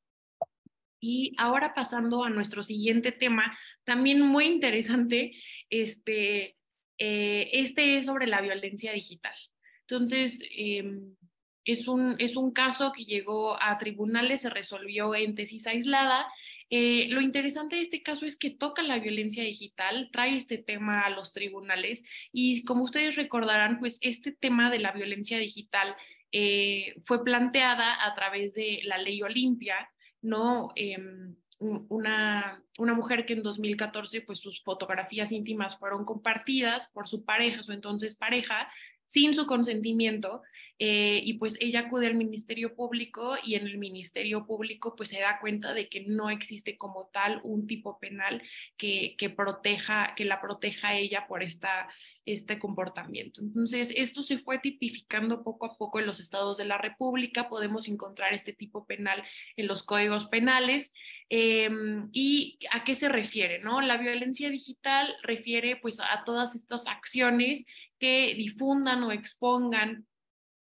Y 1.07 1.33
ahora 1.37 1.75
pasando 1.75 2.23
a 2.23 2.31
nuestro 2.31 2.63
siguiente 2.63 3.11
tema, 3.11 3.55
también 3.83 4.21
muy 4.21 4.45
interesante, 4.45 5.33
este, 5.69 6.57
este 6.97 7.97
es 7.97 8.07
sobre 8.07 8.25
la 8.25 8.41
violencia 8.41 8.91
digital. 8.91 9.35
Entonces, 9.81 10.39
em, 10.49 11.15
es 11.63 11.87
un, 11.87 12.15
es 12.17 12.35
un 12.35 12.51
caso 12.51 12.91
que 12.91 13.05
llegó 13.05 13.61
a 13.61 13.77
tribunales, 13.77 14.41
se 14.41 14.49
resolvió 14.49 15.13
en 15.13 15.35
tesis 15.35 15.67
aislada. 15.67 16.25
Eh, 16.71 17.05
lo 17.09 17.21
interesante 17.21 17.75
de 17.75 17.83
este 17.83 18.01
caso 18.01 18.25
es 18.25 18.35
que 18.35 18.49
toca 18.49 18.81
la 18.81 18.97
violencia 18.97 19.43
digital, 19.43 20.09
trae 20.11 20.35
este 20.35 20.57
tema 20.57 21.01
a 21.01 21.11
los 21.11 21.33
tribunales 21.33 22.03
y 22.31 22.63
como 22.63 22.83
ustedes 22.83 23.15
recordarán, 23.15 23.79
pues 23.79 23.99
este 24.01 24.31
tema 24.31 24.71
de 24.71 24.79
la 24.79 24.91
violencia 24.91 25.37
digital 25.37 25.95
eh, 26.31 26.95
fue 27.03 27.23
planteada 27.23 28.03
a 28.03 28.15
través 28.15 28.55
de 28.55 28.81
la 28.85 28.97
ley 28.97 29.21
Olimpia, 29.21 29.87
¿no? 30.25 30.71
Em, 30.75 31.35
una, 31.59 32.61
una 32.77 32.93
mujer 32.93 33.25
que 33.25 33.33
en 33.33 33.43
2014 33.43 34.21
pues 34.21 34.39
sus 34.39 34.61
fotografías 34.61 35.31
íntimas 35.31 35.77
fueron 35.79 36.03
compartidas 36.03 36.89
por 36.89 37.07
su 37.07 37.23
pareja, 37.23 37.63
su 37.63 37.71
entonces 37.71 38.15
pareja, 38.15 38.69
sin 39.05 39.35
su 39.35 39.45
consentimiento 39.45 40.41
eh, 40.77 41.21
y 41.23 41.35
pues 41.35 41.57
ella 41.61 41.81
acude 41.81 42.07
al 42.07 42.15
Ministerio 42.15 42.75
Público 42.75 43.35
y 43.43 43.55
en 43.55 43.65
el 43.65 43.77
Ministerio 43.77 44.45
Público 44.45 44.95
pues 44.95 45.09
se 45.09 45.21
da 45.21 45.39
cuenta 45.39 45.73
de 45.73 45.87
que 45.87 46.01
no 46.01 46.29
existe 46.29 46.77
como 46.77 47.07
tal 47.07 47.39
un 47.43 47.65
tipo 47.65 47.97
penal 47.99 48.41
que, 48.75 49.15
que 49.17 49.29
proteja, 49.29 50.13
que 50.15 50.25
la 50.25 50.41
proteja 50.41 50.89
a 50.89 50.97
ella 50.97 51.27
por 51.27 51.43
esta, 51.43 51.87
este 52.25 52.59
comportamiento. 52.59 53.41
Entonces, 53.41 53.93
esto 53.95 54.23
se 54.23 54.39
fue 54.39 54.59
tipificando 54.59 55.43
poco 55.43 55.67
a 55.67 55.77
poco 55.77 55.99
en 55.99 56.07
los 56.07 56.19
estados 56.19 56.57
de 56.57 56.65
la 56.65 56.77
República, 56.77 57.47
podemos 57.47 57.87
encontrar 57.87 58.33
este 58.33 58.51
tipo 58.51 58.85
penal 58.85 59.23
en 59.55 59.67
los 59.67 59.83
códigos 59.83 60.25
penales. 60.25 60.91
Em, 61.29 62.09
¿Y 62.11 62.59
a 62.71 62.83
qué 62.83 62.95
se 62.95 63.09
refiere? 63.09 63.59
No? 63.59 63.79
La 63.81 63.97
violencia 63.97 64.49
digital 64.49 65.15
refiere 65.23 65.77
pues 65.77 65.99
a 65.99 66.23
todas 66.25 66.55
estas 66.55 66.87
acciones 66.87 67.65
que 67.99 68.33
difundan 68.35 69.03
o 69.03 69.11
expongan 69.11 70.05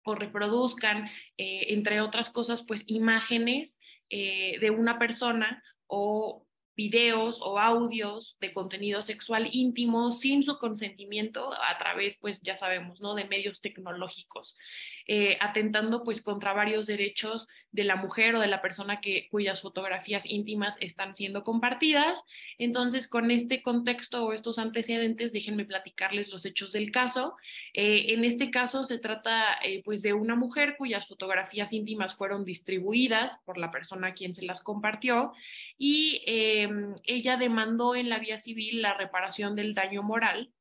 o 0.04 0.16
reproduzcan, 0.16 1.08
eh, 1.38 1.68
entre 1.70 2.02
otras 2.02 2.30
cosas, 2.30 2.66
pues 2.66 2.84
imágenes 2.88 3.80
eh, 4.10 4.58
de 4.60 4.72
una 4.72 4.98
persona 4.98 5.64
o 5.88 6.46
videos 6.76 7.42
o 7.42 7.60
audios 7.60 8.38
de 8.40 8.54
contenido 8.54 9.02
sexual 9.04 9.50
íntimo 9.52 10.12
sin 10.12 10.42
su 10.42 10.58
consentimiento 10.58 11.54
a 11.54 11.78
través, 11.78 12.18
pues 12.20 12.42
ya 12.42 12.56
sabemos, 12.56 13.02
¿no? 13.02 13.14
De 13.14 13.26
medios 13.26 13.62
tecnológicos, 13.62 14.56
eh, 15.08 15.38
atentando 15.42 16.04
pues 16.04 16.22
contra 16.22 16.54
varios 16.54 16.88
derechos 16.88 17.48
de 17.72 17.84
la 17.84 17.96
mujer 17.96 18.36
o 18.36 18.42
de 18.42 18.48
la 18.48 18.62
persona 18.62 19.00
que, 19.00 19.28
cuyas 19.30 19.62
fotografías 19.62 20.26
íntimas 20.26 20.78
están 20.82 21.16
siendo 21.16 21.44
compartidas. 21.44 22.24
Entonces, 22.58 23.08
con 23.08 23.32
este 23.32 23.62
contexto 23.62 24.26
o 24.26 24.34
estos 24.34 24.60
antecedentes, 24.60 25.32
déjenme 25.32 25.66
platicarles 25.66 26.30
los 26.30 26.46
hechos 26.46 26.74
del 26.74 26.92
caso. 26.92 27.36
Eh, 27.74 28.14
en 28.14 28.26
este 28.26 28.52
caso 28.52 28.86
se 28.86 29.00
trata 29.00 29.56
eh, 29.64 29.82
pues 29.84 30.02
de 30.02 30.14
una 30.14 30.36
mujer 30.36 30.76
cuyas 30.78 31.08
fotografías 31.08 31.72
íntimas 31.74 32.16
fueron 32.16 32.44
distribuidas 32.44 33.38
por 33.46 33.58
la 33.58 33.72
persona 33.72 34.08
a 34.08 34.14
quien 34.14 34.34
se 34.34 34.44
las 34.44 34.62
compartió 34.62 35.34
y 35.78 36.22
em, 36.26 36.96
ella 37.04 37.38
demandó 37.38 37.96
en 37.96 38.10
la 38.10 38.20
vía 38.20 38.38
civil 38.38 38.82
la 38.82 38.94
reparación 38.94 39.56
del 39.56 39.74
daño 39.74 40.04
moral 40.04 40.52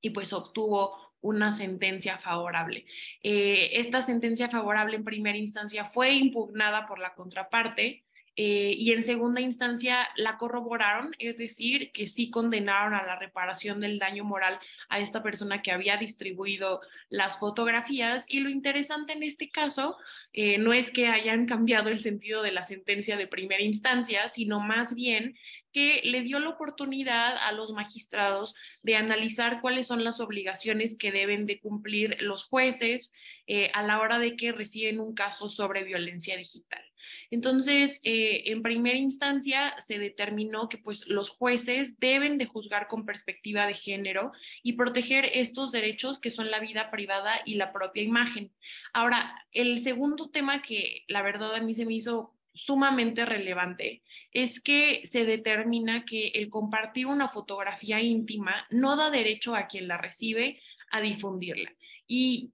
y 0.00 0.10
pues 0.10 0.32
obtuvo 0.32 1.05
una 1.26 1.52
sentencia 1.52 2.18
favorable. 2.18 2.86
Eh, 3.22 3.70
esta 3.74 4.02
sentencia 4.02 4.48
favorable 4.48 4.96
en 4.96 5.04
primera 5.04 5.36
instancia 5.36 5.84
fue 5.84 6.12
impugnada 6.12 6.86
por 6.86 6.98
la 6.98 7.14
contraparte 7.14 8.05
eh, 8.38 8.74
y 8.76 8.92
en 8.92 9.02
segunda 9.02 9.40
instancia 9.40 10.08
la 10.16 10.36
corroboraron, 10.36 11.12
es 11.18 11.38
decir, 11.38 11.90
que 11.92 12.06
sí 12.06 12.30
condenaron 12.30 12.92
a 12.92 13.02
la 13.04 13.18
reparación 13.18 13.80
del 13.80 13.98
daño 13.98 14.24
moral 14.24 14.58
a 14.90 15.00
esta 15.00 15.22
persona 15.22 15.62
que 15.62 15.72
había 15.72 15.96
distribuido 15.96 16.82
las 17.08 17.38
fotografías. 17.38 18.26
Y 18.28 18.40
lo 18.40 18.50
interesante 18.50 19.14
en 19.14 19.22
este 19.22 19.50
caso 19.50 19.96
eh, 20.34 20.58
no 20.58 20.74
es 20.74 20.90
que 20.90 21.08
hayan 21.08 21.46
cambiado 21.46 21.88
el 21.88 22.00
sentido 22.00 22.42
de 22.42 22.52
la 22.52 22.62
sentencia 22.62 23.16
de 23.16 23.26
primera 23.26 23.62
instancia, 23.62 24.28
sino 24.28 24.60
más 24.60 24.94
bien 24.94 25.36
que 25.72 26.02
le 26.04 26.22
dio 26.22 26.38
la 26.38 26.50
oportunidad 26.50 27.36
a 27.38 27.52
los 27.52 27.72
magistrados 27.72 28.54
de 28.82 28.96
analizar 28.96 29.60
cuáles 29.62 29.86
son 29.86 30.04
las 30.04 30.20
obligaciones 30.20 30.96
que 30.98 31.12
deben 31.12 31.46
de 31.46 31.58
cumplir 31.58 32.16
los 32.20 32.44
jueces 32.44 33.12
eh, 33.46 33.70
a 33.74 33.82
la 33.82 34.00
hora 34.00 34.18
de 34.18 34.36
que 34.36 34.52
reciben 34.52 35.00
un 35.00 35.14
caso 35.14 35.48
sobre 35.48 35.84
violencia 35.84 36.36
digital. 36.36 36.85
Entonces, 37.30 38.00
eh, 38.02 38.44
en 38.46 38.62
primera 38.62 38.96
instancia 38.96 39.74
se 39.80 39.98
determinó 39.98 40.68
que 40.68 40.78
pues 40.78 41.06
los 41.06 41.30
jueces 41.30 41.98
deben 41.98 42.38
de 42.38 42.46
juzgar 42.46 42.88
con 42.88 43.04
perspectiva 43.04 43.66
de 43.66 43.74
género 43.74 44.32
y 44.62 44.74
proteger 44.74 45.28
estos 45.32 45.72
derechos 45.72 46.18
que 46.18 46.30
son 46.30 46.50
la 46.50 46.60
vida 46.60 46.90
privada 46.90 47.34
y 47.44 47.54
la 47.54 47.72
propia 47.72 48.02
imagen. 48.02 48.52
Ahora, 48.92 49.46
el 49.52 49.80
segundo 49.80 50.30
tema 50.30 50.62
que 50.62 51.04
la 51.08 51.22
verdad 51.22 51.54
a 51.54 51.60
mí 51.60 51.74
se 51.74 51.86
me 51.86 51.94
hizo 51.94 52.36
sumamente 52.56 53.26
relevante 53.26 54.02
es 54.32 54.60
que 54.60 55.02
se 55.04 55.24
determina 55.24 56.04
que 56.04 56.28
el 56.28 56.48
compartir 56.48 57.06
una 57.06 57.28
fotografía 57.28 58.00
íntima 58.00 58.66
no 58.70 58.96
da 58.96 59.10
derecho 59.10 59.54
a 59.54 59.66
quien 59.66 59.88
la 59.88 59.98
recibe 59.98 60.60
a 60.90 61.00
difundirla. 61.00 61.72
Y 62.06 62.52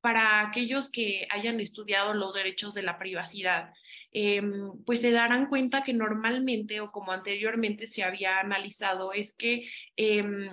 para 0.00 0.40
aquellos 0.40 0.90
que 0.90 1.26
hayan 1.30 1.60
estudiado 1.60 2.14
los 2.14 2.32
derechos 2.32 2.74
de 2.74 2.82
la 2.82 2.98
privacidad, 2.98 3.72
em, 4.12 4.82
pues 4.84 5.00
se 5.00 5.10
darán 5.10 5.46
cuenta 5.46 5.84
que 5.84 5.92
normalmente 5.92 6.80
o 6.80 6.90
como 6.92 7.12
anteriormente 7.12 7.86
se 7.86 8.02
había 8.02 8.38
analizado 8.40 9.12
es 9.12 9.36
que 9.36 9.68
em, 9.96 10.48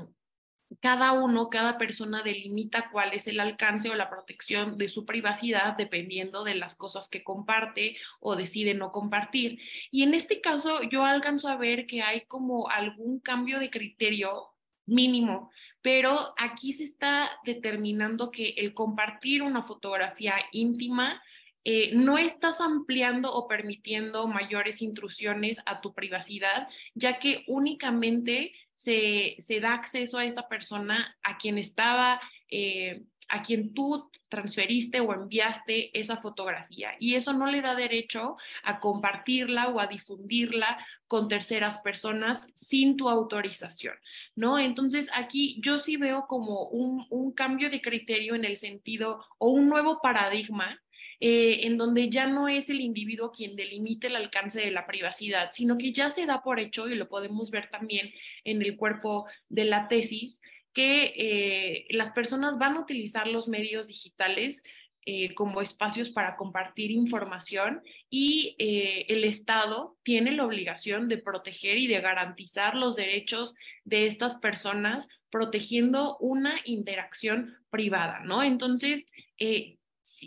cada 0.81 1.13
uno, 1.13 1.49
cada 1.49 1.77
persona 1.77 2.23
delimita 2.23 2.89
cuál 2.91 3.13
es 3.13 3.27
el 3.27 3.39
alcance 3.39 3.89
o 3.89 3.95
la 3.95 4.09
protección 4.09 4.77
de 4.77 4.87
su 4.87 5.05
privacidad 5.05 5.77
dependiendo 5.77 6.43
de 6.43 6.55
las 6.55 6.75
cosas 6.75 7.09
que 7.09 7.23
comparte 7.23 7.95
o 8.19 8.35
decide 8.35 8.73
no 8.73 8.91
compartir. 8.91 9.59
Y 9.91 10.03
en 10.03 10.13
este 10.13 10.41
caso 10.41 10.81
yo 10.83 11.05
alcanzo 11.05 11.47
a 11.47 11.57
ver 11.57 11.87
que 11.87 12.01
hay 12.01 12.25
como 12.25 12.69
algún 12.69 13.19
cambio 13.19 13.59
de 13.59 13.69
criterio 13.69 14.53
mínimo, 14.85 15.51
pero 15.81 16.33
aquí 16.37 16.73
se 16.73 16.85
está 16.85 17.29
determinando 17.43 18.31
que 18.31 18.49
el 18.57 18.73
compartir 18.73 19.43
una 19.43 19.63
fotografía 19.63 20.35
íntima 20.51 21.21
eh, 21.69 21.91
no 21.93 22.17
estás 22.17 22.61
ampliando 22.61 23.33
o 23.33 23.45
permitiendo 23.45 24.25
mayores 24.25 24.81
intrusiones 24.81 25.61
a 25.65 25.81
tu 25.81 25.93
privacidad, 25.93 26.69
ya 26.95 27.19
que 27.19 27.43
únicamente 27.45 28.53
se, 28.73 29.35
se 29.39 29.59
da 29.59 29.73
acceso 29.73 30.17
a 30.17 30.23
esa 30.23 30.47
persona 30.47 31.17
a 31.23 31.37
quien 31.37 31.57
estaba, 31.57 32.21
eh, 32.49 33.03
a 33.27 33.41
quien 33.41 33.73
tú 33.73 34.09
transferiste 34.29 35.01
o 35.01 35.13
enviaste 35.13 35.99
esa 35.99 36.15
fotografía. 36.15 36.91
Y 37.01 37.15
eso 37.15 37.33
no 37.33 37.47
le 37.47 37.59
da 37.59 37.75
derecho 37.75 38.37
a 38.63 38.79
compartirla 38.79 39.67
o 39.67 39.81
a 39.81 39.87
difundirla 39.87 40.77
con 41.05 41.27
terceras 41.27 41.79
personas 41.79 42.47
sin 42.55 42.95
tu 42.95 43.09
autorización, 43.09 43.95
¿no? 44.37 44.57
Entonces 44.57 45.09
aquí 45.13 45.59
yo 45.59 45.81
sí 45.81 45.97
veo 45.97 46.27
como 46.27 46.69
un, 46.69 47.05
un 47.09 47.33
cambio 47.33 47.69
de 47.69 47.81
criterio 47.81 48.35
en 48.35 48.45
el 48.45 48.55
sentido 48.55 49.25
o 49.37 49.49
un 49.49 49.67
nuevo 49.67 49.99
paradigma 50.01 50.81
eh, 51.19 51.61
en 51.63 51.77
donde 51.77 52.09
ya 52.09 52.27
no 52.27 52.47
es 52.47 52.69
el 52.69 52.79
individuo 52.79 53.31
quien 53.31 53.55
delimite 53.55 54.07
el 54.07 54.15
alcance 54.15 54.59
de 54.59 54.69
la 54.69 54.85
privacidad, 54.85 55.49
sino 55.51 55.77
que 55.77 55.91
ya 55.91 56.11
se 56.11 56.25
da 56.27 56.43
por 56.43 56.59
hecho, 56.59 56.87
y 56.87 56.95
lo 56.95 57.09
podemos 57.09 57.49
ver 57.49 57.69
también 57.69 58.11
en 58.43 58.61
el 58.61 58.77
cuerpo 58.77 59.25
de 59.49 59.65
la 59.65 59.87
tesis, 59.87 60.41
que 60.73 61.13
eh, 61.17 61.87
las 61.89 62.11
personas 62.11 62.59
van 62.59 62.75
a 62.75 62.81
utilizar 62.81 63.27
los 63.27 63.47
medios 63.47 63.87
digitales 63.87 64.61
eh, 65.07 65.33
como 65.33 65.61
espacios 65.61 66.09
para 66.09 66.35
compartir 66.35 66.91
información 66.91 67.81
y 68.09 68.55
el 68.59 69.23
Estado 69.23 69.97
tiene 70.03 70.33
la 70.33 70.45
obligación 70.45 71.07
de 71.07 71.17
proteger 71.17 71.77
y 71.77 71.87
de 71.87 72.01
garantizar 72.01 72.75
los 72.75 72.95
derechos 72.95 73.55
de 73.85 74.05
estas 74.05 74.35
personas 74.35 75.07
protegiendo 75.29 76.17
una 76.17 76.55
interacción 76.65 77.57
privada, 77.69 78.19
¿no? 78.19 78.43
Entonces, 78.43 79.07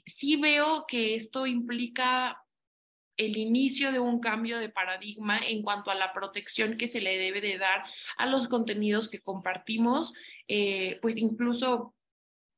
sí, 0.06 0.36
veo 0.36 0.84
que 0.86 1.14
esto 1.14 1.46
implica 1.46 2.42
el 3.16 3.36
inicio 3.36 3.92
de 3.92 3.98
un 3.98 4.20
cambio 4.20 4.58
de 4.58 4.70
paradigma 4.70 5.38
en 5.38 5.62
cuanto 5.62 5.90
a 5.90 5.94
la 5.94 6.12
protección 6.12 6.78
que 6.78 6.88
se 6.88 7.00
le 7.00 7.18
debe 7.18 7.40
de 7.40 7.58
dar 7.58 7.84
a 8.16 8.26
los 8.26 8.48
contenidos 8.48 9.10
que 9.10 9.20
compartimos, 9.20 10.14
eh, 10.48 10.98
pues 11.02 11.16
incluso 11.18 11.94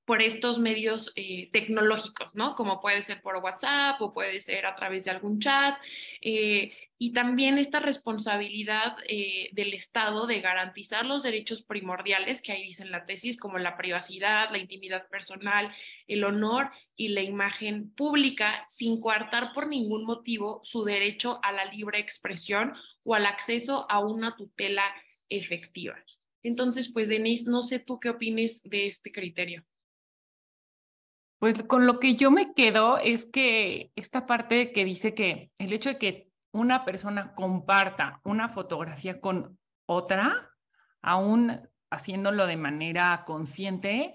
por 0.05 0.21
estos 0.21 0.59
medios 0.59 1.13
eh, 1.15 1.49
tecnológicos, 1.53 2.35
¿no? 2.35 2.57
Como 2.57 2.81
puede 2.81 3.03
ser 3.03 3.23
por 3.23 3.37
WhatsApp 3.37 4.01
o 4.03 4.13
puede 4.13 4.41
ser 4.41 4.67
a 4.67 4.75
través 4.75 5.05
de 5.05 5.13
algún 5.13 5.39
chat. 5.39 5.77
Eh, 6.21 6.73
y 6.99 7.13
también 7.13 7.59
esta 7.59 7.81
responsabilidad 7.81 8.97
eh, 9.09 9.51
del 9.53 9.75
Estado 9.75 10.27
de 10.27 10.41
garantizar 10.41 11.05
los 11.05 11.23
derechos 11.23 11.63
primordiales 11.63 12.41
que 12.41 12.53
ahí 12.53 12.63
dice 12.63 12.83
en 12.83 12.91
la 12.91 13.07
tesis, 13.07 13.37
como 13.37 13.59
la 13.59 13.77
privacidad, 13.77 14.51
la 14.51 14.59
intimidad 14.59 15.09
personal, 15.09 15.73
el 16.07 16.25
honor 16.25 16.71
y 16.97 17.09
la 17.09 17.23
imagen 17.23 17.91
pública, 17.95 18.65
sin 18.69 19.01
coartar 19.01 19.53
por 19.53 19.69
ningún 19.69 20.05
motivo 20.05 20.61
su 20.65 20.85
derecho 20.85 21.41
a 21.43 21.53
la 21.53 21.65
libre 21.65 21.99
expresión 21.99 22.75
o 23.05 23.15
al 23.15 23.27
acceso 23.27 23.87
a 23.89 24.01
una 24.01 24.37
tutela 24.37 24.85
efectiva. 25.29 25.97
Entonces, 26.43 26.93
pues, 26.93 27.09
Denise, 27.09 27.49
no 27.49 27.63
sé 27.63 27.79
tú 27.79 28.01
qué 28.01 28.11
opines 28.11 28.63
de 28.65 28.89
este 28.89 29.13
criterio. 29.13 29.65
Pues 31.43 31.61
con 31.65 31.87
lo 31.87 31.99
que 31.99 32.15
yo 32.15 32.31
me 32.31 32.55
quedo 32.55 32.99
es 32.99 33.27
que 33.27 33.91
esta 33.97 34.27
parte 34.27 34.71
que 34.71 34.85
dice 34.85 35.13
que 35.13 35.51
el 35.59 35.73
hecho 35.73 35.89
de 35.89 35.99
que 35.99 36.31
una 36.53 36.85
persona 36.85 37.35
comparta 37.35 38.21
una 38.23 38.49
fotografía 38.49 39.21
con 39.21 39.59
otra, 39.85 40.53
aún 41.03 41.69
haciéndolo 41.91 42.47
de 42.47 42.57
manera 42.57 43.25
consciente, 43.27 44.15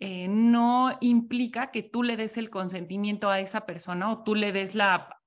eh, 0.00 0.26
no 0.26 0.98
implica 1.00 1.70
que 1.70 1.84
tú 1.84 2.02
le 2.02 2.16
des 2.16 2.36
el 2.36 2.50
consentimiento 2.50 3.30
a 3.30 3.38
esa 3.38 3.64
persona 3.64 4.10
o 4.10 4.24
tú 4.24 4.34
le 4.34 4.50
des 4.50 4.74
la, 4.74 5.20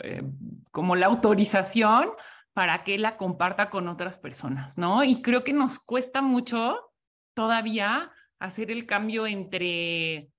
eh, 0.00 0.22
como 0.70 0.94
la 0.94 1.06
autorización 1.06 2.10
para 2.52 2.84
que 2.84 2.98
la 2.98 3.16
comparta 3.16 3.68
con 3.68 3.88
otras 3.88 4.20
personas, 4.20 4.78
¿no? 4.78 5.02
Y 5.02 5.22
creo 5.22 5.42
que 5.42 5.52
nos 5.52 5.80
cuesta 5.80 6.22
mucho 6.22 6.92
todavía 7.34 8.12
hacer 8.38 8.70
el 8.70 8.86
cambio 8.86 9.26
entre 9.26 10.30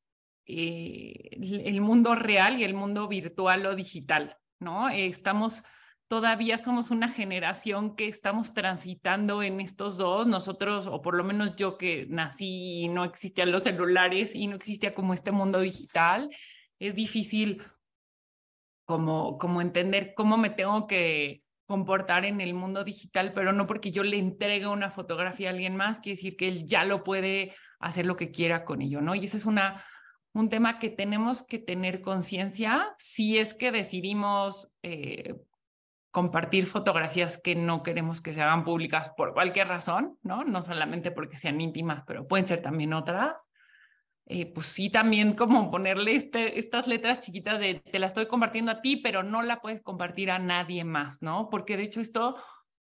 eh, 0.48 1.30
el 1.32 1.82
mundo 1.82 2.16
real 2.16 2.60
y 2.60 2.64
el 2.64 2.74
mundo 2.74 3.08
virtual 3.08 3.66
o 3.66 3.76
digital, 3.76 4.38
¿no? 4.60 4.90
Estamos, 4.90 5.64
todavía 6.08 6.58
somos 6.58 6.92
una 6.92 7.10
generación 7.10 7.96
que 7.96 8.08
estamos 8.08 8.54
transitando 8.54 9.42
en 9.42 9.60
estos 9.60 9.98
dos, 9.98 10.28
nosotros, 10.28 10.88
o 10.88 11.02
por 11.02 11.16
lo 11.16 11.24
menos 11.24 11.56
yo 11.56 11.78
que 11.78 12.06
nací 12.10 12.84
y 12.84 12.88
no 12.90 13.06
existían 13.06 13.52
los 13.52 13.64
celulares 13.64 14.36
y 14.36 14.48
no 14.48 14.56
existía 14.56 14.94
como 14.94 15.14
este 15.14 15.32
mundo 15.32 15.62
digital, 15.62 16.30
es 16.80 16.94
difícil 16.94 17.64
como, 18.86 19.40
como 19.40 19.62
entender 19.62 20.14
cómo 20.16 20.38
me 20.38 20.52
tengo 20.52 20.86
que 20.86 21.42
comportar 21.66 22.26
en 22.26 22.42
el 22.42 22.54
mundo 22.54 22.84
digital, 22.84 23.34
pero 23.34 23.52
no 23.52 23.66
porque 23.66 23.92
yo 23.92 24.04
le 24.04 24.20
entregue 24.20 24.68
una 24.68 24.92
fotografía 24.92 25.50
a 25.50 25.54
alguien 25.54 25.76
más, 25.76 26.00
quiere 26.00 26.18
decir 26.18 26.38
que 26.38 26.48
él 26.48 26.68
ya 26.68 26.84
lo 26.84 27.04
puede 27.04 27.56
hacer 27.80 28.06
lo 28.06 28.16
que 28.16 28.32
quiera 28.32 28.66
con 28.66 28.82
ello, 28.82 29.02
¿no? 29.02 29.16
Y 29.16 29.26
ese 29.26 29.38
es 29.38 29.46
una, 29.46 29.84
un 30.34 30.50
tema 30.50 30.80
que 30.80 30.90
tenemos 30.90 31.46
que 31.46 31.60
tener 31.60 32.02
conciencia 32.02 32.94
si 32.98 33.38
es 33.38 33.54
que 33.54 33.72
decidimos 33.72 34.74
eh, 34.84 35.36
compartir 36.12 36.68
fotografías 36.68 37.42
que 37.42 37.56
no 37.56 37.84
queremos 37.84 38.22
que 38.22 38.34
se 38.34 38.42
hagan 38.42 38.64
públicas 38.64 39.10
por 39.18 39.34
cualquier 39.34 39.68
razón, 39.68 40.18
¿no? 40.24 40.46
No 40.46 40.62
solamente 40.62 41.12
porque 41.12 41.38
sean 41.38 41.60
íntimas, 41.60 42.04
pero 42.08 42.26
pueden 42.26 42.46
ser 42.46 42.62
también 42.62 42.94
otras. 42.94 43.36
Eh, 44.26 44.46
pues 44.46 44.68
sí, 44.68 44.90
también 44.90 45.36
como 45.36 45.70
ponerle 45.70 46.16
este, 46.16 46.58
estas 46.58 46.88
letras 46.88 47.20
chiquitas 47.20 47.60
de 47.60 47.82
te 47.82 48.00
la 48.00 48.08
estoy 48.08 48.28
compartiendo 48.28 48.72
a 48.72 48.82
ti, 48.82 48.96
pero 48.96 49.24
no 49.24 49.42
la 49.42 49.62
puedes 49.62 49.82
compartir 49.84 50.32
a 50.32 50.40
nadie 50.40 50.84
más, 50.84 51.22
¿no? 51.22 51.50
Porque 51.50 51.78
de 51.78 51.84
hecho 51.84 52.00
esto 52.00 52.38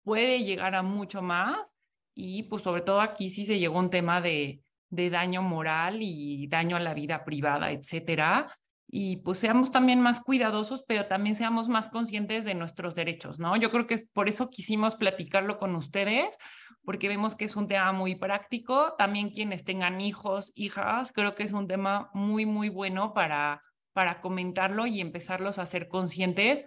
puede 0.03 0.43
llegar 0.43 0.75
a 0.75 0.83
mucho 0.83 1.21
más 1.21 1.77
y 2.15 2.45
pues 2.45 2.63
sobre 2.63 2.81
todo 2.81 3.03
aquí 3.03 3.29
sí 3.29 3.45
se 3.45 3.59
llegó 3.59 3.79
un 3.79 3.91
tema 3.91 4.23
de, 4.23 4.63
de 4.91 5.11
daño 5.11 5.43
moral 5.43 5.99
y 6.01 6.47
daño 6.49 6.77
a 6.77 6.81
la 6.81 6.95
vida 6.95 7.25
privada, 7.25 7.71
etcétera. 7.71 8.59
Y 8.91 9.17
pues 9.19 9.39
seamos 9.39 9.71
también 9.71 10.01
más 10.01 10.21
cuidadosos, 10.21 10.83
pero 10.89 11.07
también 11.07 11.35
seamos 11.35 11.69
más 11.69 11.91
conscientes 11.91 12.47
de 12.47 12.55
nuestros 12.55 12.95
derechos, 12.95 13.39
¿no? 13.39 13.55
Yo 13.57 13.71
creo 13.71 13.87
que 13.87 13.95
es 13.95 14.09
por 14.11 14.29
eso 14.29 14.49
quisimos 14.49 14.97
platicarlo 14.97 15.59
con 15.59 15.75
ustedes, 15.75 16.39
porque 16.85 17.09
vemos 17.09 17.35
que 17.35 17.45
es 17.45 17.55
un 17.57 17.69
tema 17.69 17.93
muy 17.93 18.15
práctico. 18.15 18.95
También 18.97 19.31
quienes 19.31 19.65
tengan 19.65 20.01
hijos, 20.01 20.53
hijas, 20.55 21.13
creo 21.13 21.35
que 21.35 21.43
es 21.43 21.53
un 21.53 21.69
tema 21.69 22.09
muy, 22.15 22.47
muy 22.47 22.71
bueno 22.71 23.13
para, 23.13 23.63
para 23.93 24.23
comentarlo 24.23 24.87
y 24.87 25.03
empezarlos 25.03 25.59
a 25.59 25.67
ser 25.67 25.89
conscientes 25.89 26.65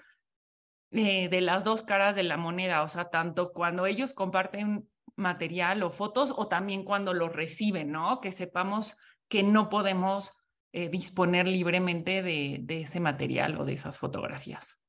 eh, 0.92 1.30
de 1.30 1.40
las 1.40 1.64
dos 1.64 1.84
caras 1.84 2.18
de 2.18 2.24
la 2.24 2.36
moneda, 2.36 2.84
o 2.84 2.90
sea, 2.90 3.10
tanto 3.10 3.54
cuando 3.54 3.86
ellos 3.86 4.14
comparten 4.14 4.90
material 5.16 5.84
o 5.84 5.92
fotos 5.92 6.34
o 6.36 6.48
también 6.48 6.84
cuando 6.84 7.14
lo 7.14 7.30
reciben, 7.30 7.92
¿no? 7.92 8.22
Que 8.22 8.32
sepamos 8.32 8.98
que 9.28 9.44
no 9.44 9.70
podemos 9.70 10.32
eh, 10.74 10.90
disponer 10.90 11.48
libremente 11.48 12.24
de, 12.24 12.60
de, 12.62 12.82
ese 12.82 13.00
material 13.00 13.60
o 13.60 13.66
de 13.66 13.74
esas 13.74 14.00
fotografías. 14.00 14.80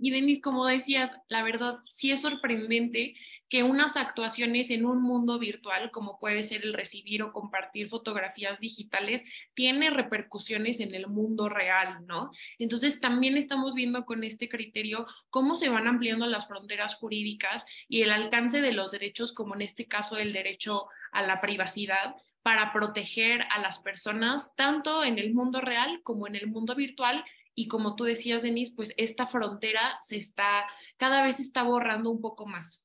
Y 0.00 0.10
Denis, 0.12 0.40
como 0.40 0.66
decías, 0.66 1.18
la 1.28 1.42
verdad 1.42 1.78
sí 1.88 2.12
es 2.12 2.20
sorprendente 2.20 3.14
que 3.48 3.62
unas 3.62 3.96
actuaciones 3.96 4.70
en 4.70 4.86
un 4.86 5.02
mundo 5.02 5.38
virtual, 5.38 5.90
como 5.90 6.18
puede 6.18 6.42
ser 6.42 6.64
el 6.64 6.72
recibir 6.72 7.22
o 7.22 7.32
compartir 7.32 7.88
fotografías 7.88 8.58
digitales, 8.60 9.22
tiene 9.54 9.90
repercusiones 9.90 10.80
en 10.80 10.94
el 10.94 11.06
mundo 11.06 11.48
real, 11.48 12.06
¿no? 12.06 12.30
Entonces, 12.58 13.00
también 13.00 13.36
estamos 13.36 13.74
viendo 13.74 14.04
con 14.04 14.24
este 14.24 14.48
criterio 14.48 15.06
cómo 15.30 15.56
se 15.56 15.68
van 15.68 15.86
ampliando 15.86 16.26
las 16.26 16.48
fronteras 16.48 16.94
jurídicas 16.94 17.66
y 17.88 18.02
el 18.02 18.10
alcance 18.10 18.60
de 18.60 18.72
los 18.72 18.90
derechos, 18.90 19.32
como 19.32 19.54
en 19.54 19.62
este 19.62 19.86
caso 19.86 20.16
el 20.16 20.32
derecho 20.32 20.86
a 21.12 21.22
la 21.22 21.40
privacidad, 21.40 22.16
para 22.42 22.72
proteger 22.74 23.40
a 23.50 23.58
las 23.58 23.78
personas 23.78 24.54
tanto 24.54 25.02
en 25.02 25.18
el 25.18 25.32
mundo 25.32 25.62
real 25.62 26.02
como 26.02 26.26
en 26.26 26.36
el 26.36 26.46
mundo 26.46 26.74
virtual 26.74 27.24
y 27.54 27.68
como 27.68 27.94
tú 27.94 28.04
decías, 28.04 28.42
Denise, 28.42 28.74
pues 28.74 28.92
esta 28.96 29.26
frontera 29.26 29.98
se 30.02 30.16
está, 30.16 30.66
cada 30.96 31.22
vez 31.22 31.40
está 31.40 31.62
borrando 31.62 32.10
un 32.10 32.20
poco 32.20 32.46
más. 32.46 32.84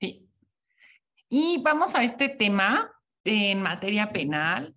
Sí. 0.00 0.26
Y 1.28 1.60
vamos 1.62 1.94
a 1.94 2.02
este 2.04 2.28
tema 2.28 2.90
en 3.24 3.60
materia 3.62 4.12
penal. 4.12 4.74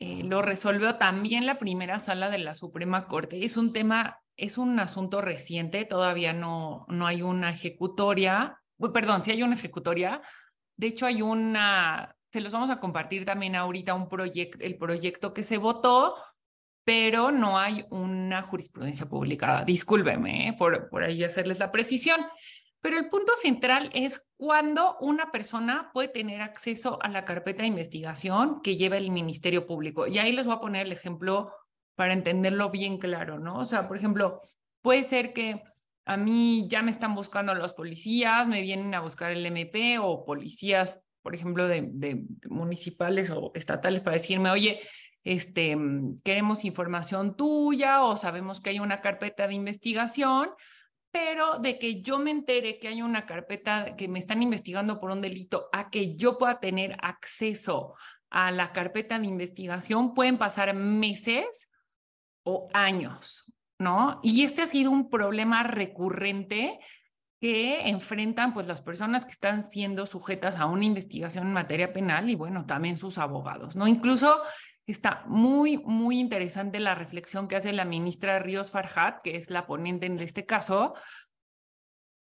eh, 0.00 0.22
lo 0.24 0.42
resolvió 0.42 0.96
también 0.96 1.46
la 1.46 1.58
primera 1.58 2.00
sala 2.00 2.28
de 2.28 2.38
la 2.38 2.54
Suprema 2.54 3.06
Corte. 3.06 3.44
Es 3.44 3.56
un 3.56 3.72
tema, 3.72 4.20
es 4.36 4.58
un 4.58 4.78
asunto 4.80 5.20
reciente, 5.20 5.84
todavía 5.84 6.32
no, 6.32 6.84
no 6.88 7.06
hay 7.06 7.22
una 7.22 7.50
ejecutoria, 7.50 8.60
perdón, 8.92 9.22
sí 9.22 9.30
hay 9.30 9.42
una 9.42 9.54
ejecutoria. 9.54 10.20
De 10.76 10.88
hecho, 10.88 11.06
hay 11.06 11.22
una, 11.22 12.16
se 12.30 12.40
los 12.40 12.52
vamos 12.52 12.70
a 12.70 12.80
compartir 12.80 13.24
también 13.24 13.54
ahorita 13.54 13.94
un 13.94 14.08
el 14.60 14.76
proyecto 14.76 15.32
que 15.32 15.44
se 15.44 15.56
votó, 15.56 16.16
pero 16.84 17.30
no 17.30 17.58
hay 17.58 17.86
una 17.90 18.42
jurisprudencia 18.42 19.06
publicada. 19.06 19.64
Discúlpeme 19.64 20.48
¿eh? 20.48 20.52
por, 20.52 20.90
por 20.90 21.02
ahí 21.04 21.24
hacerles 21.24 21.60
la 21.60 21.72
precisión. 21.72 22.20
Pero 22.84 22.98
el 22.98 23.08
punto 23.08 23.32
central 23.34 23.88
es 23.94 24.30
cuándo 24.36 24.98
una 25.00 25.32
persona 25.32 25.88
puede 25.94 26.08
tener 26.08 26.42
acceso 26.42 26.98
a 27.02 27.08
la 27.08 27.24
carpeta 27.24 27.62
de 27.62 27.68
investigación 27.68 28.60
que 28.60 28.76
lleva 28.76 28.98
el 28.98 29.10
Ministerio 29.10 29.66
Público. 29.66 30.06
Y 30.06 30.18
ahí 30.18 30.32
les 30.32 30.44
voy 30.44 30.56
a 30.56 30.60
poner 30.60 30.84
el 30.84 30.92
ejemplo 30.92 31.50
para 31.94 32.12
entenderlo 32.12 32.70
bien 32.70 32.98
claro, 32.98 33.38
¿no? 33.38 33.58
O 33.58 33.64
sea, 33.64 33.88
por 33.88 33.96
ejemplo, 33.96 34.42
puede 34.82 35.02
ser 35.02 35.32
que 35.32 35.62
a 36.04 36.18
mí 36.18 36.66
ya 36.68 36.82
me 36.82 36.90
están 36.90 37.14
buscando 37.14 37.54
los 37.54 37.72
policías, 37.72 38.46
me 38.46 38.60
vienen 38.60 38.94
a 38.94 39.00
buscar 39.00 39.32
el 39.32 39.46
MP 39.46 39.98
o 39.98 40.26
policías, 40.26 41.02
por 41.22 41.34
ejemplo, 41.34 41.66
de, 41.66 42.26
municipales 42.50 43.30
o 43.30 43.50
estatales 43.54 44.02
para 44.02 44.18
decirme, 44.18 44.50
oye, 44.50 44.82
este, 45.22 45.74
queremos 46.22 46.66
información 46.66 47.34
tuya 47.34 48.04
o 48.04 48.18
sabemos 48.18 48.60
que 48.60 48.68
hay 48.68 48.78
una 48.78 49.00
carpeta 49.00 49.46
de 49.46 49.54
investigación, 49.54 50.50
pero 51.14 51.60
de 51.60 51.78
que 51.78 52.02
yo 52.02 52.18
me 52.18 52.32
entere 52.32 52.80
que 52.80 52.88
hay 52.88 53.00
una 53.00 53.24
carpeta 53.24 53.94
que 53.94 54.08
me 54.08 54.18
están 54.18 54.42
investigando 54.42 54.98
por 54.98 55.12
un 55.12 55.20
delito, 55.20 55.68
a 55.72 55.88
que 55.88 56.16
yo 56.16 56.38
pueda 56.38 56.58
tener 56.58 56.96
acceso 57.00 57.94
a 58.30 58.50
la 58.50 58.72
carpeta 58.72 59.16
de 59.16 59.28
investigación, 59.28 60.12
pueden 60.12 60.38
pasar 60.38 60.74
meses 60.74 61.70
o 62.42 62.66
años, 62.74 63.44
¿no? 63.78 64.18
Y 64.24 64.42
este 64.42 64.62
ha 64.62 64.66
sido 64.66 64.90
un 64.90 65.08
problema 65.08 65.62
recurrente 65.62 66.80
que 67.40 67.88
enfrentan 67.88 68.52
pues 68.52 68.66
las 68.66 68.82
personas 68.82 69.24
que 69.24 69.30
están 69.30 69.70
siendo 69.70 70.06
sujetas 70.06 70.56
a 70.56 70.66
una 70.66 70.84
investigación 70.84 71.46
en 71.46 71.52
materia 71.52 71.92
penal 71.92 72.28
y 72.28 72.34
bueno, 72.34 72.66
también 72.66 72.96
sus 72.96 73.18
abogados, 73.18 73.76
¿no? 73.76 73.86
Incluso 73.86 74.42
Está 74.86 75.24
muy, 75.26 75.78
muy 75.78 76.18
interesante 76.18 76.78
la 76.78 76.94
reflexión 76.94 77.48
que 77.48 77.56
hace 77.56 77.72
la 77.72 77.86
ministra 77.86 78.38
Ríos 78.38 78.70
Farhat, 78.70 79.22
que 79.22 79.36
es 79.36 79.50
la 79.50 79.66
ponente 79.66 80.06
en 80.06 80.18
este 80.18 80.44
caso, 80.44 80.94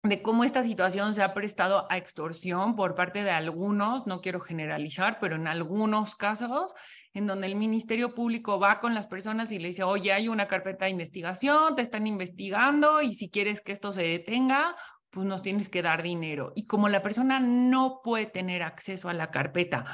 de 0.04 0.22
cómo 0.22 0.44
esta 0.46 0.64
situación 0.64 1.14
se 1.14 1.24
ha 1.24 1.34
prestado 1.34 1.86
a 1.90 1.98
extorsión 1.98 2.76
por 2.76 2.96
parte 2.96 3.24
de 3.24 3.32
algunos, 3.32 4.08
no 4.08 4.22
quiero 4.22 4.40
generalizar, 4.40 5.20
pero 5.20 5.36
en 5.36 5.48
algunos 5.48 6.16
casos, 6.16 6.74
en 7.14 7.28
donde 7.28 7.48
el 7.48 7.56
Ministerio 7.56 8.16
Público 8.16 8.60
va 8.60 8.80
con 8.80 8.94
las 8.94 9.08
personas 9.08 9.52
y 9.52 9.60
le 9.60 9.70
dice, 9.70 9.84
oye, 9.84 10.14
hay 10.14 10.30
una 10.30 10.48
carpeta 10.48 10.86
de 10.86 10.92
investigación, 10.92 11.76
te 11.76 11.82
están 11.82 12.08
investigando 12.08 13.02
y 13.02 13.14
si 13.14 13.30
quieres 13.30 13.62
que 13.62 13.74
esto 13.74 13.92
se 13.92 14.04
detenga, 14.04 14.76
pues 15.10 15.26
nos 15.26 15.42
tienes 15.42 15.70
que 15.70 15.82
dar 15.82 16.02
dinero. 16.02 16.54
Y 16.56 16.66
como 16.66 16.88
la 16.88 17.02
persona 17.02 17.40
no 17.42 18.00
puede 18.02 18.26
tener 18.26 18.64
acceso 18.64 19.10
a 19.10 19.14
la 19.14 19.32
carpeta 19.32 19.86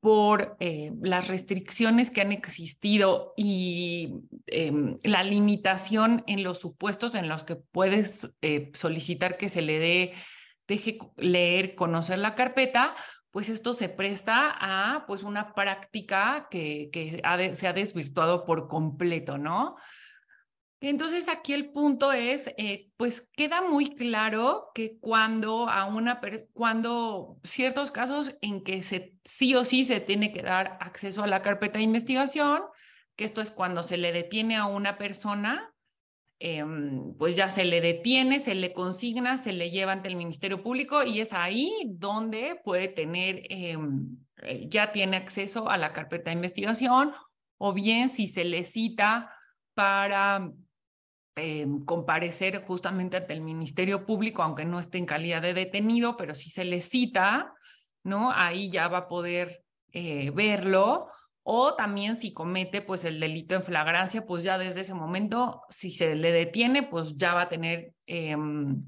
por 0.00 0.56
eh, 0.60 0.92
las 1.02 1.28
restricciones 1.28 2.10
que 2.10 2.22
han 2.22 2.32
existido 2.32 3.34
y 3.36 4.14
em, 4.46 4.96
la 5.04 5.22
limitación 5.22 6.24
en 6.26 6.42
los 6.42 6.58
supuestos 6.58 7.14
en 7.14 7.28
los 7.28 7.44
que 7.44 7.56
puedes 7.56 8.36
eh, 8.40 8.70
solicitar 8.74 9.36
que 9.36 9.50
se 9.50 9.60
le 9.60 9.78
dé, 9.78 10.12
deje 10.66 10.98
leer, 11.16 11.74
conocer 11.74 12.18
la 12.18 12.34
carpeta, 12.34 12.94
pues 13.30 13.48
esto 13.50 13.74
se 13.74 13.90
presta 13.90 14.56
a 14.58 15.06
pues 15.06 15.22
una 15.22 15.54
práctica 15.54 16.48
que, 16.50 16.88
que 16.92 17.22
se 17.54 17.68
ha 17.68 17.72
desvirtuado 17.72 18.44
por 18.44 18.68
completo, 18.68 19.38
¿no? 19.38 19.76
Entonces 20.82 21.28
aquí 21.28 21.52
el 21.52 21.72
punto 21.72 22.10
es, 22.10 22.48
eh, 22.56 22.88
pues 22.96 23.30
queda 23.36 23.60
muy 23.60 23.94
claro 23.94 24.70
que 24.74 24.98
cuando 24.98 25.68
a 25.68 25.84
una, 25.84 26.20
cuando 26.54 27.38
ciertos 27.44 27.90
casos 27.90 28.34
en 28.40 28.64
que 28.64 28.82
se, 28.82 29.14
sí 29.26 29.54
o 29.54 29.66
sí 29.66 29.84
se 29.84 30.00
tiene 30.00 30.32
que 30.32 30.42
dar 30.42 30.78
acceso 30.80 31.22
a 31.22 31.26
la 31.26 31.42
carpeta 31.42 31.76
de 31.76 31.84
investigación, 31.84 32.62
que 33.14 33.24
esto 33.24 33.42
es 33.42 33.50
cuando 33.50 33.82
se 33.82 33.98
le 33.98 34.12
detiene 34.12 34.56
a 34.56 34.64
una 34.64 34.96
persona, 34.96 35.70
em, 36.38 37.14
pues 37.18 37.36
ya 37.36 37.50
se 37.50 37.66
le 37.66 37.82
detiene, 37.82 38.40
se 38.40 38.54
le 38.54 38.72
consigna, 38.72 39.36
se 39.36 39.52
le 39.52 39.70
lleva 39.70 39.92
ante 39.92 40.08
el 40.08 40.16
Ministerio 40.16 40.62
Público 40.62 41.04
y 41.04 41.20
es 41.20 41.34
ahí 41.34 41.70
donde 41.88 42.58
puede 42.64 42.88
tener, 42.88 43.42
em, 43.50 44.16
eh, 44.42 44.64
ya 44.66 44.92
tiene 44.92 45.18
acceso 45.18 45.68
a 45.68 45.76
la 45.76 45.92
carpeta 45.92 46.30
de 46.30 46.36
investigación 46.36 47.12
o 47.58 47.74
bien 47.74 48.08
si 48.08 48.26
se 48.26 48.44
le 48.44 48.64
cita 48.64 49.30
para 49.74 50.50
eh, 51.40 51.66
comparecer 51.86 52.62
justamente 52.66 53.16
ante 53.16 53.32
el 53.32 53.40
Ministerio 53.40 54.04
Público, 54.04 54.42
aunque 54.42 54.64
no 54.64 54.78
esté 54.78 54.98
en 54.98 55.06
calidad 55.06 55.40
de 55.40 55.54
detenido, 55.54 56.16
pero 56.16 56.34
si 56.34 56.50
se 56.50 56.64
le 56.64 56.80
cita, 56.82 57.54
¿no? 58.04 58.30
Ahí 58.32 58.70
ya 58.70 58.88
va 58.88 58.98
a 58.98 59.08
poder 59.08 59.64
eh, 59.92 60.30
verlo. 60.30 61.08
O 61.42 61.74
también 61.74 62.18
si 62.18 62.32
comete 62.32 62.82
pues 62.82 63.04
el 63.04 63.18
delito 63.18 63.54
en 63.54 63.62
flagrancia, 63.62 64.26
pues 64.26 64.44
ya 64.44 64.58
desde 64.58 64.82
ese 64.82 64.94
momento, 64.94 65.62
si 65.70 65.90
se 65.90 66.14
le 66.14 66.30
detiene, 66.30 66.82
pues 66.82 67.16
ya 67.16 67.34
va 67.34 67.42
a 67.42 67.48
tener, 67.48 67.94
em, 68.06 68.84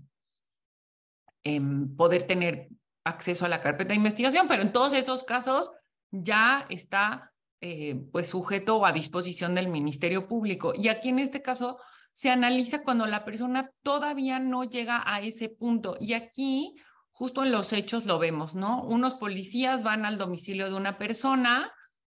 em, 1.45 1.97
poder 1.97 2.25
tener 2.25 2.69
acceso 3.05 3.47
a 3.47 3.49
la 3.49 3.61
carpeta 3.61 3.89
de 3.89 3.97
investigación, 3.97 4.47
pero 4.47 4.63
en 4.63 4.73
todos 4.73 4.93
esos 4.93 5.25
casos 5.25 5.73
ya 6.11 6.67
está 6.69 7.33
eh, 7.65 7.95
pues 8.13 8.29
sujeto 8.29 8.85
a 8.85 8.93
disposición 8.93 9.55
del 9.55 9.69
Ministerio 9.69 10.29
Público. 10.29 10.73
Y 10.75 10.89
aquí 10.89 11.09
en 11.09 11.21
este 11.21 11.43
caso 11.43 11.79
se 12.13 12.31
analiza 12.31 12.83
cuando 12.83 13.07
la 13.07 13.25
persona 13.25 13.71
todavía 13.83 14.39
no 14.39 14.65
llega 14.65 15.03
a 15.05 15.21
ese 15.21 15.49
punto. 15.49 15.97
Y 16.01 16.13
aquí, 16.13 16.75
justo 17.11 17.43
en 17.43 17.53
los 17.53 17.73
hechos 17.73 18.07
lo 18.07 18.19
vemos, 18.19 18.55
¿no? 18.55 18.83
Unos 18.83 19.15
policías 19.15 19.83
van 19.83 20.05
al 20.05 20.19
domicilio 20.19 20.69
de 20.69 20.77
una 20.77 20.99
persona, 20.99 21.73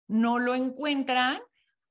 no 0.07 0.39
lo 0.39 0.55
encuentran, 0.55 1.39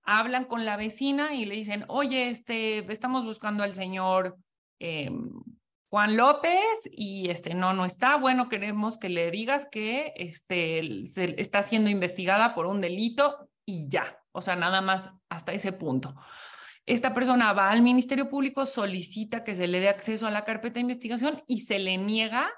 hablan 0.02 0.44
con 0.44 0.64
la 0.64 0.76
vecina 0.76 1.34
y 1.34 1.44
le 1.44 1.54
dicen, 1.54 1.84
oye, 1.88 2.28
este, 2.28 2.78
estamos 2.92 3.24
buscando 3.24 3.62
al 3.62 3.74
señor 3.74 4.36
em, 4.80 5.30
Juan 5.88 6.16
López 6.16 6.62
y 6.90 7.28
este, 7.28 7.54
no, 7.54 7.72
no 7.72 7.84
está. 7.84 8.16
Bueno, 8.16 8.48
queremos 8.48 8.98
que 8.98 9.08
le 9.08 9.30
digas 9.30 9.68
que 9.70 10.12
este, 10.16 11.06
se 11.10 11.40
está 11.40 11.62
siendo 11.62 11.90
investigada 11.90 12.54
por 12.54 12.66
un 12.66 12.80
delito 12.80 13.48
y 13.64 13.88
ya. 13.88 14.18
O 14.32 14.40
sea, 14.40 14.56
nada 14.56 14.80
más 14.80 15.10
hasta 15.28 15.52
ese 15.52 15.72
punto. 15.72 16.14
Esta 16.86 17.14
persona 17.14 17.52
va 17.52 17.70
al 17.70 17.82
Ministerio 17.82 18.28
Público, 18.28 18.66
solicita 18.66 19.44
que 19.44 19.54
se 19.54 19.68
le 19.68 19.80
dé 19.80 19.88
acceso 19.88 20.26
a 20.26 20.30
la 20.30 20.44
carpeta 20.44 20.74
de 20.74 20.80
investigación 20.80 21.42
y 21.46 21.60
se 21.60 21.78
le 21.78 21.96
niega 21.96 22.50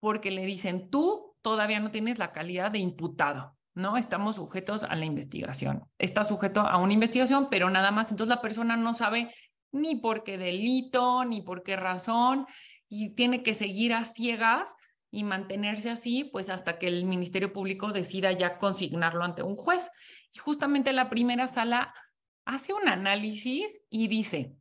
porque 0.00 0.30
le 0.30 0.44
dicen, 0.44 0.88
tú 0.88 1.36
todavía 1.42 1.80
no 1.80 1.90
tienes 1.90 2.18
la 2.18 2.32
calidad 2.32 2.70
de 2.70 2.78
imputado, 2.78 3.56
¿no? 3.74 3.96
Estamos 3.96 4.36
sujetos 4.36 4.84
a 4.84 4.94
la 4.94 5.04
investigación. 5.04 5.84
Está 5.98 6.24
sujeto 6.24 6.60
a 6.60 6.78
una 6.78 6.92
investigación, 6.92 7.48
pero 7.50 7.70
nada 7.70 7.90
más. 7.90 8.10
Entonces 8.10 8.34
la 8.34 8.40
persona 8.40 8.76
no 8.76 8.94
sabe 8.94 9.34
ni 9.72 9.96
por 9.96 10.22
qué 10.22 10.38
delito, 10.38 11.24
ni 11.24 11.42
por 11.42 11.62
qué 11.62 11.76
razón, 11.76 12.46
y 12.88 13.14
tiene 13.14 13.42
que 13.42 13.54
seguir 13.54 13.94
a 13.94 14.04
ciegas 14.04 14.74
y 15.10 15.24
mantenerse 15.24 15.90
así, 15.90 16.24
pues 16.24 16.50
hasta 16.50 16.78
que 16.78 16.86
el 16.86 17.04
Ministerio 17.04 17.52
Público 17.52 17.92
decida 17.92 18.32
ya 18.32 18.58
consignarlo 18.58 19.24
ante 19.24 19.42
un 19.42 19.56
juez. 19.56 19.90
Y 20.32 20.38
justamente 20.38 20.92
la 20.92 21.10
primera 21.10 21.46
sala 21.46 21.92
hace 22.50 22.74
un 22.74 22.88
análisis 22.88 23.80
y 23.90 24.08
dice, 24.08 24.56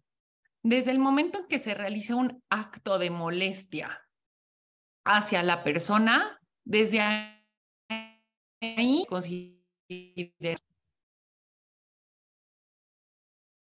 desde 0.62 0.92
el 0.92 1.00
momento 1.00 1.40
en 1.40 1.48
que 1.48 1.58
se 1.58 1.74
realiza 1.74 2.14
un 2.16 2.44
acto 2.50 3.00
de 3.00 3.10
molestia 3.10 4.00
hacia 5.06 5.42
la 5.42 5.64
persona, 5.64 6.40
desde 6.64 7.00
ahí 7.02 7.44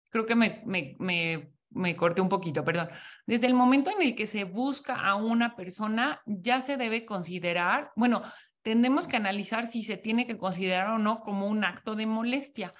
creo 0.09 0.25
que 0.25 0.35
me, 0.35 0.61
me, 0.65 0.95
me, 0.97 1.51
me, 1.71 1.97
corté 1.97 2.21
un 2.21 2.29
poquito, 2.29 2.63
perdón. 2.63 2.87
Desde 3.27 3.47
el 3.47 3.53
momento 3.53 3.91
en 3.91 4.01
el 4.01 4.15
que 4.15 4.27
se 4.27 4.45
busca 4.45 4.95
a 4.95 5.15
una 5.15 5.57
persona, 5.57 6.21
ya 6.25 6.61
se 6.61 6.77
debe 6.77 7.05
considerar, 7.05 7.91
bueno, 7.97 8.21
tendremos 8.61 9.09
que 9.09 9.17
analizar 9.17 9.67
si 9.67 9.83
se 9.83 9.97
tiene 9.97 10.25
que 10.25 10.37
considerar 10.37 10.91
o 10.91 10.99
no 10.99 11.19
como 11.19 11.47
un 11.47 11.65
acto 11.65 11.97
de 11.97 12.05
molestia. 12.05 12.71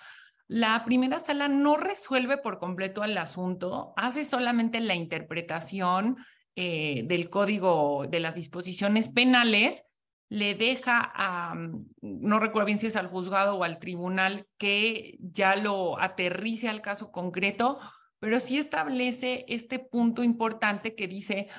La 0.48 0.84
primera 0.86 1.20
sala 1.20 1.48
no 1.48 1.76
resuelve 1.78 2.38
por 2.38 2.60
completo 2.60 3.04
el 3.04 3.18
asunto, 3.18 3.94
hace 3.98 4.24
solamente 4.24 4.80
la 4.80 4.94
interpretación 4.94 6.18
eh, 6.56 7.04
del 7.06 7.30
código 7.30 8.06
de 8.08 8.20
las 8.20 8.36
disposiciones 8.36 9.10
penales, 9.10 9.84
le 10.30 10.56
deja 10.56 11.12
a, 11.16 11.56
mm, 11.56 11.86
no 12.02 12.40
recuerdo 12.40 12.68
bien 12.68 12.78
si 12.78 12.88
es 12.88 12.96
al 12.96 13.08
juzgado 13.08 13.56
o 13.56 13.64
al 13.64 13.80
tribunal, 13.80 14.46
que 14.58 15.18
ya 15.20 15.56
lo 15.56 16.00
aterrice 16.00 16.70
al 16.70 16.82
caso 16.82 17.12
concreto, 17.12 17.80
pero 18.20 18.40
sí 18.40 18.58
establece 18.58 19.46
este 19.48 19.80
punto 19.80 20.24
importante 20.24 20.96
que 20.96 21.08
dice, 21.08 21.50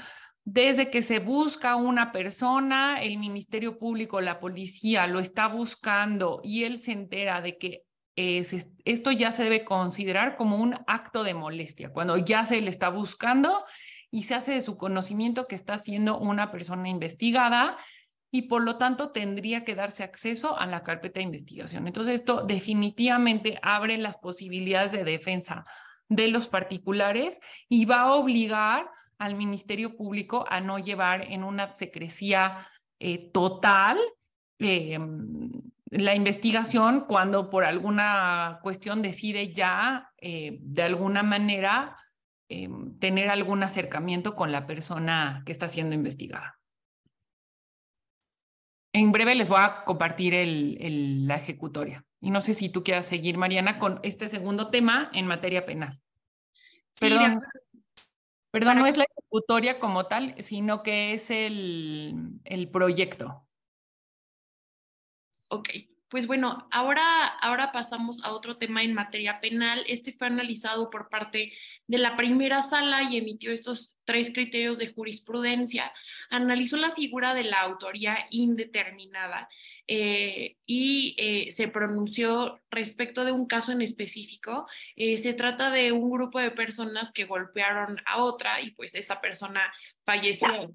desde 0.45 0.91
que 0.91 1.03
se 1.03 1.18
busca 1.18 1.74
una 1.76 2.12
persona, 2.12 3.03
el 3.03 3.18
Ministerio 3.18 3.78
Público, 3.78 4.20
la 4.20 4.39
policía 4.39 5.07
lo 5.09 5.18
está 5.18 5.49
buscando 5.49 6.41
y 6.45 6.64
él 6.64 6.78
se 6.78 6.93
entera 6.93 7.41
de 7.41 7.59
que 7.59 7.86
esto 8.17 9.12
ya 9.12 9.31
se 9.31 9.45
debe 9.45 9.64
considerar 9.64 10.37
como 10.37 10.57
un 10.57 10.75
acto 10.87 11.23
de 11.23 11.35
molestia, 11.35 11.93
cuando 11.93 12.17
ya 12.17 12.47
se 12.47 12.61
le 12.62 12.71
está 12.71 12.89
buscando 12.89 13.64
y 14.11 14.23
se 14.23 14.35
hace 14.35 14.53
de 14.53 14.62
su 14.62 14.79
conocimiento 14.79 15.47
que 15.47 15.55
está 15.55 15.77
siendo 15.77 16.19
una 16.19 16.51
persona 16.51 16.89
investigada 16.89 17.77
y 18.31 18.43
por 18.43 18.62
lo 18.62 18.79
tanto 18.79 19.12
tendría 19.12 19.64
que 19.64 19.75
darse 19.75 20.03
acceso 20.03 20.59
a 20.59 20.67
la 20.67 20.83
carpeta 20.83 21.21
de 21.21 21.25
investigación. 21.25 21.87
Entonces 21.87 22.14
esto 22.14 22.43
definitivamente 22.43 23.59
abre 23.62 23.99
las 23.99 24.19
posibilidades 24.19 24.93
de 24.93 25.05
defensa 25.05 25.64
de 26.09 26.29
los 26.29 26.49
particulares 26.49 27.41
y 27.69 27.85
va 27.85 28.03
a 28.03 28.14
obligar 28.14 28.89
al 29.19 29.35
Ministerio 29.35 29.97
Público 29.97 30.45
a 30.49 30.61
no 30.61 30.79
llevar 30.79 31.31
en 31.31 31.45
una 31.45 31.73
secrecía 31.75 32.69
eh, 32.99 33.31
total 33.31 33.99
eh, 34.59 34.99
la 35.91 36.14
investigación 36.14 37.05
cuando 37.07 37.49
por 37.49 37.64
alguna 37.64 38.59
cuestión 38.62 39.03
decide 39.03 39.53
ya 39.53 40.11
eh, 40.18 40.59
de 40.61 40.82
alguna 40.82 41.22
manera 41.22 41.97
eh, 42.49 42.68
tener 43.01 43.28
algún 43.28 43.62
acercamiento 43.62 44.34
con 44.34 44.53
la 44.53 44.66
persona 44.66 45.43
que 45.47 45.53
está 45.53 45.68
siendo 45.68 45.95
investigada. 45.95 46.59
En 48.93 49.12
breve 49.12 49.34
les 49.34 49.49
voy 49.49 49.59
a 49.61 49.84
compartir 49.84 50.34
el, 50.34 51.26
la 51.26 51.37
ejecutoria. 51.37 52.05
Y 52.20 52.30
no 52.30 52.41
sé 52.41 52.55
si 52.55 52.70
tú 52.70 52.82
quieras 52.82 53.07
seguir, 53.07 53.37
Mariana, 53.37 53.78
con 53.78 54.01
este 54.03 54.26
segundo 54.26 54.70
tema 54.70 55.11
en 55.12 55.26
materia 55.26 55.66
penal. 55.66 56.01
perdón, 56.99 57.41
perdón 58.51 58.78
no 58.78 58.87
es 58.87 58.97
la 58.97 59.05
ejecutoria 59.05 59.78
como 59.78 60.07
tal, 60.07 60.34
sino 60.43 60.82
que 60.82 61.12
es 61.12 61.30
el, 61.30 62.41
el 62.45 62.70
proyecto. 62.70 63.46
Ok, 65.49 65.71
pues 66.09 66.29
bueno, 66.29 66.69
ahora, 66.71 67.27
ahora 67.27 67.73
pasamos 67.73 68.23
a 68.23 68.33
otro 68.33 68.59
tema 68.59 68.83
en 68.83 68.95
materia 68.95 69.41
penal. 69.41 69.85
Este 69.89 70.13
fue 70.13 70.29
analizado 70.29 70.89
por 70.89 71.09
parte 71.09 71.53
de 71.89 71.99
la 71.99 72.17
primera 72.17 72.63
sala 72.63 73.03
y 73.03 73.17
emitió 73.17 73.53
estos 73.53 73.97
tres 74.05 74.33
criterios 74.33 74.79
de 74.79 74.93
jurisprudencia. 74.93 75.93
Analizó 76.31 76.77
la 76.77 76.95
figura 76.95 77.35
de 77.35 77.45
la 77.45 77.61
autoría 77.61 78.29
indeterminada 78.31 79.49
eh, 79.89 80.57
y 80.65 81.17
eh, 81.19 81.53
se 81.53 81.69
pronunció 81.69 82.61
respecto 82.71 83.25
de 83.25 83.33
un 83.33 83.47
caso 83.47 83.73
en 83.73 83.83
específico. 83.83 84.69
Eh, 84.95 85.19
se 85.19 85.35
trata 85.35 85.71
de 85.71 85.91
un 85.91 86.11
grupo 86.11 86.39
de 86.39 86.53
personas 86.53 87.11
que 87.11 87.25
golpearon 87.25 88.01
a 88.07 88.23
otra 88.23 88.61
y 88.61 88.71
pues 88.71 88.95
esta 88.95 89.21
persona 89.21 89.73
falleció 90.05 90.73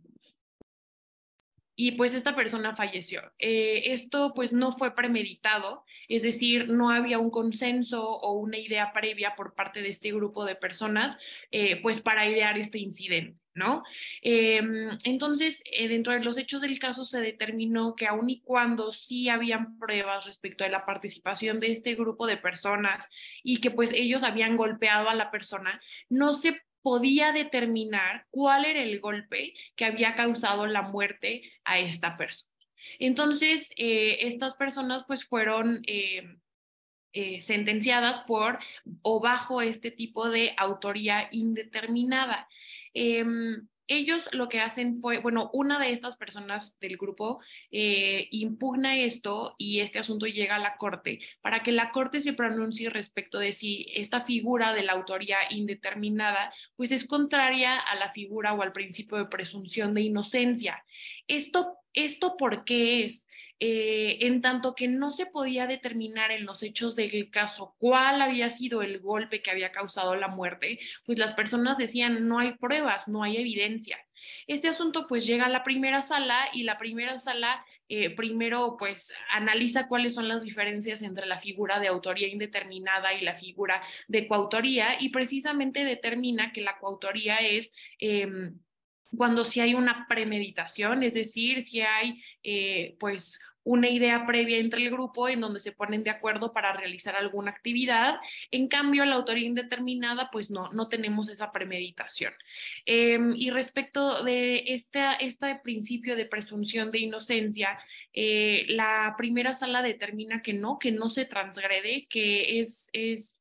y 1.76 1.94
pues 1.94 2.14
esta 2.14 2.36
persona 2.36 2.76
falleció. 2.76 3.22
Eh, 3.40 3.94
esto 3.94 4.34
pues 4.36 4.54
no 4.54 4.72
fue 4.72 4.94
premeditado, 4.94 5.86
es 6.08 6.24
decir, 6.24 6.70
no 6.70 6.92
había 6.92 7.20
un 7.20 7.32
consenso 7.32 8.08
o 8.08 8.34
una 8.34 8.58
idea 8.58 8.92
previa 8.94 9.36
por 9.36 9.56
parte 9.56 9.82
de 9.82 9.90
este 9.90 10.12
grupo 10.12 10.46
de 10.46 10.56
personas 10.56 11.18
eh, 11.52 11.82
pues 11.82 12.02
para 12.02 12.28
idear 12.28 12.58
este 12.58 12.80
incidente. 12.80 13.40
¿No? 13.54 13.84
Em, 14.22 14.98
entonces, 15.04 15.62
eh, 15.66 15.90
dentro 15.90 16.14
de 16.14 16.24
los 16.24 16.38
hechos 16.38 16.62
del 16.62 16.80
caso 16.80 17.04
se 17.04 17.20
determinó 17.20 17.96
que 17.98 18.08
aun 18.08 18.30
y 18.30 18.40
cuando 18.40 18.94
sí 18.94 19.28
habían 19.28 19.78
pruebas 19.78 20.26
respecto 20.26 20.64
a 20.64 20.70
la 20.70 20.86
participación 20.86 21.60
de 21.60 21.74
este 21.74 21.96
grupo 21.96 22.28
de 22.28 22.38
personas 22.38 23.10
y 23.44 23.60
que 23.60 23.70
pues 23.70 23.92
ellos 23.92 24.24
habían 24.24 24.56
golpeado 24.56 25.10
a 25.10 25.16
la 25.16 25.32
persona, 25.32 25.82
no 26.08 26.32
se 26.32 26.62
podía 26.82 27.32
determinar 27.32 28.26
cuál 28.30 28.66
era 28.66 28.82
el 28.82 29.00
golpe 29.00 29.54
que 29.76 29.86
había 29.86 30.16
causado 30.16 30.68
la 30.68 30.82
muerte 30.82 31.44
a 31.64 31.80
esta 31.80 32.18
persona. 32.18 32.52
Entonces, 33.00 33.72
eh, 33.78 34.20
estas 34.22 34.56
personas 34.56 35.04
pues 35.08 35.26
fueron 35.26 35.82
eh, 35.88 36.38
eh, 37.14 37.42
sentenciadas 37.42 38.20
por 38.20 38.60
o 39.02 39.20
bajo 39.20 39.62
este 39.62 39.92
tipo 39.92 40.30
de 40.30 40.54
autoría 40.58 41.30
indeterminada. 41.32 42.48
Ellos 43.94 44.30
lo 44.32 44.48
que 44.48 44.62
hacen 44.62 44.96
fue, 44.96 45.18
bueno, 45.18 45.50
una 45.52 45.78
de 45.78 45.92
estas 45.92 46.16
personas 46.16 46.80
del 46.80 46.96
grupo 46.96 47.42
eh, 47.74 48.30
impugna 48.32 48.96
esto 48.96 49.54
y 49.58 49.82
este 49.82 50.00
asunto 50.00 50.28
llega 50.28 50.56
a 50.56 50.60
la 50.60 50.78
corte 50.78 51.20
para 51.42 51.62
que 51.62 51.74
la 51.74 51.92
corte 51.92 52.22
se 52.22 52.32
pronuncie 52.32 52.90
respecto 52.90 53.38
de 53.38 53.52
si 53.52 53.92
esta 53.94 54.22
figura 54.22 54.74
de 54.74 54.84
la 54.84 54.94
autoría 54.94 55.40
indeterminada 55.50 56.54
pues 56.78 56.94
es 56.94 57.06
contraria 57.06 57.78
a 57.78 57.96
la 57.96 58.14
figura 58.14 58.54
o 58.54 58.62
al 58.62 58.72
principio 58.72 59.18
de 59.18 59.26
presunción 59.26 59.94
de 59.94 60.04
inocencia. 60.04 60.86
Esto, 61.28 61.76
esto 61.94 62.38
por 62.38 62.64
qué 62.64 63.04
es? 63.04 63.28
Eh, 63.64 64.18
en 64.26 64.42
tanto 64.42 64.74
que 64.74 64.88
no 64.88 65.12
se 65.12 65.28
podía 65.28 65.68
determinar 65.68 66.32
en 66.32 66.46
los 66.46 66.64
hechos 66.64 66.96
del 66.96 67.30
caso 67.30 67.76
cuál 67.78 68.20
había 68.20 68.50
sido 68.50 68.82
el 68.82 68.98
golpe 69.00 69.44
que 69.44 69.52
había 69.52 69.72
causado 69.72 70.16
la 70.16 70.28
muerte, 70.28 70.80
pues 71.06 71.20
las 71.20 71.36
personas 71.36 71.78
decían 71.78 72.28
no 72.28 72.40
hay 72.40 72.54
pruebas, 72.54 73.08
no 73.08 73.22
hay 73.22 73.38
evidencia. 73.38 74.00
Este 74.48 74.68
asunto 74.68 75.06
pues 75.06 75.28
llega 75.28 75.46
a 75.46 75.50
la 75.50 75.64
primera 75.64 76.02
sala 76.02 76.40
y 76.54 76.64
la 76.64 76.80
primera 76.80 77.20
sala 77.20 77.64
eh, 77.88 78.10
primero 78.10 78.78
pues 78.80 79.14
analiza 79.30 79.88
cuáles 79.88 80.16
son 80.16 80.28
las 80.28 80.42
diferencias 80.42 81.04
entre 81.04 81.28
la 81.28 81.38
figura 81.38 81.80
de 81.80 81.90
autoría 81.90 82.30
indeterminada 82.30 83.14
y 83.14 83.22
la 83.22 83.36
figura 83.36 83.84
de 84.08 84.28
coautoría 84.28 85.00
y 85.00 85.10
precisamente 85.10 85.86
determina 85.86 86.52
que 86.52 86.62
la 86.62 86.80
coautoría 86.80 87.38
es... 87.38 87.76
Em, 88.00 88.58
cuando 89.18 89.44
sí 89.44 89.60
hay 89.60 89.74
una 89.74 90.08
premeditación, 90.08 91.04
es 91.04 91.14
decir, 91.14 91.62
si 91.62 91.82
hay 91.82 92.24
eh, 92.44 92.96
pues 92.98 93.42
una 93.64 93.90
idea 93.90 94.26
previa 94.26 94.58
entre 94.58 94.84
el 94.84 94.92
grupo 94.92 95.30
en 95.30 95.42
donde 95.42 95.60
se 95.60 95.72
ponen 95.72 96.04
de 96.04 96.10
acuerdo 96.10 96.54
para 96.54 96.74
realizar 96.74 97.16
alguna 97.16 97.52
actividad. 97.52 98.16
En 98.50 98.68
cambio, 98.68 99.06
la 99.06 99.16
autoría 99.16 99.46
indeterminada, 99.46 100.30
pues 100.32 100.50
no, 100.50 100.70
no 100.72 100.88
tenemos 100.90 101.30
esa 101.30 101.52
premeditación. 101.52 102.34
Em, 102.86 103.34
y 103.36 103.50
respecto 103.52 104.24
de 104.24 104.64
este, 104.68 105.02
este 105.20 105.56
principio 105.64 106.16
de 106.16 106.26
presunción 106.26 106.92
de 106.92 107.00
inocencia, 107.00 107.80
eh, 108.14 108.66
la 108.70 109.16
primera 109.18 109.54
sala 109.54 109.82
determina 109.82 110.42
que 110.42 110.54
no, 110.54 110.80
que 110.80 110.92
no 110.92 111.10
se 111.10 111.26
transgrede, 111.26 112.08
que 112.10 112.60
es, 112.60 112.90
es 112.94 113.41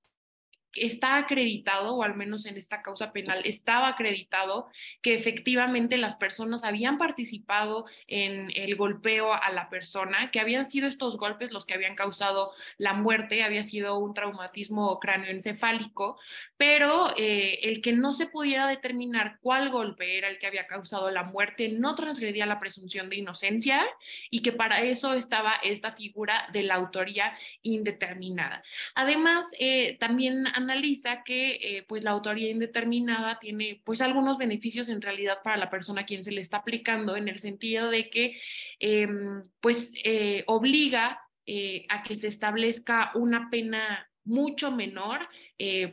está 0.74 1.16
acreditado, 1.16 1.96
o 1.96 2.02
al 2.02 2.16
menos 2.16 2.46
en 2.46 2.56
esta 2.56 2.82
causa 2.82 3.12
penal 3.12 3.42
estaba 3.44 3.88
acreditado, 3.88 4.68
que 5.02 5.14
efectivamente 5.14 5.96
las 5.96 6.14
personas 6.14 6.64
habían 6.64 6.98
participado 6.98 7.86
en 8.06 8.50
el 8.54 8.76
golpeo 8.76 9.32
a 9.32 9.50
la 9.52 9.68
persona, 9.68 10.30
que 10.30 10.40
habían 10.40 10.64
sido 10.64 10.86
estos 10.86 11.16
golpes 11.16 11.52
los 11.52 11.66
que 11.66 11.74
habían 11.74 11.94
causado 11.94 12.52
la 12.78 12.94
muerte, 12.94 13.42
había 13.42 13.64
sido 13.64 13.98
un 13.98 14.14
traumatismo 14.14 14.98
cráneoencefálico, 15.00 16.18
pero 16.56 17.14
eh, 17.16 17.60
el 17.62 17.80
que 17.80 17.92
no 17.92 18.12
se 18.12 18.26
pudiera 18.26 18.66
determinar 18.66 19.38
cuál 19.40 19.70
golpe 19.70 20.18
era 20.18 20.28
el 20.28 20.38
que 20.38 20.46
había 20.46 20.66
causado 20.66 21.10
la 21.10 21.24
muerte 21.24 21.68
no 21.68 21.94
transgredía 21.94 22.46
la 22.46 22.60
presunción 22.60 23.08
de 23.08 23.16
inocencia 23.16 23.86
y 24.30 24.42
que 24.42 24.52
para 24.52 24.82
eso 24.82 25.14
estaba 25.14 25.54
esta 25.62 25.92
figura 25.92 26.48
de 26.52 26.62
la 26.62 26.74
autoría 26.74 27.34
indeterminada. 27.62 28.62
Además, 28.94 29.50
eh, 29.58 29.96
también 29.98 30.46
analiza 30.60 31.22
que 31.24 31.52
eh, 31.54 31.84
pues 31.88 32.04
la 32.04 32.12
autoría 32.12 32.50
indeterminada 32.50 33.38
tiene 33.38 33.80
pues 33.84 34.00
algunos 34.00 34.38
beneficios 34.38 34.88
en 34.88 35.02
realidad 35.02 35.38
para 35.42 35.56
la 35.56 35.70
persona 35.70 36.02
a 36.02 36.04
quien 36.04 36.24
se 36.24 36.32
le 36.32 36.40
está 36.40 36.58
aplicando 36.58 37.16
en 37.16 37.28
el 37.28 37.38
sentido 37.38 37.90
de 37.90 38.10
que 38.10 38.40
em, 38.78 39.42
pues 39.60 39.92
eh, 40.04 40.44
obliga 40.46 41.20
eh, 41.46 41.86
a 41.88 42.02
que 42.02 42.16
se 42.16 42.28
establezca 42.28 43.12
una 43.14 43.50
pena 43.50 44.08
mucho 44.24 44.70
menor 44.70 45.28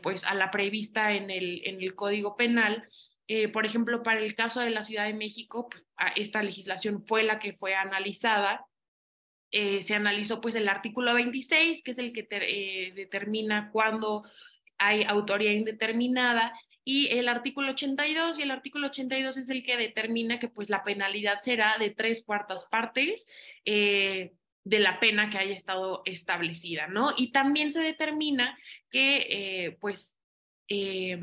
pues 0.01 0.23
a 0.23 0.33
la 0.33 0.51
prevista 0.51 1.13
en 1.13 1.29
el, 1.29 1.61
en 1.65 1.81
el 1.81 1.93
Código 1.95 2.37
Penal. 2.37 2.85
por 3.51 3.65
ejemplo, 3.65 4.01
para 4.03 4.21
el 4.21 4.33
caso 4.35 4.61
de 4.61 4.69
la 4.69 4.83
Ciudad 4.83 5.05
de 5.05 5.13
México, 5.13 5.67
pues, 5.69 5.83
esta 6.15 6.41
legislación 6.41 7.03
fue 7.05 7.23
la 7.23 7.39
que 7.39 7.53
fue 7.53 7.75
analizada 7.75 8.65
se 9.51 9.93
analizó 9.95 10.39
pues 10.41 10.55
el 10.55 10.69
artículo 10.69 11.13
26, 11.13 11.81
que 11.83 11.91
es 11.91 11.97
el 11.97 12.13
que 12.13 12.93
determina 12.95 13.71
cuándo 13.71 14.23
hay 14.77 15.03
autoría 15.03 15.53
indeterminada 15.53 16.53
y 16.83 17.07
el 17.07 17.27
artículo 17.27 17.71
82 17.71 18.39
y 18.39 18.43
el 18.43 18.51
artículo 18.51 18.87
82 18.87 19.35
es 19.35 19.49
el 19.49 19.65
que 19.65 19.75
determina 19.75 20.39
que 20.39 20.47
pues 20.47 20.69
la 20.69 20.83
penalidad 20.85 21.41
será 21.41 21.77
de 21.77 21.89
tres 21.89 22.23
cuartas 22.23 22.65
partes 22.65 23.27
eh, 23.65 24.33
de 24.63 24.79
la 24.79 24.99
pena 24.99 25.29
que 25.29 25.37
haya 25.37 25.53
estado 25.53 26.01
establecida, 26.05 26.87
¿no? 26.87 27.11
Y 27.17 27.31
también 27.31 27.71
se 27.71 27.81
determina 27.81 28.57
que 28.89 29.27
eh, 29.29 29.77
pues 29.81 30.17
eh, 30.69 31.19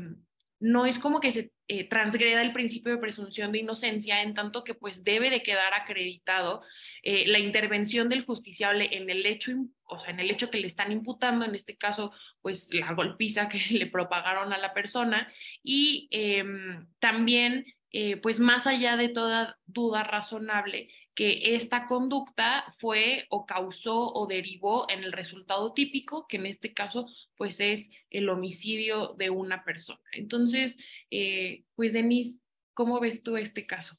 no 0.59 0.85
es 0.85 0.99
como 0.99 1.19
que 1.19 1.31
se 1.31 1.51
transgreda 1.89 2.41
el 2.41 2.53
principio 2.53 2.91
de 2.91 2.99
presunción 2.99 3.51
de 3.51 3.59
inocencia 3.59 4.21
en 4.21 4.33
tanto 4.33 4.63
que 4.63 4.75
pues 4.75 5.03
debe 5.03 5.29
de 5.29 5.41
quedar 5.41 5.73
acreditado 5.73 6.61
eh, 7.07 7.25
la 7.27 7.37
intervención 7.37 8.09
del 8.09 8.25
justiciable 8.25 8.89
en 8.97 9.11
el 9.11 9.27
hecho, 9.27 9.51
o 9.83 9.99
sea, 9.99 10.09
en 10.09 10.19
el 10.19 10.31
hecho 10.31 10.49
que 10.49 10.57
le 10.57 10.65
están 10.65 10.91
imputando, 10.91 11.45
en 11.45 11.53
este 11.53 11.77
caso, 11.77 12.11
pues 12.41 12.67
la 12.71 12.93
golpiza 12.93 13.47
que 13.47 13.59
le 13.69 13.85
propagaron 13.85 14.51
a 14.53 14.57
la 14.57 14.73
persona. 14.73 15.31
Y 15.61 16.07
em, 16.09 16.87
también, 16.97 17.65
eh, 17.91 18.17
pues 18.17 18.39
más 18.39 18.65
allá 18.65 18.97
de 18.97 19.09
toda 19.09 19.59
duda 19.67 20.03
razonable, 20.03 20.89
que 21.15 21.55
esta 21.55 21.87
conducta 21.87 22.65
fue 22.77 23.25
o 23.29 23.45
causó 23.45 24.13
o 24.13 24.27
derivó 24.27 24.85
en 24.89 25.03
el 25.03 25.13
resultado 25.13 25.73
típico, 25.73 26.27
que 26.27 26.37
en 26.37 26.45
este 26.45 26.73
caso 26.73 27.07
pues 27.37 27.59
es 27.61 27.89
el 28.09 28.29
homicidio 28.29 29.15
de 29.17 29.29
una 29.29 29.63
persona. 29.63 30.01
Entonces, 30.11 30.77
eh, 31.09 31.63
pues 31.75 31.93
Denise, 31.93 32.41
¿cómo 32.73 32.99
ves 32.99 33.23
tú 33.23 33.37
este 33.37 33.65
caso? 33.65 33.95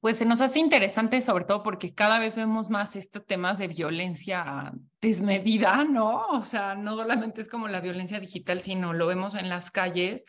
Pues 0.00 0.18
se 0.18 0.26
nos 0.26 0.42
hace 0.42 0.58
interesante 0.58 1.22
sobre 1.22 1.46
todo 1.46 1.62
porque 1.62 1.94
cada 1.94 2.18
vez 2.18 2.36
vemos 2.36 2.68
más 2.68 2.94
estos 2.96 3.24
temas 3.26 3.58
de 3.58 3.68
violencia 3.68 4.72
desmedida, 5.00 5.84
¿no? 5.84 6.26
O 6.28 6.44
sea, 6.44 6.74
no 6.74 6.96
solamente 6.96 7.40
es 7.40 7.48
como 7.48 7.66
la 7.66 7.80
violencia 7.80 8.20
digital, 8.20 8.60
sino 8.60 8.92
lo 8.92 9.06
vemos 9.06 9.34
en 9.34 9.48
las 9.48 9.70
calles 9.70 10.26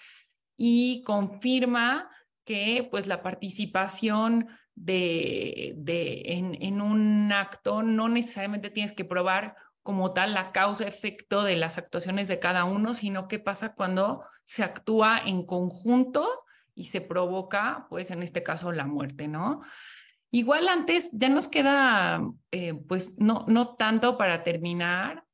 y 0.55 1.03
confirma 1.03 2.09
que 2.47 2.87
pues 2.89 3.07
la 3.07 3.21
participación 3.21 4.47
de, 4.73 5.73
de 5.75 6.21
en, 6.27 6.57
en 6.61 6.81
un 6.81 7.31
acto 7.33 7.83
no 7.83 8.07
necesariamente 8.07 8.69
tienes 8.69 8.93
que 8.93 9.03
probar 9.03 9.55
como 9.83 10.13
tal 10.13 10.33
la 10.33 10.53
causa-efecto 10.53 11.43
de 11.43 11.57
las 11.57 11.77
actuaciones 11.77 12.29
de 12.29 12.39
cada 12.39 12.63
uno, 12.63 12.93
sino 12.93 13.27
qué 13.27 13.37
pasa 13.37 13.73
cuando 13.75 14.23
se 14.45 14.63
actúa 14.63 15.19
en 15.19 15.45
conjunto 15.45 16.27
y 16.73 16.85
se 16.85 17.01
provoca, 17.01 17.85
pues 17.89 18.11
en 18.11 18.23
este 18.23 18.43
caso, 18.43 18.71
la 18.71 18.85
muerte, 18.85 19.27
¿no? 19.27 19.61
Igual 20.31 20.69
antes 20.69 21.09
ya 21.11 21.27
nos 21.27 21.47
queda, 21.47 22.21
eh, 22.51 22.73
pues 22.73 23.17
no, 23.17 23.45
no 23.47 23.75
tanto 23.75 24.17
para 24.17 24.43
terminar. 24.43 25.25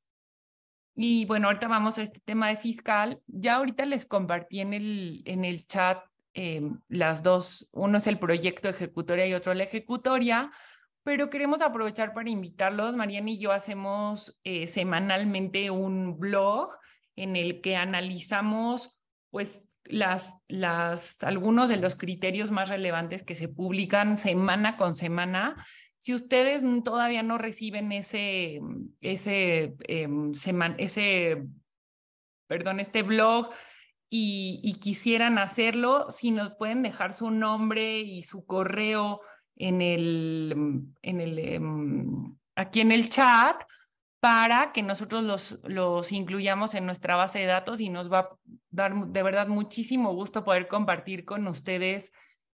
Y 0.96 1.26
bueno, 1.26 1.48
ahorita 1.48 1.68
vamos 1.68 1.98
a 1.98 2.04
este 2.04 2.22
tema 2.22 2.50
de 2.50 2.58
fiscal. 2.58 3.22
Ya 3.28 3.56
ahorita 3.56 3.86
les 3.86 4.06
compartí 4.06 4.62
en 4.62 4.74
el, 4.74 5.22
en 5.26 5.46
el 5.46 5.68
chat 5.68 6.00
eh, 6.34 6.62
las 6.88 7.24
dos, 7.24 7.70
uno 7.74 7.98
es 7.98 8.08
el 8.08 8.18
proyecto 8.18 8.70
ejecutoria 8.70 9.28
y 9.28 9.34
otro 9.34 9.54
la 9.54 9.64
ejecutoria, 9.64 10.52
pero 11.04 11.30
queremos 11.30 11.62
aprovechar 11.62 12.14
para 12.14 12.30
invitarlos. 12.30 12.96
Mariana 12.96 13.32
y 13.32 13.40
yo 13.40 13.52
hacemos 13.52 14.40
eh, 14.44 14.68
semanalmente 14.68 15.70
un 15.70 16.18
blog 16.18 16.70
en 17.16 17.36
el 17.36 17.62
que 17.62 17.76
analizamos 17.76 18.98
pues 19.30 19.68
las, 19.86 20.34
las, 20.48 21.18
algunos 21.22 21.70
de 21.70 21.78
los 21.78 21.96
criterios 21.96 22.52
más 22.52 22.70
relevantes 22.70 23.24
que 23.24 23.36
se 23.36 23.50
publican 23.50 24.18
semana 24.18 24.78
con 24.78 24.96
semana. 24.96 25.66
Si 25.98 26.14
ustedes 26.14 26.64
todavía 26.84 27.24
no 27.24 27.38
reciben 27.38 27.92
ese, 27.92 28.60
ese, 29.02 29.76
em, 29.88 30.32
ese 30.78 31.44
perdón, 32.48 32.80
este 32.80 33.04
blog, 33.04 33.50
y, 34.16 34.76
quisieran 34.76 35.40
hacerlo, 35.40 36.06
si 36.12 36.30
nos 36.30 36.54
pueden 36.54 36.84
dejar 36.84 37.16
su 37.16 37.32
nombre 37.32 38.02
y 38.02 38.22
su 38.22 38.46
correo 38.46 39.22
en 39.56 39.82
el, 39.82 40.86
en 41.02 41.20
el, 41.20 41.40
em, 41.40 42.38
aquí 42.56 42.82
en 42.82 42.92
el 42.92 43.10
chat 43.10 43.56
para 44.20 44.72
que 44.72 44.84
nosotros 44.84 45.24
los, 45.24 45.60
los 45.64 46.12
incluyamos 46.12 46.76
en 46.76 46.86
nuestra 46.86 47.16
base 47.16 47.40
de 47.40 47.48
datos 47.48 47.82
y 47.82 47.90
nos 47.90 48.14
va 48.14 48.20
a 48.20 48.30
dar 48.70 48.94
de 49.08 49.24
verdad 49.24 49.48
muchísimo 49.48 50.14
gusto 50.14 50.44
poder 50.44 50.68
compartir 50.68 51.26
con 51.26 51.48
ustedes 51.48 52.12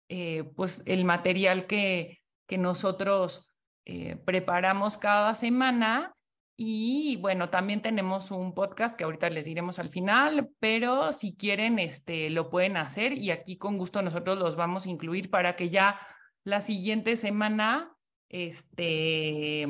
eh, 0.07 0.45
pues 0.55 0.81
el 0.85 1.03
material 1.03 1.67
que, 1.67 2.21
que 2.47 2.57
nosotros 2.57 3.49
eh, 3.83 4.15
preparamos 4.15 4.97
cada 4.97 5.35
semana 5.35 6.15
y 6.61 7.15
bueno, 7.15 7.49
también 7.49 7.81
tenemos 7.81 8.31
un 8.31 8.53
podcast 8.53 8.97
que 8.97 9.05
ahorita 9.05 9.29
les 9.29 9.45
diremos 9.45 9.79
al 9.79 9.87
final, 9.87 10.49
pero 10.59 11.13
si 11.13 11.33
quieren, 11.33 11.79
este, 11.79 12.29
lo 12.29 12.49
pueden 12.49 12.75
hacer 12.75 13.13
y 13.13 13.31
aquí 13.31 13.57
con 13.57 13.77
gusto 13.77 14.01
nosotros 14.01 14.37
los 14.37 14.57
vamos 14.57 14.85
a 14.85 14.89
incluir 14.89 15.29
para 15.29 15.55
que 15.55 15.69
ya 15.69 16.01
la 16.43 16.59
siguiente 16.59 17.15
semana, 17.15 17.95
este, 18.27 19.65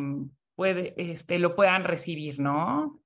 puede, 0.56 0.96
este, 0.98 1.38
lo 1.38 1.56
puedan 1.56 1.84
recibir, 1.84 2.40
¿no? 2.40 3.00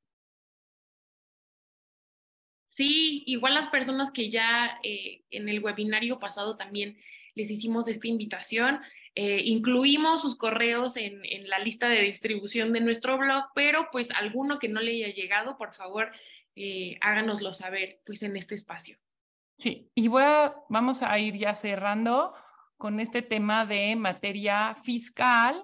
Sí, 2.69 3.23
igual 3.25 3.53
las 3.53 3.67
personas 3.67 4.11
que 4.11 4.29
ya 4.29 4.79
eh, 4.81 5.25
en 5.29 5.49
el 5.49 5.61
webinario 5.61 6.19
pasado 6.19 6.55
también 6.55 6.97
les 7.35 7.51
hicimos 7.51 7.89
esta 7.89 8.07
invitación. 8.07 8.79
Eh, 9.15 9.41
incluimos 9.45 10.21
sus 10.21 10.35
correos 10.35 10.97
en, 10.97 11.21
la 11.47 11.59
lista 11.59 11.87
de 11.87 12.01
distribución 12.01 12.73
de 12.73 12.81
nuestro 12.81 13.17
blog, 13.17 13.45
pero 13.53 13.89
pues 13.91 14.09
alguno 14.11 14.57
que 14.57 14.69
no 14.69 14.81
le 14.81 14.91
haya 14.91 15.13
llegado, 15.13 15.57
por 15.57 15.73
favor, 15.73 16.11
eh, 16.55 16.97
háganoslo 17.01 17.53
saber 17.53 18.01
pues 18.05 18.23
en 18.23 18.35
este 18.37 18.55
espacio. 18.55 18.97
Sí, 19.59 19.91
y 19.93 20.07
vamos 20.07 21.03
a 21.03 21.19
ir 21.19 21.37
ya 21.37 21.53
cerrando 21.53 22.33
con 22.77 22.99
este 22.99 23.21
tema 23.21 23.67
de 23.67 23.95
materia 23.95 24.75
fiscal. 24.83 25.63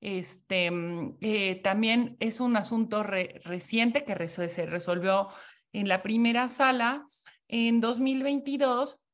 Este, 0.00 0.70
mm, 0.70 1.18
eh, 1.20 1.60
también 1.62 2.16
es 2.18 2.40
un 2.40 2.56
asunto 2.56 3.02
reciente 3.02 4.04
que 4.04 4.28
se 4.28 4.66
resolvió 4.66 5.28
en 5.72 5.88
la 5.88 6.02
primera 6.02 6.48
sala. 6.48 7.06
En 7.46 7.80
2022 7.80 9.05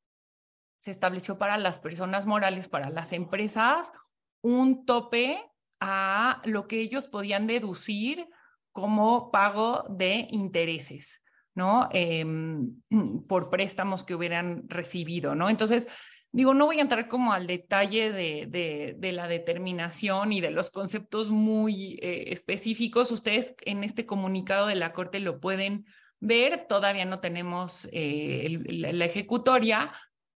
se 0.83 0.91
estableció 0.91 1.37
para 1.37 1.57
las 1.57 1.79
personas 1.79 2.25
morales, 2.25 2.67
para 2.67 2.89
las 2.89 3.13
empresas, 3.13 3.93
un 4.41 4.85
tope 4.85 5.41
a 5.79 6.41
lo 6.43 6.67
que 6.67 6.81
ellos 6.81 7.07
podían 7.07 7.47
deducir 7.47 8.27
como 8.73 9.31
pago 9.31 9.85
de 9.87 10.27
intereses, 10.29 11.23
¿no? 11.55 11.87
Em, 11.93 12.81
por 13.29 13.49
préstamos 13.49 14.03
que 14.03 14.13
hubieran 14.13 14.67
recibido, 14.67 15.35
¿no? 15.35 15.49
Entonces, 15.49 15.87
digo, 16.33 16.53
no 16.53 16.65
voy 16.65 16.79
a 16.79 16.81
entrar 16.81 17.07
como 17.07 17.31
al 17.31 17.47
detalle 17.47 18.11
de, 18.11 18.95
de, 18.99 19.11
la 19.13 19.29
determinación 19.29 20.33
y 20.33 20.41
de 20.41 20.51
los 20.51 20.69
conceptos 20.69 21.29
muy 21.29 21.97
eh, 22.01 22.25
específicos. 22.33 23.09
Ustedes 23.09 23.55
en 23.61 23.85
este 23.85 24.05
comunicado 24.05 24.67
de 24.67 24.75
la 24.75 24.91
Corte 24.91 25.21
lo 25.21 25.39
pueden 25.39 25.85
ver. 26.19 26.65
Todavía 26.67 27.05
no 27.05 27.21
tenemos 27.21 27.87
eh, 27.93 28.59
la 28.67 29.05
ejecutoria, 29.05 29.93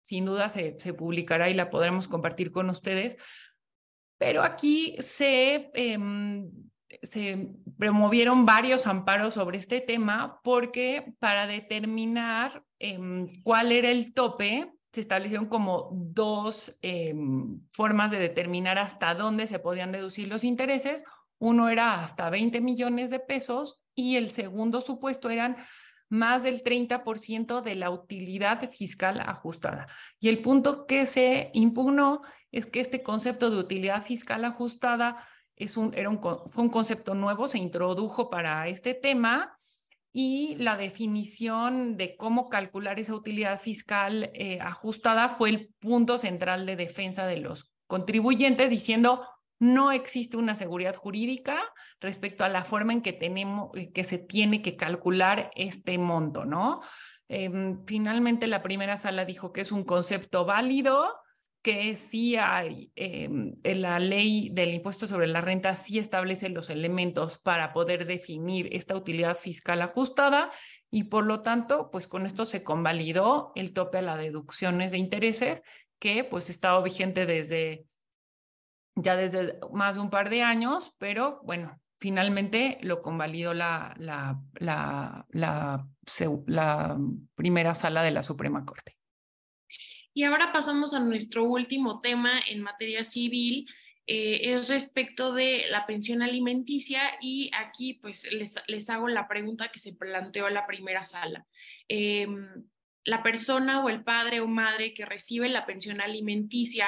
sin 0.08 0.24
duda 0.24 0.48
se, 0.48 0.80
se 0.80 0.94
publicará 0.94 1.50
y 1.50 1.54
la 1.54 1.70
podremos 1.70 2.08
compartir 2.08 2.54
con 2.54 2.70
ustedes. 2.70 3.18
Pero 4.18 4.42
aquí 4.42 4.96
se, 5.02 5.70
em, 5.74 6.50
se 7.04 7.50
promovieron 7.78 8.46
varios 8.46 8.88
amparos 8.88 9.34
sobre 9.34 9.58
este 9.58 9.82
tema 9.82 10.40
porque 10.46 11.14
para 11.20 11.46
determinar 11.46 12.64
em, 12.80 13.28
cuál 13.44 13.74
era 13.74 13.92
el 13.92 14.14
tope, 14.14 14.72
se 14.94 15.02
establecieron 15.02 15.48
como 15.48 15.90
dos 15.92 16.80
em, 16.82 17.60
formas 17.74 18.10
de 18.10 18.20
determinar 18.20 18.80
hasta 18.80 19.14
dónde 19.14 19.46
se 19.46 19.60
podían 19.60 19.92
deducir 19.92 20.30
los 20.30 20.46
intereses. 20.46 21.04
Uno 21.38 21.68
era 21.68 22.02
hasta 22.02 22.30
20 22.30 22.62
millones 22.62 23.10
de 23.10 23.20
pesos 23.20 23.84
y 23.94 24.16
el 24.16 24.32
segundo 24.32 24.80
supuesto 24.80 25.30
eran 25.30 25.58
más 26.10 26.44
del 26.44 26.64
30% 26.64 27.62
de 27.62 27.76
la 27.76 27.90
utilidad 27.90 28.70
fiscal 28.72 29.20
ajustada. 29.20 29.88
Y 30.20 30.30
el 30.30 30.42
punto 30.42 30.86
que 30.86 31.06
se 31.06 31.52
impugnó 31.54 32.22
es 32.52 32.66
que 32.66 32.80
este 32.80 33.04
concepto 33.04 33.50
de 33.50 33.58
utilidad 33.58 34.02
fiscal 34.02 34.46
ajustada 34.46 35.28
es 35.56 35.76
un, 35.76 35.94
era 35.94 36.10
un, 36.10 36.20
fue 36.20 36.64
un 36.64 36.70
concepto 36.70 37.16
nuevo, 37.16 37.48
se 37.48 37.58
introdujo 37.58 38.30
para 38.30 38.68
este 38.68 38.94
tema 38.94 39.58
y 40.14 40.56
la 40.56 40.78
definición 40.78 41.98
de 41.98 42.16
cómo 42.16 42.50
calcular 42.50 43.00
esa 43.00 43.14
utilidad 43.14 43.60
fiscal 43.60 44.32
eh, 44.34 44.60
ajustada 44.62 45.30
fue 45.30 45.50
el 45.50 45.74
punto 45.80 46.18
central 46.18 46.66
de 46.66 46.76
defensa 46.76 47.28
de 47.28 47.38
los 47.38 47.74
contribuyentes, 47.88 48.70
diciendo 48.70 49.28
no 49.60 49.92
existe 49.92 50.38
una 50.38 50.56
seguridad 50.56 50.96
jurídica 50.96 51.60
respecto 52.00 52.44
a 52.44 52.50
la 52.50 52.64
forma 52.64 52.94
en 52.94 53.02
que 53.02 53.14
tenemos, 53.14 53.72
eh, 53.76 53.92
que 53.92 54.04
se 54.04 54.18
tiene 54.18 54.62
que 54.62 54.76
calcular 54.76 55.52
este 55.56 55.98
monto, 55.98 56.46
¿no? 56.46 56.82
Em, 57.28 57.84
finalmente 57.86 58.48
la 58.48 58.62
primera 58.62 58.98
sala 58.98 59.26
dijo 59.26 59.52
que 59.52 59.62
es 59.62 59.72
un 59.72 59.84
concepto 59.84 60.46
válido, 60.46 61.08
que 61.62 61.98
sí 61.98 62.38
hay, 62.38 62.92
em, 62.96 63.56
la 63.64 64.00
ley 64.00 64.50
del 64.54 64.74
impuesto 64.74 65.08
sobre 65.08 65.28
la 65.28 65.42
renta 65.42 65.76
sí 65.76 66.00
establece 66.00 66.48
los 66.48 66.70
elementos 66.70 67.40
para 67.40 67.74
poder 67.74 68.06
definir 68.06 68.70
esta 68.72 68.96
utilidad 68.96 69.36
fiscal 69.36 69.82
ajustada 69.82 70.50
y 70.90 71.06
por 71.06 71.26
lo 71.26 71.42
tanto, 71.42 71.90
pues 71.92 72.08
con 72.08 72.26
esto 72.26 72.46
se 72.46 72.64
convalidó 72.64 73.52
el 73.56 73.74
tope 73.74 73.98
a 73.98 74.02
las 74.02 74.18
deducciones 74.18 74.92
de 74.92 75.00
intereses 75.00 75.62
que 76.00 76.24
pues 76.24 76.50
estaba 76.50 76.82
vigente 76.82 77.26
desde 77.26 77.86
ya 78.98 79.16
desde 79.16 79.60
más 79.72 79.96
de 79.96 80.02
un 80.02 80.10
par 80.10 80.30
de 80.30 80.44
años, 80.44 80.94
pero 80.98 81.40
bueno, 81.44 81.80
finalmente 82.00 82.78
lo 82.82 83.02
convalidó 83.02 83.54
la, 83.54 83.96
la, 84.00 84.40
la, 84.60 85.26
la, 85.32 86.98
primera 87.36 87.76
sala 87.76 88.04
de 88.04 88.12
la 88.12 88.24
Suprema 88.24 88.66
Corte. 88.66 88.98
Y 90.14 90.24
ahora 90.24 90.52
pasamos 90.52 90.94
a 90.94 91.00
nuestro 91.00 91.44
último 91.44 92.02
tema 92.02 92.32
en 92.48 92.62
materia 92.62 93.04
civil, 93.04 93.68
eh, 94.08 94.54
es 94.54 94.70
respecto 94.70 95.34
de 95.34 95.66
la 95.70 95.86
pensión 95.86 96.22
alimenticia 96.22 97.02
y 97.22 97.52
aquí 97.54 97.96
pues 97.96 98.32
les, 98.32 98.56
les 98.68 98.90
hago 98.90 99.10
la 99.10 99.28
pregunta 99.28 99.70
que 99.70 99.80
se 99.80 99.94
planteó 99.94 100.48
en 100.48 100.54
la 100.56 100.66
primera 100.66 101.04
sala. 101.04 101.46
Em, 101.88 102.48
la 103.04 103.22
persona 103.22 103.84
o 103.84 103.90
el 103.90 104.04
padre 104.04 104.42
o 104.42 104.48
madre 104.48 104.94
que 104.94 105.06
recibe 105.06 105.50
la 105.50 105.66
pensión 105.66 106.02
alimenticia 106.02 106.88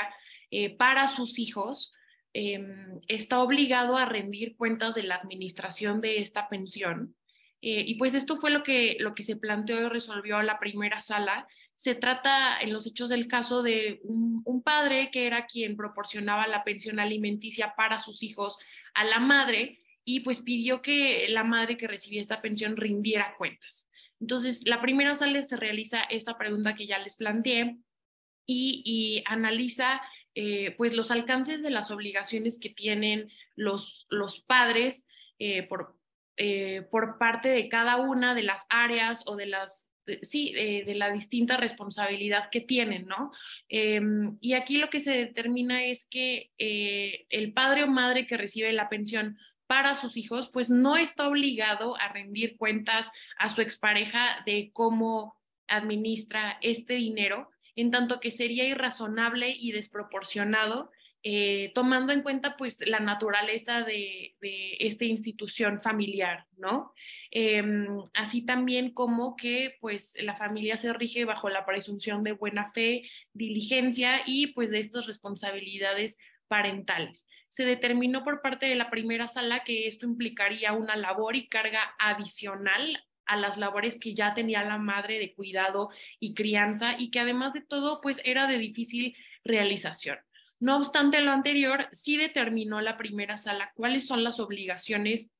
eh, 0.51 0.75
para 0.75 1.07
sus 1.07 1.37
hijos, 1.39 1.93
em, 2.33 2.99
está 3.07 3.41
obligado 3.41 3.97
a 3.97 4.05
rendir 4.05 4.55
cuentas 4.55 4.95
de 4.95 5.03
la 5.03 5.15
administración 5.15 6.01
de 6.01 6.19
esta 6.19 6.49
pensión. 6.49 7.15
Eh, 7.61 7.83
y 7.87 7.95
pues 7.95 8.13
esto 8.13 8.39
fue 8.39 8.51
lo 8.51 8.63
que, 8.63 8.97
lo 8.99 9.13
que 9.13 9.23
se 9.23 9.35
planteó 9.35 9.81
y 9.81 9.89
resolvió 9.89 10.41
la 10.41 10.59
primera 10.59 11.01
sala. 11.01 11.47
Se 11.75 11.95
trata 11.95 12.59
en 12.61 12.71
los 12.71 12.87
hechos 12.87 13.09
del 13.09 13.27
caso 13.27 13.63
de 13.63 13.99
un, 14.03 14.41
un 14.45 14.63
padre 14.63 15.11
que 15.11 15.27
era 15.27 15.45
quien 15.45 15.75
proporcionaba 15.75 16.47
la 16.47 16.63
pensión 16.63 16.99
alimenticia 16.99 17.73
para 17.75 17.99
sus 17.99 18.23
hijos 18.23 18.57
a 18.93 19.03
la 19.03 19.19
madre 19.19 19.79
y 20.05 20.21
pues 20.21 20.39
pidió 20.39 20.81
que 20.81 21.27
la 21.29 21.43
madre 21.43 21.77
que 21.77 21.87
recibía 21.87 22.21
esta 22.21 22.41
pensión 22.41 22.77
rindiera 22.77 23.35
cuentas. 23.37 23.89
Entonces, 24.19 24.63
la 24.65 24.81
primera 24.81 25.15
sala 25.15 25.41
se 25.43 25.55
realiza 25.55 26.01
esta 26.03 26.37
pregunta 26.37 26.75
que 26.75 26.87
ya 26.87 26.99
les 26.99 27.15
planteé 27.15 27.77
y, 28.45 29.23
analiza 29.27 30.01
eh, 30.35 30.75
pues 30.77 30.93
los 30.93 31.11
alcances 31.11 31.61
de 31.61 31.69
las 31.69 31.91
obligaciones 31.91 32.59
que 32.59 32.69
tienen 32.69 33.31
los, 33.55 34.05
los 34.09 34.39
padres 34.39 35.07
eh, 35.39 35.63
por, 35.63 35.95
eh, 36.37 36.87
por 36.91 37.17
parte 37.17 37.49
de 37.49 37.69
cada 37.69 37.97
una 37.97 38.35
de 38.35 38.43
las 38.43 38.65
áreas 38.69 39.23
o 39.25 39.35
de 39.35 39.47
las 39.47 39.91
sí, 40.23 40.53
de 40.53 40.95
la 40.95 41.11
distinta 41.11 41.55
responsabilidad 41.55 42.49
que 42.49 42.61
tienen, 42.61 43.05
¿no? 43.05 43.31
Em, 43.67 44.39
y 44.41 44.53
aquí 44.53 44.77
lo 44.77 44.89
que 44.89 44.99
se 44.99 45.11
determina 45.11 45.83
es 45.83 46.07
que 46.09 46.49
el 46.57 47.53
padre 47.53 47.83
o 47.83 47.87
madre 47.87 48.25
que 48.25 48.35
recibe 48.35 48.73
la 48.73 48.89
pensión 48.89 49.37
para 49.69 49.93
sus 49.93 50.17
hijos, 50.17 50.49
pues 50.49 50.71
no 50.71 50.97
está 50.97 51.27
obligado 51.27 51.95
a 51.97 52.11
rendir 52.11 52.57
cuentas 52.57 53.11
a 53.37 53.49
su 53.49 53.61
expareja 53.61 54.41
de 54.47 54.71
cómo 54.73 55.37
administra 55.67 56.57
este 56.61 56.95
dinero, 56.95 57.51
en 57.79 57.91
tanto 57.91 58.19
que 58.19 58.31
sería 58.31 58.65
irrazonable 58.65 59.49
y 59.49 59.71
desproporcionado, 59.71 60.91
eh, 61.23 61.71
tomando 61.75 62.13
en 62.13 62.21
cuenta 62.21 62.55
pues 62.57 62.79
la 62.85 62.99
naturaleza 62.99 63.83
de, 63.83 64.35
esta 64.79 65.05
institución 65.05 65.79
familiar, 65.81 66.45
¿no? 66.57 66.93
Em, 67.31 67.87
así 68.13 68.45
también 68.45 68.93
como 68.93 69.35
que 69.35 69.77
pues 69.81 70.13
la 70.19 70.35
familia 70.35 70.77
se 70.77 70.93
rige 70.93 71.25
bajo 71.25 71.49
la 71.49 71.65
presunción 71.65 72.23
de 72.23 72.33
buena 72.33 72.71
fe, 72.71 73.03
diligencia 73.33 74.21
y 74.25 74.47
pues 74.47 74.69
de 74.71 74.79
estas 74.79 75.07
responsabilidades 75.07 76.17
parentales. 76.47 77.27
Se 77.47 77.65
determinó 77.65 78.23
por 78.23 78.41
parte 78.41 78.65
de 78.65 78.75
la 78.75 78.89
primera 78.89 79.27
sala 79.27 79.63
que 79.63 79.87
esto 79.87 80.05
implicaría 80.05 80.73
una 80.73 80.95
labor 80.95 81.35
y 81.35 81.47
carga 81.47 81.81
adicional 81.99 82.97
a 83.29 83.37
las 83.37 83.57
labores 83.57 83.99
que 83.99 84.13
ya 84.15 84.33
tenía 84.33 84.63
la 84.63 84.77
madre 84.77 85.19
de 85.19 85.33
cuidado 85.33 85.89
y 86.19 86.33
crianza 86.33 86.95
y 86.97 87.11
que 87.11 87.19
además 87.19 87.53
de 87.53 87.61
todo 87.61 88.01
pues 88.01 88.19
era 88.25 88.47
de 88.47 88.57
difícil 88.57 89.15
realización. 89.43 90.17
No 90.59 90.77
obstante 90.77 91.21
lo 91.21 91.31
anterior, 91.31 91.87
sí 91.91 92.17
determinó 92.17 92.81
la 92.81 92.97
primera 92.97 93.37
sala 93.37 93.71
cuáles 93.75 94.05
son 94.05 94.23
las 94.23 94.39
obligaciones 94.39 95.31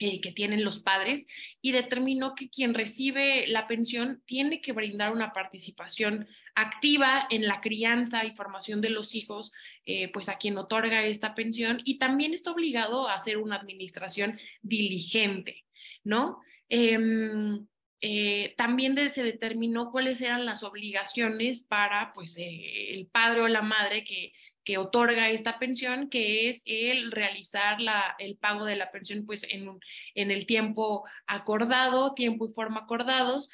eh, 0.00 0.20
que 0.20 0.30
tienen 0.30 0.64
los 0.64 0.78
padres 0.78 1.26
y 1.60 1.72
determinó 1.72 2.36
que 2.36 2.48
quien 2.48 2.72
recibe 2.72 3.48
la 3.48 3.66
pensión 3.66 4.22
tiene 4.26 4.60
que 4.60 4.72
brindar 4.72 5.12
una 5.12 5.32
participación 5.32 6.28
activa 6.54 7.26
en 7.30 7.46
la 7.48 7.60
crianza 7.60 8.24
y 8.24 8.30
formación 8.30 8.80
de 8.80 8.90
los 8.90 9.16
hijos, 9.16 9.52
eh, 9.86 10.08
pues 10.12 10.28
a 10.28 10.38
quien 10.38 10.56
otorga 10.56 11.04
esta 11.04 11.34
pensión 11.34 11.80
y 11.84 11.98
también 11.98 12.32
está 12.32 12.52
obligado 12.52 13.08
a 13.08 13.14
hacer 13.14 13.38
una 13.38 13.56
administración 13.56 14.38
diligente, 14.62 15.64
¿no? 16.04 16.42
Em, 16.68 17.66
eh, 18.00 18.54
también 18.56 18.96
se 19.10 19.22
determinó 19.22 19.90
cuáles 19.90 20.20
eran 20.20 20.46
las 20.46 20.62
obligaciones 20.62 21.62
para 21.62 22.12
pues, 22.12 22.36
el 22.38 23.08
padre 23.10 23.40
o 23.40 23.48
la 23.48 23.62
madre 23.62 24.04
que 24.04 24.32
otorga 24.78 25.30
esta 25.30 25.58
pensión, 25.58 26.10
que 26.10 26.50
es 26.50 26.62
el 26.66 27.10
realizar 27.10 27.78
el 28.18 28.36
pago 28.36 28.66
de 28.66 28.76
la 28.76 28.90
pensión 28.90 29.24
pues 29.24 29.46
en, 29.48 29.80
el 30.14 30.46
tiempo 30.46 31.04
acordado, 31.26 32.12
tiempo 32.14 32.46
y 32.46 32.52
forma 32.52 32.80
acordados. 32.80 33.48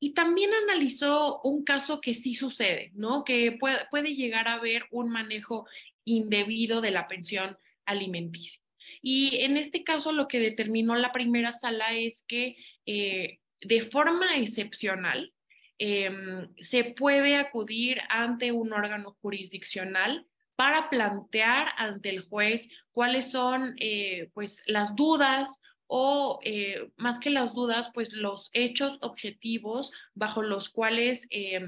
Y 0.00 0.12
también 0.12 0.50
analizó 0.64 1.40
un 1.42 1.64
caso 1.64 2.00
que 2.00 2.14
sí 2.14 2.34
sucede, 2.34 2.90
¿no? 2.94 3.24
Que 3.24 3.58
puede 3.90 4.14
llegar 4.14 4.48
a 4.48 4.54
haber 4.54 4.86
un 4.90 5.10
manejo 5.10 5.66
indebido 6.04 6.80
de 6.80 6.90
la 6.90 7.06
pensión 7.08 7.56
alimenticia. 7.84 8.65
Y 9.02 9.42
en 9.42 9.56
este 9.56 9.84
caso 9.84 10.12
lo 10.12 10.28
que 10.28 10.38
determinó 10.38 10.94
la 10.94 11.12
primera 11.12 11.52
sala 11.52 11.94
es 11.94 12.24
que 12.26 12.56
eh, 12.86 13.40
de 13.60 13.82
forma 13.82 14.26
excepcional 14.36 15.32
em, 15.78 16.48
se 16.58 16.84
puede 16.84 17.36
acudir 17.36 18.00
ante 18.08 18.52
un 18.52 18.72
órgano 18.72 19.16
jurisdiccional 19.20 20.26
para 20.56 20.88
plantear 20.88 21.68
ante 21.76 22.08
el 22.08 22.22
juez 22.22 22.68
cuáles 22.92 23.30
son 23.30 23.76
eh, 23.78 24.30
pues 24.32 24.62
las 24.66 24.96
dudas 24.96 25.60
o 25.86 26.40
eh, 26.42 26.90
más 26.96 27.20
que 27.20 27.30
las 27.30 27.54
dudas, 27.54 27.90
pues 27.94 28.12
los 28.12 28.50
hechos 28.52 28.98
objetivos 29.02 29.92
bajo 30.14 30.42
los 30.42 30.68
cuales 30.68 31.26
eh, 31.30 31.60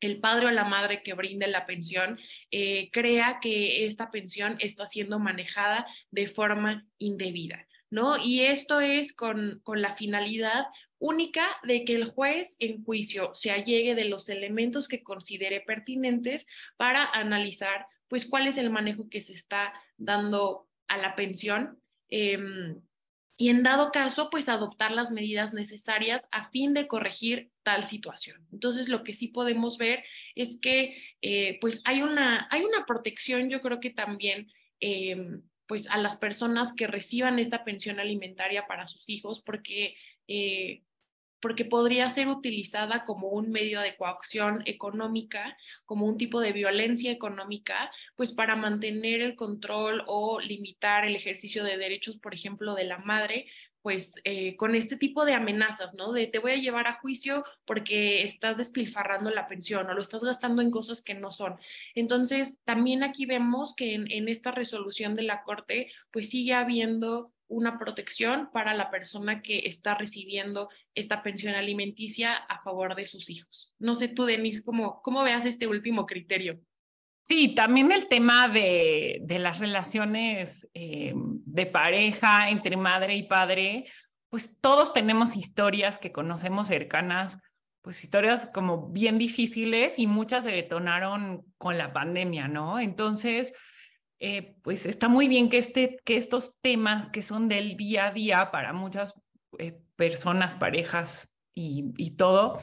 el 0.00 0.20
padre 0.20 0.46
o 0.46 0.50
la 0.50 0.64
madre 0.64 1.02
que 1.02 1.14
brinde 1.14 1.46
la 1.46 1.66
pensión 1.66 2.18
crea 2.92 3.38
que 3.40 3.86
esta 3.86 4.10
pensión 4.10 4.56
está 4.60 4.86
siendo 4.86 5.18
manejada 5.18 5.86
de 6.10 6.26
forma 6.26 6.86
indebida, 6.98 7.66
¿no? 7.90 8.16
Y 8.18 8.40
esto 8.42 8.80
es 8.80 9.14
con, 9.14 9.60
con 9.62 9.80
la 9.80 9.96
finalidad 9.96 10.66
única 10.98 11.46
de 11.64 11.84
que 11.84 11.94
el 11.94 12.06
juez 12.06 12.56
en 12.58 12.82
juicio 12.82 13.32
se 13.34 13.50
allegue 13.50 13.94
de 13.94 14.06
los 14.06 14.28
elementos 14.28 14.88
que 14.88 15.02
considere 15.02 15.60
pertinentes 15.60 16.46
para 16.76 17.04
analizar 17.04 17.86
pues 18.08 18.26
cuál 18.26 18.46
es 18.46 18.56
el 18.56 18.70
manejo 18.70 19.08
que 19.10 19.20
se 19.20 19.32
está 19.32 19.74
dando 19.96 20.68
a 20.88 20.96
la 20.96 21.14
pensión. 21.14 21.80
Em, 22.08 22.80
y 23.36 23.48
en 23.48 23.62
dado 23.64 23.90
caso, 23.90 24.30
pues 24.30 24.48
adoptar 24.48 24.92
las 24.92 25.10
medidas 25.10 25.52
necesarias 25.52 26.28
a 26.30 26.50
fin 26.50 26.72
de 26.72 26.86
corregir 26.86 27.50
tal 27.64 27.84
situación. 27.84 28.46
Entonces, 28.52 28.88
lo 28.88 29.02
que 29.02 29.14
sí 29.14 29.28
podemos 29.28 29.76
ver 29.76 30.04
es 30.36 30.60
que, 30.60 30.96
eh, 31.20 31.58
pues 31.60 31.82
hay 31.84 32.02
una, 32.02 32.46
hay 32.50 32.62
una 32.62 32.86
protección, 32.86 33.50
yo 33.50 33.60
creo 33.60 33.80
que 33.80 33.90
también, 33.90 34.52
em, 34.80 35.42
pues 35.66 35.88
a 35.88 35.96
las 35.98 36.16
personas 36.16 36.74
que 36.74 36.86
reciban 36.86 37.38
esta 37.38 37.64
pensión 37.64 37.98
alimentaria 37.98 38.66
para 38.66 38.86
sus 38.86 39.08
hijos, 39.08 39.40
porque 39.40 39.96
eh, 40.28 40.82
porque 41.44 41.66
podría 41.66 42.08
ser 42.08 42.28
utilizada 42.28 43.04
como 43.04 43.28
un 43.28 43.50
medio 43.50 43.82
de 43.82 43.96
coacción 43.96 44.62
económica, 44.64 45.58
como 45.84 46.06
un 46.06 46.16
tipo 46.16 46.40
de 46.40 46.52
violencia 46.52 47.12
económica, 47.12 47.90
pues 48.16 48.32
para 48.32 48.56
mantener 48.56 49.20
el 49.20 49.36
control 49.36 50.02
o 50.06 50.40
limitar 50.40 51.04
el 51.04 51.14
ejercicio 51.14 51.62
de 51.62 51.76
derechos, 51.76 52.16
por 52.16 52.32
ejemplo, 52.32 52.74
de 52.74 52.84
la 52.84 52.96
madre, 52.96 53.46
pues 53.82 54.14
eh, 54.24 54.56
con 54.56 54.74
este 54.74 54.96
tipo 54.96 55.26
de 55.26 55.34
amenazas, 55.34 55.94
¿no? 55.94 56.12
De 56.12 56.28
te 56.28 56.38
voy 56.38 56.52
a 56.52 56.56
llevar 56.56 56.86
a 56.86 56.94
juicio 56.94 57.44
porque 57.66 58.22
estás 58.22 58.56
despilfarrando 58.56 59.28
la 59.28 59.46
pensión 59.46 59.86
o 59.90 59.92
lo 59.92 60.00
estás 60.00 60.24
gastando 60.24 60.62
en 60.62 60.70
cosas 60.70 61.02
que 61.02 61.12
no 61.12 61.30
son. 61.30 61.58
Entonces, 61.94 62.58
también 62.64 63.02
aquí 63.02 63.26
vemos 63.26 63.74
que 63.74 63.92
en, 63.92 64.10
en 64.10 64.30
esta 64.30 64.50
resolución 64.50 65.14
de 65.14 65.24
la 65.24 65.42
Corte, 65.42 65.92
pues 66.10 66.30
sigue 66.30 66.54
habiendo 66.54 67.33
una 67.48 67.78
protección 67.78 68.50
para 68.52 68.74
la 68.74 68.90
persona 68.90 69.42
que 69.42 69.60
está 69.66 69.94
recibiendo 69.94 70.68
esta 70.94 71.22
pensión 71.22 71.54
alimenticia 71.54 72.34
a 72.34 72.62
favor 72.62 72.94
de 72.94 73.06
sus 73.06 73.30
hijos. 73.30 73.74
No 73.78 73.94
sé 73.94 74.08
tú, 74.08 74.24
Denise, 74.24 74.62
cómo, 74.62 75.02
cómo 75.02 75.22
veas 75.22 75.44
este 75.44 75.66
último 75.66 76.06
criterio. 76.06 76.60
Sí, 77.22 77.54
también 77.54 77.90
el 77.90 78.06
tema 78.08 78.48
de, 78.48 79.20
de 79.22 79.38
las 79.38 79.58
relaciones 79.58 80.68
eh, 80.74 81.14
de 81.16 81.66
pareja 81.66 82.50
entre 82.50 82.76
madre 82.76 83.16
y 83.16 83.22
padre, 83.22 83.86
pues 84.28 84.60
todos 84.60 84.92
tenemos 84.92 85.36
historias 85.36 85.98
que 85.98 86.12
conocemos 86.12 86.68
cercanas, 86.68 87.40
pues 87.80 88.02
historias 88.02 88.48
como 88.52 88.88
bien 88.88 89.18
difíciles 89.18 89.98
y 89.98 90.06
muchas 90.06 90.44
se 90.44 90.50
detonaron 90.50 91.44
con 91.56 91.78
la 91.78 91.92
pandemia, 91.92 92.48
¿no? 92.48 92.80
Entonces, 92.80 93.54
eh, 94.26 94.56
pues 94.62 94.86
está 94.86 95.08
muy 95.08 95.28
bien 95.28 95.50
que, 95.50 95.58
este, 95.58 95.98
que 96.02 96.16
estos 96.16 96.58
temas 96.62 97.10
que 97.10 97.22
son 97.22 97.46
del 97.46 97.76
día 97.76 98.06
a 98.06 98.10
día 98.10 98.50
para 98.50 98.72
muchas 98.72 99.12
eh, 99.58 99.78
personas, 99.96 100.56
parejas 100.56 101.36
y, 101.52 102.16
todo, 102.16 102.58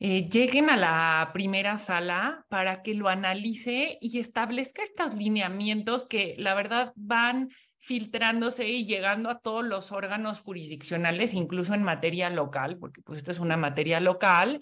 eh, 0.00 0.28
lleguen 0.28 0.70
a 0.70 0.76
la 0.76 1.30
primera 1.32 1.78
sala 1.78 2.44
para 2.48 2.82
que 2.82 2.94
lo 2.94 3.08
analice 3.08 3.96
y 4.00 4.18
establezca 4.18 4.82
estos 4.82 5.14
lineamientos 5.14 6.04
que 6.04 6.34
la 6.36 6.52
verdad 6.54 6.92
van 6.96 7.48
filtrándose 7.78 8.68
y 8.68 8.84
llegando 8.84 9.30
a 9.30 9.38
todos 9.38 9.64
los 9.64 9.92
órganos 9.92 10.40
jurisdiccionales, 10.40 11.32
incluso 11.34 11.74
en 11.74 11.84
materia 11.84 12.28
local, 12.28 12.76
porque 12.76 13.02
pues 13.02 13.18
esta 13.18 13.30
es 13.30 13.38
una 13.38 13.56
materia 13.56 14.00
local, 14.00 14.60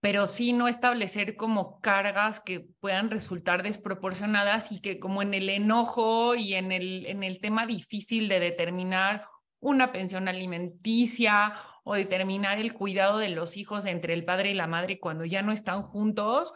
pero 0.00 0.26
sí 0.26 0.52
no 0.52 0.68
establecer 0.68 1.36
como 1.36 1.80
cargas 1.80 2.40
que 2.40 2.60
puedan 2.80 3.10
resultar 3.10 3.62
desproporcionadas 3.62 4.72
y 4.72 4.80
que 4.80 4.98
como 4.98 5.22
en 5.22 5.34
el 5.34 5.48
enojo 5.48 6.34
y 6.34 6.54
en 6.54 6.72
el, 6.72 7.06
en 7.06 7.22
el 7.22 7.40
tema 7.40 7.66
difícil 7.66 8.28
de 8.28 8.40
determinar 8.40 9.26
una 9.60 9.90
pensión 9.92 10.28
alimenticia 10.28 11.54
o 11.84 11.94
determinar 11.94 12.58
el 12.58 12.74
cuidado 12.74 13.18
de 13.18 13.30
los 13.30 13.56
hijos 13.56 13.86
entre 13.86 14.14
el 14.14 14.24
padre 14.24 14.50
y 14.50 14.54
la 14.54 14.66
madre 14.66 15.00
cuando 15.00 15.24
ya 15.24 15.42
no 15.42 15.52
están 15.52 15.82
juntos, 15.82 16.52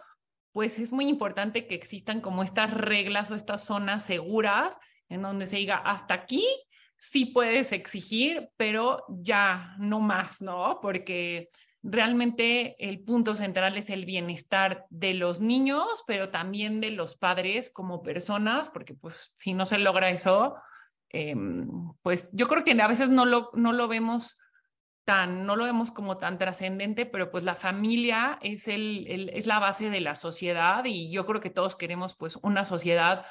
pues 0.53 0.79
es 0.79 0.93
muy 0.93 1.09
importante 1.09 1.67
que 1.67 1.75
existan 1.75 2.21
como 2.21 2.43
estas 2.43 2.73
reglas 2.73 3.31
o 3.31 3.35
estas 3.35 3.65
zonas 3.65 4.05
seguras 4.05 4.79
en 5.09 5.23
donde 5.23 5.47
se 5.47 5.57
diga 5.57 5.77
hasta 5.77 6.15
aquí 6.15 6.45
sí 7.03 7.27
puedes 7.27 7.73
exigir, 7.73 8.51
pero 8.57 9.05
ya 9.09 9.75
no 9.79 9.99
más, 9.99 10.41
¿no? 10.41 10.79
Porque 10.81 11.51
realmente 11.83 12.77
el 12.79 13.01
punto 13.01 13.35
central 13.35 13.77
es 13.77 13.91
el 13.91 14.05
bienestar 14.05 14.87
de 14.91 15.15
los 15.15 15.41
niños, 15.41 16.05
pero 16.07 16.31
también 16.31 16.81
de 16.81 16.91
los 16.91 17.17
padres 17.17 17.71
como 17.71 18.03
personas, 18.03 18.69
porque 18.69 18.95
pues 18.95 19.35
si 19.37 19.55
no 19.55 19.65
se 19.65 19.79
logra 19.79 20.11
eso, 20.11 20.57
em, 21.09 21.69
pues 22.03 22.31
yo 22.33 22.47
creo 22.47 22.65
que 22.65 22.81
a 22.81 22.89
veces 22.89 23.09
no 23.09 23.25
lo, 23.25 23.51
no 23.55 23.73
lo 23.73 23.89
vemos 23.89 24.39
tan, 25.05 25.47
no 25.47 25.57
lo 25.57 25.65
vemos 25.65 25.91
como 25.91 26.17
tan 26.17 26.39
trascendente, 26.39 27.07
pero 27.07 27.31
pues 27.31 27.45
la 27.45 27.57
familia 27.57 28.39
es, 28.43 28.69
el, 28.69 29.31
es 29.33 29.47
la 29.47 29.59
base 29.59 29.91
de 29.91 30.01
la 30.01 30.15
sociedad 30.15 30.85
y 30.85 31.11
yo 31.11 31.27
creo 31.27 31.41
que 31.41 31.51
todos 31.51 31.75
queremos 31.75 32.15
pues 32.15 32.39
una 32.43 32.65
sociedad 32.65 33.27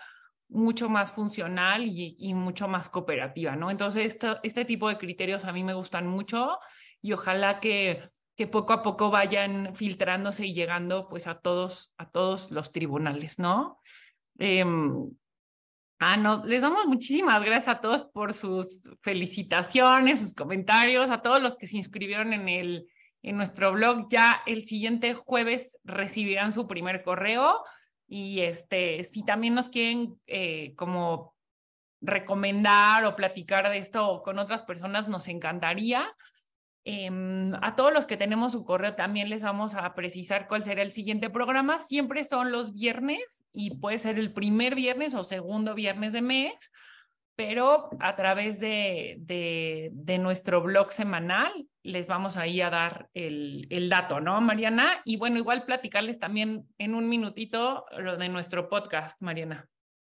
mucho 0.50 0.90
más 0.90 1.14
funcional 1.14 1.86
y, 1.86 2.34
mucho 2.34 2.68
más 2.68 2.90
cooperativa, 2.90 3.56
¿no? 3.56 3.72
Entonces, 3.72 4.18
este 4.44 4.66
tipo 4.66 4.90
de 4.90 4.98
criterios 4.98 5.46
a 5.46 5.54
mí 5.54 5.64
me 5.64 5.74
gustan 5.74 6.08
mucho 6.08 6.60
y 7.02 7.14
ojalá 7.14 7.62
que, 7.62 8.12
que 8.42 8.48
poco 8.48 8.74
a 8.74 8.82
poco 8.82 9.12
vayan 9.12 9.76
filtrándose 9.76 10.48
y 10.48 10.56
llegando 10.56 11.08
pues 11.08 11.28
a 11.28 11.40
todos, 11.40 11.94
a 12.00 12.10
todos 12.10 12.50
los 12.50 12.72
tribunales, 12.72 13.38
¿no? 13.38 13.80
Em, 14.40 15.12
ah, 16.00 16.18
no, 16.18 16.44
les 16.44 16.64
damos 16.64 16.88
muchísimas 16.88 17.40
gracias 17.40 17.68
a 17.68 17.82
todos 17.82 18.06
por 18.06 18.34
sus 18.34 18.82
felicitaciones, 19.04 20.22
sus 20.22 20.34
comentarios, 20.34 21.12
a 21.12 21.22
todos 21.22 21.40
los 21.40 21.56
que 21.56 21.68
se 21.68 21.78
inscribieron 21.78 22.34
en 22.34 22.50
el 22.50 22.88
en 23.22 23.38
nuestro 23.38 23.74
blog. 23.74 24.08
Ya 24.10 24.42
el 24.48 24.64
siguiente 24.64 25.14
jueves 25.14 25.78
recibirán 25.84 26.52
su 26.52 26.66
primer 26.66 27.04
correo 27.04 27.64
y 28.08 28.40
este, 28.40 29.04
si 29.04 29.24
también 29.24 29.54
nos 29.54 29.70
quieren 29.70 30.20
eh, 30.26 30.74
como 30.76 31.36
recomendar 32.02 33.06
o 33.06 33.16
platicar 33.16 33.70
de 33.70 33.78
esto 33.78 34.24
con 34.24 34.40
otras 34.40 34.64
personas, 34.64 35.08
nos 35.08 35.28
encantaría. 35.28 36.12
Em, 36.84 37.54
a 37.62 37.76
todos 37.76 37.94
los 37.94 38.06
que 38.06 38.18
tenemos 38.18 38.54
su 38.54 38.66
correo 38.66 38.96
también 38.96 39.30
les 39.30 39.44
vamos 39.44 39.76
a 39.76 39.94
precisar 39.94 40.48
cuál 40.48 40.64
será 40.64 40.82
el 40.82 40.92
siguiente 40.92 41.30
programa. 41.30 41.80
Siempre 41.80 42.24
son 42.24 42.52
los 42.52 42.74
viernes 42.74 43.46
y 43.52 43.76
puede 43.76 44.00
ser 44.00 44.18
el 44.18 44.34
primer 44.34 44.76
viernes 44.76 45.14
o 45.14 45.24
segundo 45.24 45.76
viernes 45.76 46.14
de 46.14 46.22
mes 46.22 46.72
pero 47.42 47.90
a 48.00 48.16
través 48.16 48.60
de, 48.60 49.90
nuestro 50.20 50.62
blog 50.62 50.92
semanal 50.92 51.52
les 51.82 52.06
vamos 52.06 52.38
ahí 52.38 52.62
a 52.62 52.70
dar 52.70 53.10
el, 53.16 53.66
el, 53.72 53.90
dato, 53.90 54.20
¿no, 54.20 54.40
Mariana? 54.42 55.02
Y 55.06 55.18
bueno, 55.18 55.40
igual 55.40 55.66
platicarles 55.66 56.20
también 56.20 56.68
en 56.78 56.94
un 56.94 57.10
minutito 57.10 57.86
lo 57.98 58.18
de 58.18 58.30
nuestro 58.30 58.70
podcast, 58.70 59.22
Mariana. 59.24 59.68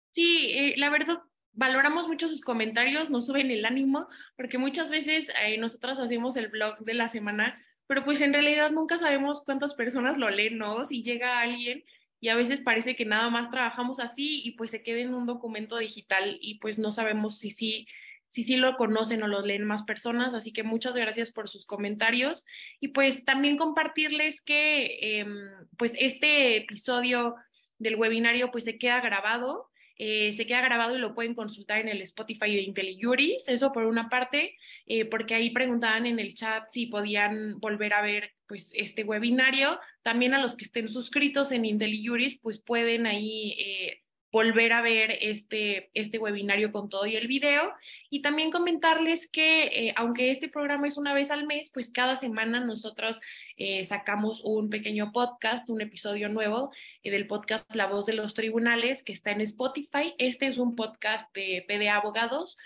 Sí, 0.09 0.49
eh, 0.51 0.73
la 0.75 0.89
verdad, 0.89 1.21
valoramos 1.53 2.07
mucho 2.07 2.29
sus 2.29 2.41
comentarios, 2.41 3.09
nos 3.09 3.25
suben 3.25 3.51
el 3.51 3.65
ánimo, 3.65 4.07
porque 4.35 4.57
muchas 4.57 4.89
veces 4.89 5.31
eh, 5.43 5.57
nosotros 5.57 5.99
hacemos 5.99 6.37
el 6.37 6.47
blog 6.47 6.79
de 6.79 6.93
la 6.93 7.09
semana, 7.09 7.63
pero 7.87 8.05
pues 8.05 8.21
en 8.21 8.33
realidad 8.33 8.71
nunca 8.71 8.97
sabemos 8.97 9.43
cuántas 9.45 9.73
personas 9.73 10.17
lo 10.17 10.29
leen, 10.29 10.57
¿no? 10.57 10.85
Si 10.85 11.03
llega 11.03 11.41
alguien 11.41 11.83
y 12.19 12.29
a 12.29 12.35
veces 12.35 12.61
parece 12.61 12.95
que 12.95 13.05
nada 13.05 13.29
más 13.29 13.49
trabajamos 13.49 13.99
así 13.99 14.41
y 14.45 14.51
pues 14.51 14.71
se 14.71 14.83
queda 14.83 14.99
en 14.99 15.13
un 15.13 15.25
documento 15.25 15.77
digital 15.77 16.37
y 16.41 16.59
pues 16.59 16.79
no 16.79 16.91
sabemos 16.91 17.39
si 17.39 17.51
sí 17.51 17.87
si 18.31 18.45
sí 18.45 18.55
lo 18.55 18.77
conocen 18.77 19.21
o 19.23 19.27
lo 19.27 19.41
leen 19.41 19.65
más 19.65 19.83
personas, 19.83 20.33
así 20.33 20.53
que 20.53 20.63
muchas 20.63 20.93
gracias 20.93 21.31
por 21.31 21.49
sus 21.49 21.65
comentarios. 21.65 22.45
Y 22.79 22.87
pues 22.89 23.25
también 23.25 23.57
compartirles 23.57 24.41
que 24.41 25.19
em, 25.19 25.35
pues 25.77 25.93
este 25.99 26.55
episodio 26.55 27.35
del 27.77 27.97
webinario 27.97 28.49
pues 28.49 28.63
se 28.63 28.77
queda 28.77 29.01
grabado 29.01 29.70
eh, 30.03 30.33
se 30.33 30.47
queda 30.47 30.61
grabado 30.61 30.97
y 30.97 30.99
lo 30.99 31.13
pueden 31.13 31.35
consultar 31.35 31.77
en 31.77 31.87
el 31.87 32.01
Spotify 32.01 32.55
de 32.55 32.63
IntelliJuris, 32.63 33.47
eso 33.47 33.71
por 33.71 33.83
una 33.83 34.09
parte, 34.09 34.57
eh, 34.87 35.05
porque 35.05 35.35
ahí 35.35 35.51
preguntaban 35.51 36.07
en 36.07 36.17
el 36.17 36.33
chat 36.33 36.67
si 36.71 36.87
podían 36.87 37.59
volver 37.59 37.93
a 37.93 38.01
ver 38.01 38.31
pues 38.47 38.71
este 38.73 39.03
webinario. 39.03 39.79
También 40.01 40.33
a 40.33 40.41
los 40.41 40.55
que 40.55 40.65
estén 40.65 40.89
suscritos 40.89 41.51
en 41.51 41.65
IntelliJuris, 41.65 42.39
pues 42.41 42.59
pueden 42.59 43.05
ahí 43.05 43.55
eh, 43.59 44.01
volver 44.31 44.71
a 44.73 44.81
ver 44.81 45.17
este, 45.21 45.91
este 45.93 46.17
webinario 46.17 46.71
con 46.71 46.89
todo 46.89 47.05
y 47.05 47.15
el 47.15 47.27
video. 47.27 47.73
Y 48.09 48.21
también 48.21 48.51
comentarles 48.51 49.29
que 49.29 49.63
eh, 49.67 49.93
aunque 49.97 50.31
este 50.31 50.47
programa 50.47 50.87
es 50.87 50.97
una 50.97 51.13
vez 51.13 51.31
al 51.31 51.45
mes, 51.45 51.69
pues 51.73 51.89
cada 51.89 52.17
semana 52.17 52.59
nosotros 52.59 53.19
eh, 53.57 53.83
sacamos 53.85 54.41
un 54.43 54.69
pequeño 54.69 55.11
podcast, 55.11 55.69
un 55.69 55.81
episodio 55.81 56.29
nuevo 56.29 56.71
eh, 57.03 57.11
del 57.11 57.27
podcast 57.27 57.65
La 57.75 57.87
Voz 57.87 58.05
de 58.05 58.13
los 58.13 58.33
Tribunales 58.33 59.03
que 59.03 59.13
está 59.13 59.31
en 59.31 59.41
Spotify. 59.41 60.15
Este 60.17 60.47
es 60.47 60.57
un 60.57 60.75
podcast 60.75 61.33
de 61.35 61.65
PDA 61.67 61.95
Abogados. 61.95 62.57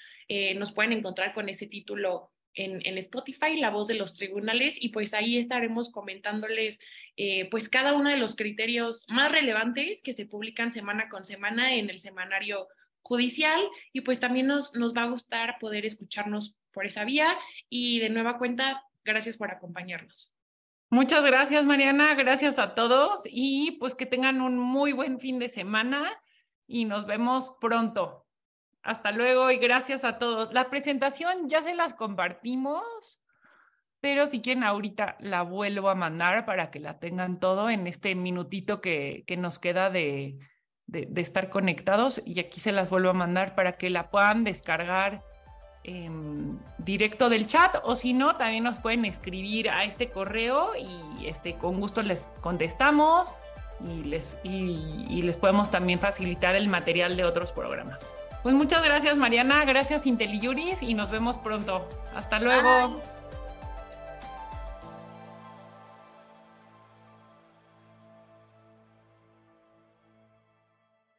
nos 0.55 0.71
pueden 0.71 0.91
encontrar 0.91 1.33
con 1.33 1.49
ese 1.49 1.67
título 1.67 2.31
en, 2.55 2.97
Spotify, 2.97 3.57
La 3.57 3.69
Voz 3.69 3.87
de 3.87 3.95
los 3.95 4.13
Tribunales, 4.13 4.83
y 4.83 4.89
pues 4.89 5.13
ahí 5.13 5.37
estaremos 5.37 5.91
comentándoles 5.91 6.79
eh, 7.17 7.49
pues 7.49 7.69
cada 7.69 7.93
uno 7.93 8.09
de 8.09 8.17
los 8.17 8.35
criterios 8.35 9.05
más 9.09 9.31
relevantes 9.31 10.01
que 10.01 10.13
se 10.13 10.25
publican 10.25 10.71
semana 10.71 11.09
con 11.09 11.25
semana 11.25 11.75
en 11.75 11.89
el 11.89 11.99
semanario 11.99 12.67
judicial 13.01 13.61
y 13.93 14.01
pues 14.01 14.19
también 14.19 14.47
nos, 14.47 14.73
nos 14.73 14.95
va 14.95 15.03
a 15.03 15.09
gustar 15.09 15.57
poder 15.59 15.85
escucharnos 15.85 16.55
por 16.71 16.85
esa 16.85 17.05
vía 17.05 17.37
y 17.69 17.99
de 17.99 18.09
nueva 18.09 18.37
cuenta, 18.37 18.83
gracias 19.03 19.37
por 19.37 19.51
acompañarnos. 19.51 20.31
Muchas 20.89 21.25
gracias, 21.25 21.65
Mariana. 21.65 22.15
Gracias 22.15 22.57
a 22.57 22.75
todos 22.75 23.23
y 23.25 23.71
pues 23.79 23.95
que 23.95 24.05
tengan 24.05 24.41
un 24.41 24.57
muy 24.57 24.91
buen 24.91 25.19
fin 25.19 25.39
de 25.39 25.49
semana 25.49 26.11
y 26.67 26.85
nos 26.85 27.05
vemos 27.05 27.53
pronto. 27.59 28.24
Hasta 28.85 29.11
luego 29.11 29.49
y 29.49 29.57
gracias 29.57 30.05
a 30.05 30.19
todos. 30.19 30.53
La 30.53 30.69
presentación 30.69 31.49
ya 31.49 31.63
se 31.63 31.73
las 31.73 31.95
compartimos, 31.95 33.19
pero 33.99 34.27
si 34.27 34.41
quieren 34.41 34.63
ahorita 34.63 35.17
la 35.19 35.41
vuelvo 35.41 35.89
a 35.89 35.95
mandar 35.95 36.45
para 36.45 36.69
que 36.69 36.79
la 36.79 36.99
tengan 36.99 37.39
todo 37.39 37.71
en 37.71 37.87
este 37.87 38.13
minutito 38.13 38.81
que, 38.81 39.25
nos 39.39 39.57
queda 39.57 39.89
de, 39.89 40.37
de, 40.85 41.09
estar 41.19 41.49
conectados 41.49 42.21
y 42.27 42.39
aquí 42.39 42.59
se 42.59 42.71
las 42.71 42.91
vuelvo 42.91 43.09
a 43.09 43.13
mandar 43.13 43.55
para 43.55 43.75
que 43.75 43.89
la 43.89 44.11
puedan 44.11 44.43
descargar 44.43 45.23
directo 46.77 47.29
del 47.29 47.45
chat 47.45 47.77
o 47.83 47.95
si 47.95 48.13
no, 48.13 48.37
también 48.37 48.63
nos 48.63 48.77
pueden 48.77 49.05
escribir 49.05 49.69
a 49.69 49.83
este 49.83 50.09
correo 50.09 50.71
y 50.75 51.27
este, 51.27 51.55
con 51.55 51.79
gusto 51.79 52.03
les 52.03 52.29
contestamos 52.41 53.33
y 53.83 54.03
les, 54.03 54.37
y 54.43 55.21
les 55.23 55.37
podemos 55.37 55.71
también 55.71 55.99
facilitar 55.99 56.55
el 56.55 56.67
material 56.67 57.17
de 57.17 57.23
otros 57.23 57.51
programas. 57.51 58.11
Pues 58.45 58.53
muchas 58.53 58.83
gracias 58.83 59.17
Mariana, 59.17 59.65
gracias 59.65 60.05
IntelliJuris 60.05 60.83
y 60.83 60.93
nos 60.93 61.09
vemos 61.09 61.39
pronto. 61.39 61.89
Hasta 62.13 62.39
luego. 62.39 63.01